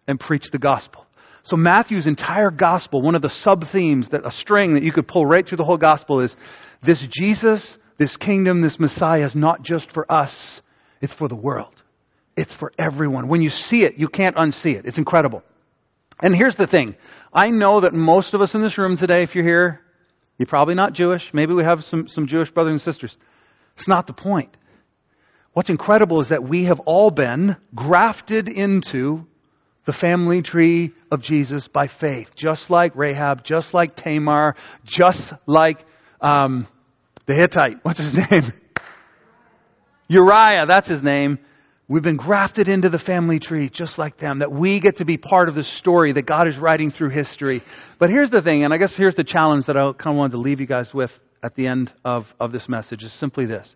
and 0.08 0.20
preach 0.20 0.52
the 0.52 0.60
gospel. 0.60 1.08
So 1.44 1.56
Matthew's 1.56 2.06
entire 2.06 2.52
gospel, 2.52 3.02
one 3.02 3.16
of 3.16 3.22
the 3.22 3.30
sub 3.30 3.66
themes 3.66 4.10
that 4.10 4.26
a 4.26 4.32
string 4.32 4.74
that 4.74 4.84
you 4.84 4.92
could 4.92 5.08
pull 5.08 5.26
right 5.26 5.48
through 5.48 5.56
the 5.56 5.64
whole 5.64 5.78
gospel 5.78 6.20
is 6.20 6.36
this 6.82 7.08
Jesus, 7.08 7.78
this 7.98 8.18
kingdom, 8.18 8.60
this 8.60 8.78
Messiah 8.80 9.24
is 9.24 9.34
not 9.34 9.64
just 9.64 9.90
for 9.90 10.12
us, 10.12 10.62
it's 11.00 11.14
for 11.14 11.30
the 11.30 11.36
world. 11.36 11.82
It's 12.36 12.54
for 12.54 12.74
everyone. 12.78 13.30
When 13.30 13.42
you 13.42 13.50
see 13.50 13.84
it, 13.84 13.96
you 13.98 14.10
can't 14.10 14.36
unsee 14.36 14.76
it. 14.76 14.86
It's 14.86 14.98
incredible. 14.98 15.44
And 16.20 16.36
here's 16.36 16.56
the 16.56 16.68
thing. 16.68 16.98
I 17.32 17.50
know 17.52 17.80
that 17.80 17.94
most 17.94 18.34
of 18.34 18.42
us 18.42 18.54
in 18.54 18.62
this 18.62 18.78
room 18.78 18.98
today, 18.98 19.24
if 19.24 19.34
you're 19.34 19.46
here, 19.46 19.82
you're 20.38 20.48
probably 20.48 20.76
not 20.76 20.94
Jewish. 20.94 21.34
Maybe 21.34 21.54
we 21.54 21.64
have 21.64 21.84
some, 21.84 22.08
some 22.08 22.28
Jewish 22.28 22.52
brothers 22.52 22.72
and 22.72 22.82
sisters. 22.82 23.18
It's 23.76 23.88
not 23.88 24.08
the 24.08 24.14
point. 24.14 24.56
What's 25.54 25.70
incredible 25.70 26.20
is 26.20 26.30
that 26.30 26.44
we 26.44 26.66
have 26.66 26.80
all 26.82 27.10
been 27.10 27.58
grafted 27.74 28.48
into 28.48 29.26
the 29.86 29.94
family 29.94 30.42
tree 30.42 30.94
of 31.10 31.24
Jesus 31.24 31.68
by 31.68 31.88
faith, 31.88 32.36
just 32.36 32.70
like 32.70 32.96
Rahab, 32.96 33.44
just 33.44 33.74
like 33.74 33.96
Tamar, 33.96 34.56
just 34.84 35.34
like 35.46 35.86
um, 36.22 36.68
the 37.26 37.34
Hittite. 37.34 37.80
What's 37.84 38.00
his 38.00 38.30
name? 38.30 38.54
Uriah, 40.10 40.66
that's 40.66 40.88
his 40.88 41.02
name. 41.02 41.40
We've 41.90 42.04
been 42.04 42.18
grafted 42.18 42.68
into 42.68 42.90
the 42.90 43.00
family 43.00 43.40
tree 43.40 43.70
just 43.70 43.98
like 43.98 44.18
them, 44.18 44.40
that 44.40 44.52
we 44.52 44.82
get 44.82 44.98
to 44.98 45.06
be 45.06 45.16
part 45.18 45.48
of 45.48 45.56
the 45.56 45.64
story 45.64 46.12
that 46.12 46.24
God 46.24 46.48
is 46.48 46.58
writing 46.58 46.92
through 46.92 47.10
history. 47.10 47.62
But 47.98 48.10
here's 48.10 48.30
the 48.30 48.42
thing, 48.42 48.64
and 48.64 48.74
I 48.74 48.78
guess 48.78 48.96
here's 48.96 49.16
the 49.16 49.24
challenge 49.24 49.68
that 49.68 49.78
I 49.78 49.94
kind 49.94 50.14
of 50.14 50.18
wanted 50.18 50.32
to 50.32 50.38
leave 50.38 50.60
you 50.60 50.66
guys 50.66 50.94
with 50.94 51.20
at 51.42 51.56
the 51.56 51.68
end 51.68 51.94
of, 52.04 52.34
of 52.40 52.52
this 52.52 52.68
message 52.68 53.04
is 53.06 53.14
simply 53.14 53.46
this. 53.46 53.76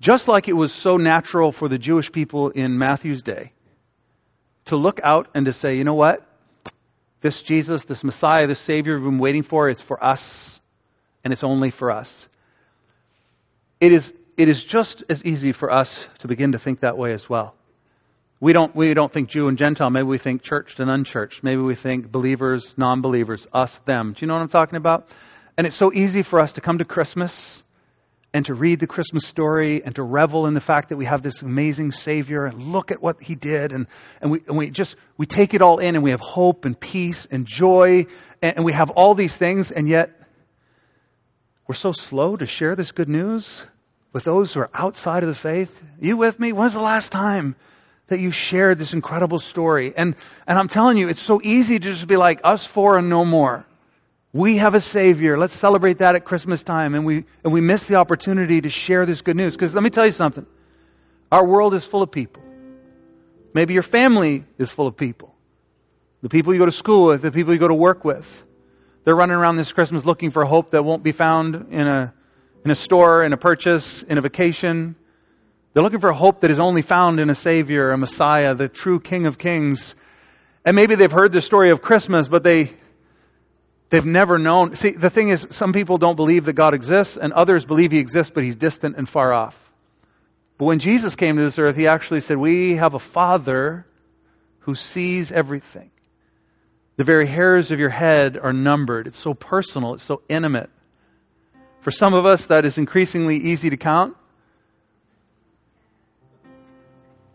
Just 0.00 0.28
like 0.28 0.48
it 0.48 0.52
was 0.52 0.72
so 0.72 0.98
natural 0.98 1.50
for 1.50 1.68
the 1.68 1.78
Jewish 1.78 2.12
people 2.12 2.50
in 2.50 2.76
Matthew's 2.76 3.22
day 3.22 3.52
to 4.66 4.76
look 4.76 5.00
out 5.02 5.28
and 5.32 5.46
to 5.46 5.54
say, 5.54 5.76
you 5.76 5.84
know 5.84 5.94
what? 5.94 6.26
This 7.22 7.42
Jesus, 7.42 7.84
this 7.84 8.04
Messiah, 8.04 8.46
this 8.46 8.58
Savior 8.58 8.96
we've 8.96 9.04
been 9.04 9.18
waiting 9.18 9.42
for, 9.42 9.70
it's 9.70 9.80
for 9.80 10.02
us, 10.04 10.60
and 11.24 11.32
it's 11.32 11.42
only 11.42 11.70
for 11.70 11.90
us. 11.90 12.28
It 13.80 13.92
is, 13.92 14.12
it 14.36 14.48
is 14.48 14.62
just 14.62 15.02
as 15.08 15.24
easy 15.24 15.52
for 15.52 15.70
us 15.70 16.08
to 16.18 16.28
begin 16.28 16.52
to 16.52 16.58
think 16.58 16.80
that 16.80 16.98
way 16.98 17.12
as 17.12 17.28
well. 17.28 17.54
We 18.38 18.52
don't, 18.52 18.74
we 18.76 18.92
don't 18.92 19.10
think 19.10 19.30
Jew 19.30 19.48
and 19.48 19.56
Gentile. 19.56 19.88
Maybe 19.88 20.04
we 20.04 20.18
think 20.18 20.42
churched 20.42 20.78
and 20.78 20.90
unchurched. 20.90 21.42
Maybe 21.42 21.62
we 21.62 21.74
think 21.74 22.12
believers, 22.12 22.74
non 22.76 23.00
believers, 23.00 23.46
us, 23.52 23.78
them. 23.78 24.12
Do 24.12 24.22
you 24.22 24.26
know 24.26 24.34
what 24.34 24.42
I'm 24.42 24.48
talking 24.48 24.76
about? 24.76 25.08
And 25.56 25.66
it's 25.66 25.76
so 25.76 25.90
easy 25.92 26.20
for 26.20 26.38
us 26.38 26.52
to 26.52 26.60
come 26.60 26.76
to 26.78 26.84
Christmas 26.84 27.62
and 28.34 28.44
to 28.44 28.52
read 28.52 28.80
the 28.80 28.86
Christmas 28.86 29.26
story 29.26 29.82
and 29.82 29.94
to 29.94 30.02
revel 30.02 30.44
in 30.46 30.52
the 30.52 30.60
fact 30.60 30.90
that 30.90 30.98
we 30.98 31.06
have 31.06 31.22
this 31.22 31.40
amazing 31.40 31.92
Savior 31.92 32.44
and 32.44 32.62
look 32.62 32.90
at 32.90 33.00
what 33.00 33.22
He 33.22 33.34
did. 33.34 33.72
And, 33.72 33.86
and, 34.20 34.30
we, 34.30 34.42
and 34.46 34.58
we 34.58 34.68
just, 34.68 34.96
we 35.16 35.24
take 35.24 35.54
it 35.54 35.62
all 35.62 35.78
in 35.78 35.94
and 35.94 36.04
we 36.04 36.10
have 36.10 36.20
hope 36.20 36.66
and 36.66 36.78
peace 36.78 37.26
and 37.30 37.46
joy 37.46 38.04
and, 38.42 38.56
and 38.56 38.64
we 38.66 38.74
have 38.74 38.90
all 38.90 39.14
these 39.14 39.34
things 39.34 39.70
and 39.70 39.88
yet 39.88 40.10
we're 41.66 41.74
so 41.74 41.92
slow 41.92 42.36
to 42.36 42.44
share 42.44 42.76
this 42.76 42.92
good 42.92 43.08
news 43.08 43.64
with 44.16 44.24
those 44.24 44.54
who 44.54 44.60
are 44.60 44.70
outside 44.72 45.22
of 45.22 45.28
the 45.28 45.34
faith. 45.34 45.82
You 46.00 46.16
with 46.16 46.40
me? 46.40 46.50
When's 46.50 46.72
the 46.72 46.80
last 46.80 47.12
time 47.12 47.54
that 48.06 48.18
you 48.18 48.30
shared 48.30 48.78
this 48.78 48.94
incredible 48.94 49.38
story. 49.38 49.92
And, 49.94 50.16
and 50.46 50.58
I'm 50.58 50.68
telling 50.68 50.96
you, 50.96 51.10
it's 51.10 51.20
so 51.20 51.38
easy 51.44 51.78
to 51.78 51.84
just 51.90 52.08
be 52.08 52.16
like, 52.16 52.40
us 52.42 52.64
four 52.64 52.96
and 52.96 53.10
no 53.10 53.26
more. 53.26 53.66
We 54.32 54.56
have 54.56 54.72
a 54.72 54.80
Savior. 54.80 55.36
Let's 55.36 55.54
celebrate 55.54 55.98
that 55.98 56.14
at 56.14 56.24
Christmas 56.24 56.62
time. 56.62 56.94
And 56.94 57.04
we, 57.04 57.26
and 57.44 57.52
we 57.52 57.60
miss 57.60 57.88
the 57.88 57.96
opportunity 57.96 58.62
to 58.62 58.70
share 58.70 59.04
this 59.04 59.20
good 59.20 59.36
news. 59.36 59.54
Because 59.54 59.74
let 59.74 59.84
me 59.84 59.90
tell 59.90 60.06
you 60.06 60.12
something. 60.12 60.46
Our 61.30 61.44
world 61.44 61.74
is 61.74 61.84
full 61.84 62.00
of 62.00 62.10
people. 62.10 62.42
Maybe 63.52 63.74
your 63.74 63.82
family 63.82 64.46
is 64.56 64.72
full 64.72 64.86
of 64.86 64.96
people. 64.96 65.34
The 66.22 66.30
people 66.30 66.54
you 66.54 66.58
go 66.58 66.64
to 66.64 66.72
school 66.72 67.08
with, 67.08 67.20
the 67.20 67.32
people 67.32 67.52
you 67.52 67.60
go 67.60 67.68
to 67.68 67.74
work 67.74 68.02
with. 68.02 68.44
They're 69.04 69.14
running 69.14 69.36
around 69.36 69.56
this 69.56 69.74
Christmas 69.74 70.06
looking 70.06 70.30
for 70.30 70.46
hope 70.46 70.70
that 70.70 70.86
won't 70.86 71.02
be 71.02 71.12
found 71.12 71.66
in 71.70 71.86
a, 71.86 72.14
in 72.66 72.70
a 72.72 72.74
store, 72.74 73.22
in 73.22 73.32
a 73.32 73.36
purchase, 73.36 74.02
in 74.02 74.18
a 74.18 74.20
vacation. 74.20 74.96
They're 75.72 75.84
looking 75.84 76.00
for 76.00 76.10
a 76.10 76.14
hope 76.14 76.40
that 76.40 76.50
is 76.50 76.58
only 76.58 76.82
found 76.82 77.20
in 77.20 77.30
a 77.30 77.34
Savior, 77.34 77.92
a 77.92 77.96
Messiah, 77.96 78.56
the 78.56 78.68
true 78.68 78.98
King 78.98 79.26
of 79.26 79.38
Kings. 79.38 79.94
And 80.64 80.74
maybe 80.74 80.96
they've 80.96 81.12
heard 81.12 81.30
the 81.30 81.40
story 81.40 81.70
of 81.70 81.80
Christmas, 81.80 82.26
but 82.26 82.42
they, 82.42 82.72
they've 83.90 84.04
never 84.04 84.36
known. 84.36 84.74
See, 84.74 84.90
the 84.90 85.10
thing 85.10 85.28
is, 85.28 85.46
some 85.50 85.72
people 85.72 85.96
don't 85.96 86.16
believe 86.16 86.44
that 86.46 86.54
God 86.54 86.74
exists, 86.74 87.16
and 87.16 87.32
others 87.32 87.64
believe 87.64 87.92
He 87.92 88.00
exists, 88.00 88.32
but 88.34 88.42
He's 88.42 88.56
distant 88.56 88.96
and 88.96 89.08
far 89.08 89.32
off. 89.32 89.70
But 90.58 90.64
when 90.64 90.80
Jesus 90.80 91.14
came 91.14 91.36
to 91.36 91.42
this 91.42 91.60
earth, 91.60 91.76
He 91.76 91.86
actually 91.86 92.20
said, 92.20 92.36
We 92.36 92.74
have 92.74 92.94
a 92.94 92.98
Father 92.98 93.86
who 94.60 94.74
sees 94.74 95.30
everything. 95.30 95.92
The 96.96 97.04
very 97.04 97.28
hairs 97.28 97.70
of 97.70 97.78
your 97.78 97.90
head 97.90 98.36
are 98.36 98.52
numbered. 98.52 99.06
It's 99.06 99.20
so 99.20 99.34
personal, 99.34 99.94
it's 99.94 100.02
so 100.02 100.22
intimate. 100.28 100.70
For 101.86 101.92
some 101.92 102.14
of 102.14 102.26
us, 102.26 102.46
that 102.46 102.64
is 102.64 102.78
increasingly 102.78 103.36
easy 103.36 103.70
to 103.70 103.76
count. 103.76 104.16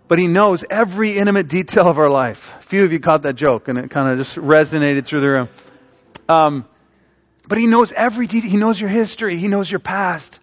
but 0.10 0.20
he 0.20 0.28
knows 0.28 0.66
every 0.70 1.18
intimate 1.18 1.48
detail 1.48 1.88
of 1.88 1.98
our 1.98 2.10
life. 2.10 2.54
A 2.60 2.64
few 2.64 2.84
of 2.84 2.92
you 2.92 3.00
caught 3.00 3.22
that 3.22 3.36
joke, 3.36 3.70
and 3.70 3.80
it 3.80 3.90
kind 3.90 4.12
of 4.12 4.18
just 4.18 4.36
resonated 4.36 5.06
through 5.06 5.22
the 5.22 5.30
room. 5.30 5.50
Um, 6.28 6.68
but 7.48 7.60
he 7.60 7.66
knows 7.66 7.94
every 7.94 8.28
detail. 8.28 8.52
He 8.52 8.58
knows 8.58 8.82
your 8.82 8.90
history. 8.90 9.38
He 9.38 9.48
knows 9.48 9.72
your 9.72 9.80
past. 9.80 10.42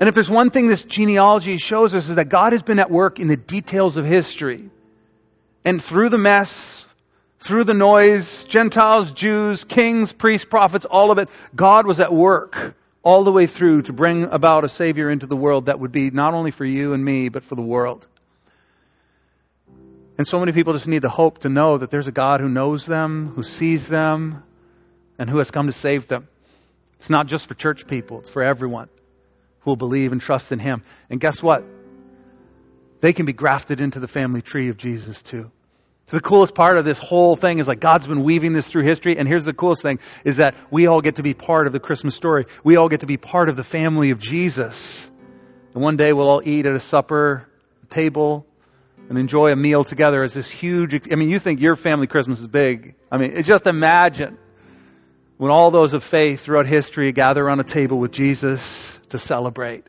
And 0.00 0.08
if 0.08 0.14
there's 0.14 0.30
one 0.30 0.48
thing 0.48 0.68
this 0.68 0.84
genealogy 0.84 1.58
shows 1.58 1.94
us 1.94 2.08
is 2.08 2.14
that 2.14 2.30
God 2.30 2.54
has 2.54 2.62
been 2.62 2.78
at 2.78 2.90
work 2.90 3.20
in 3.20 3.28
the 3.28 3.36
details 3.36 3.98
of 3.98 4.06
history. 4.06 4.70
And 5.62 5.84
through 5.84 6.08
the 6.08 6.16
mess, 6.16 6.86
through 7.38 7.64
the 7.64 7.74
noise, 7.74 8.44
Gentiles, 8.44 9.12
Jews, 9.12 9.64
kings, 9.64 10.14
priests, 10.14 10.46
prophets, 10.46 10.86
all 10.86 11.10
of 11.10 11.18
it, 11.18 11.28
God 11.54 11.86
was 11.86 12.00
at 12.00 12.14
work 12.14 12.76
all 13.02 13.24
the 13.24 13.32
way 13.32 13.46
through 13.46 13.82
to 13.82 13.92
bring 13.92 14.24
about 14.24 14.64
a 14.64 14.68
Savior 14.68 15.10
into 15.10 15.26
the 15.26 15.36
world 15.36 15.66
that 15.66 15.80
would 15.80 15.92
be 15.92 16.10
not 16.10 16.34
only 16.34 16.50
for 16.50 16.64
you 16.64 16.92
and 16.92 17.04
me, 17.04 17.28
but 17.28 17.42
for 17.42 17.54
the 17.54 17.62
world. 17.62 18.06
And 20.18 20.26
so 20.26 20.38
many 20.38 20.52
people 20.52 20.72
just 20.72 20.86
need 20.86 21.02
the 21.02 21.08
hope 21.08 21.38
to 21.38 21.48
know 21.48 21.78
that 21.78 21.90
there's 21.90 22.06
a 22.06 22.12
God 22.12 22.40
who 22.40 22.48
knows 22.48 22.86
them, 22.86 23.32
who 23.34 23.42
sees 23.42 23.88
them, 23.88 24.44
and 25.18 25.28
who 25.28 25.38
has 25.38 25.50
come 25.50 25.66
to 25.66 25.72
save 25.72 26.06
them. 26.08 26.28
It's 27.00 27.10
not 27.10 27.26
just 27.26 27.46
for 27.46 27.54
church 27.54 27.86
people, 27.86 28.20
it's 28.20 28.30
for 28.30 28.42
everyone 28.42 28.88
who 29.60 29.70
will 29.70 29.76
believe 29.76 30.12
and 30.12 30.20
trust 30.20 30.52
in 30.52 30.58
Him. 30.58 30.82
And 31.10 31.20
guess 31.20 31.42
what? 31.42 31.64
They 33.00 33.12
can 33.12 33.26
be 33.26 33.32
grafted 33.32 33.80
into 33.80 33.98
the 33.98 34.06
family 34.06 34.42
tree 34.42 34.68
of 34.68 34.76
Jesus 34.76 35.22
too. 35.22 35.50
So 36.06 36.16
the 36.16 36.22
coolest 36.22 36.54
part 36.54 36.76
of 36.76 36.84
this 36.84 36.98
whole 36.98 37.36
thing 37.36 37.58
is 37.58 37.68
like 37.68 37.80
God's 37.80 38.06
been 38.06 38.22
weaving 38.22 38.52
this 38.52 38.66
through 38.66 38.82
history. 38.82 39.16
And 39.16 39.26
here's 39.26 39.44
the 39.44 39.54
coolest 39.54 39.82
thing 39.82 39.98
is 40.24 40.36
that 40.36 40.54
we 40.70 40.86
all 40.86 41.00
get 41.00 41.16
to 41.16 41.22
be 41.22 41.32
part 41.32 41.66
of 41.66 41.72
the 41.72 41.80
Christmas 41.80 42.14
story. 42.14 42.46
We 42.64 42.76
all 42.76 42.88
get 42.88 43.00
to 43.00 43.06
be 43.06 43.16
part 43.16 43.48
of 43.48 43.56
the 43.56 43.64
family 43.64 44.10
of 44.10 44.18
Jesus. 44.18 45.10
And 45.74 45.82
one 45.82 45.96
day 45.96 46.12
we'll 46.12 46.28
all 46.28 46.42
eat 46.44 46.66
at 46.66 46.74
a 46.74 46.80
supper 46.80 47.48
table 47.88 48.46
and 49.08 49.18
enjoy 49.18 49.52
a 49.52 49.56
meal 49.56 49.84
together 49.84 50.22
as 50.22 50.34
this 50.34 50.50
huge, 50.50 50.94
I 51.10 51.16
mean, 51.16 51.28
you 51.28 51.38
think 51.38 51.60
your 51.60 51.76
family 51.76 52.06
Christmas 52.06 52.40
is 52.40 52.46
big. 52.46 52.94
I 53.10 53.16
mean, 53.16 53.42
just 53.42 53.66
imagine 53.66 54.38
when 55.38 55.50
all 55.50 55.70
those 55.70 55.92
of 55.92 56.04
faith 56.04 56.40
throughout 56.40 56.66
history 56.66 57.10
gather 57.12 57.44
around 57.44 57.60
a 57.60 57.64
table 57.64 57.98
with 57.98 58.12
Jesus 58.12 58.98
to 59.08 59.18
celebrate. 59.18 59.84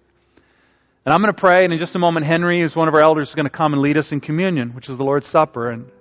And 1.06 1.14
I'm 1.14 1.22
going 1.22 1.34
to 1.34 1.40
pray, 1.40 1.66
and 1.66 1.74
in 1.74 1.80
just 1.80 1.96
a 1.96 2.00
moment, 2.00 2.26
Henry, 2.26 2.62
who's 2.62 2.76
one 2.76 2.88
of 2.88 2.94
our 2.94 3.02
elders, 3.02 3.30
is 3.30 3.36
going 3.36 3.46
to 3.46 3.50
come 3.50 3.74
and 3.74 3.82
lead 3.82 3.98
us 3.98 4.12
in 4.12 4.22
communion, 4.22 4.74
which 4.74 4.90
is 4.90 4.98
the 4.98 5.04
Lord's 5.04 5.28
Supper. 5.28 5.70
And, 5.70 5.92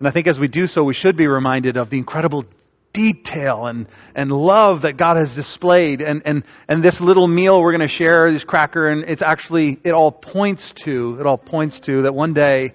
and 0.00 0.08
I 0.08 0.10
think 0.10 0.26
as 0.26 0.40
we 0.40 0.48
do 0.48 0.66
so, 0.66 0.82
we 0.82 0.94
should 0.94 1.14
be 1.14 1.26
reminded 1.26 1.76
of 1.76 1.90
the 1.90 1.98
incredible 1.98 2.46
detail 2.94 3.66
and, 3.66 3.86
and 4.14 4.32
love 4.32 4.82
that 4.82 4.96
God 4.96 5.18
has 5.18 5.34
displayed. 5.34 6.00
And, 6.00 6.22
and, 6.24 6.42
and 6.68 6.82
this 6.82 7.02
little 7.02 7.28
meal 7.28 7.60
we're 7.60 7.72
going 7.72 7.80
to 7.80 7.88
share, 7.88 8.32
this 8.32 8.42
cracker, 8.42 8.88
and 8.88 9.04
it's 9.06 9.20
actually, 9.20 9.78
it 9.84 9.92
all 9.92 10.10
points 10.10 10.72
to, 10.84 11.18
it 11.20 11.26
all 11.26 11.36
points 11.36 11.80
to 11.80 12.02
that 12.02 12.14
one 12.14 12.32
day 12.32 12.72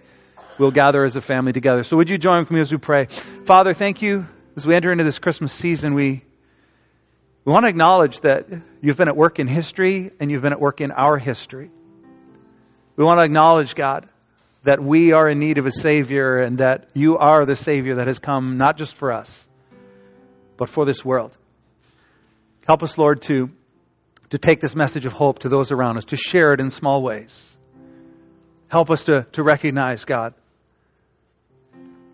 we'll 0.60 0.70
gather 0.70 1.04
as 1.04 1.16
a 1.16 1.22
family 1.22 1.52
together. 1.52 1.84
So 1.84 1.98
would 1.98 2.12
you 2.12 2.20
join 2.20 2.40
with 2.40 2.52
me 2.52 2.60
as 2.60 2.72
we 2.72 2.78
pray? 2.78 3.06
Father, 3.46 3.74
thank 3.74 4.04
you. 4.04 4.28
As 4.56 4.66
we 4.68 4.76
enter 4.76 4.92
into 4.92 5.04
this 5.04 5.18
Christmas 5.18 5.52
season, 5.52 5.96
we, 5.96 6.24
we 7.44 7.52
want 7.52 7.66
to 7.66 7.70
acknowledge 7.70 8.22
that 8.22 8.48
you've 8.82 8.98
been 8.98 9.08
at 9.10 9.18
work 9.18 9.40
in 9.40 9.48
history 9.48 10.12
and 10.20 10.30
you've 10.30 10.44
been 10.44 10.54
at 10.54 10.62
work 10.62 10.80
in 10.80 10.92
our 10.92 11.18
history. 11.18 11.72
We 12.96 13.04
want 13.04 13.18
to 13.18 13.24
acknowledge, 13.24 13.74
God, 13.74 14.08
that 14.66 14.82
we 14.82 15.12
are 15.12 15.30
in 15.30 15.38
need 15.38 15.60
of 15.60 15.68
a 15.68 15.72
Savior 15.72 16.40
and 16.40 16.58
that 16.58 16.90
you 16.96 17.20
are 17.20 17.46
the 17.46 17.56
Savior 17.56 17.96
that 17.96 18.08
has 18.08 18.18
come 18.18 18.58
not 18.58 18.78
just 18.78 18.96
for 18.96 19.12
us, 19.12 19.48
but 20.58 20.70
for 20.70 20.86
this 20.86 21.06
world. 21.06 21.38
Help 22.66 22.82
us, 22.82 22.98
Lord, 22.98 23.22
to, 23.24 23.52
to 24.32 24.40
take 24.40 24.62
this 24.62 24.76
message 24.76 25.06
of 25.06 25.14
hope 25.14 25.40
to 25.40 25.50
those 25.50 25.72
around 25.72 25.98
us, 25.98 26.06
to 26.06 26.18
share 26.18 26.52
it 26.52 26.60
in 26.60 26.72
small 26.72 27.04
ways. 27.04 27.56
Help 28.68 28.90
us 28.90 29.04
to, 29.04 29.28
to 29.34 29.44
recognize, 29.44 30.04
God, 30.04 30.34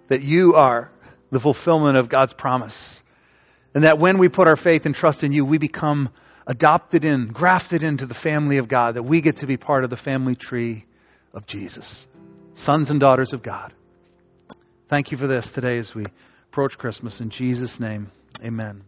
that 0.10 0.22
you 0.22 0.56
are 0.56 0.92
the 1.30 1.40
fulfillment 1.40 1.96
of 1.96 2.10
God's 2.10 2.34
promise. 2.34 3.02
And 3.74 3.86
that 3.86 3.98
when 3.98 4.18
we 4.18 4.28
put 4.28 4.50
our 4.50 4.58
faith 4.58 4.86
and 4.86 4.94
trust 4.94 5.24
in 5.24 5.32
you, 5.32 5.46
we 5.46 5.58
become 5.58 6.10
adopted 6.46 7.06
in, 7.06 7.28
grafted 7.28 7.82
into 7.82 8.06
the 8.06 8.14
family 8.14 8.58
of 8.58 8.68
God, 8.68 8.96
that 8.96 9.04
we 9.04 9.22
get 9.22 9.38
to 9.38 9.48
be 9.48 9.56
part 9.56 9.86
of 9.86 9.90
the 9.90 9.96
family 9.96 10.36
tree 10.36 10.84
of 11.34 11.46
Jesus, 11.46 12.08
sons 12.56 12.90
and 12.90 13.00
daughters 13.00 13.34
of 13.34 13.42
God. 13.42 13.74
Thank 14.88 15.12
you 15.12 15.18
for 15.18 15.28
this 15.28 15.50
today 15.50 15.78
as 15.78 15.96
we 15.96 16.06
approach 16.50 16.78
Christmas. 16.78 17.22
In 17.22 17.30
Jesus' 17.30 17.80
name. 17.80 18.12
Amen. 18.44 18.84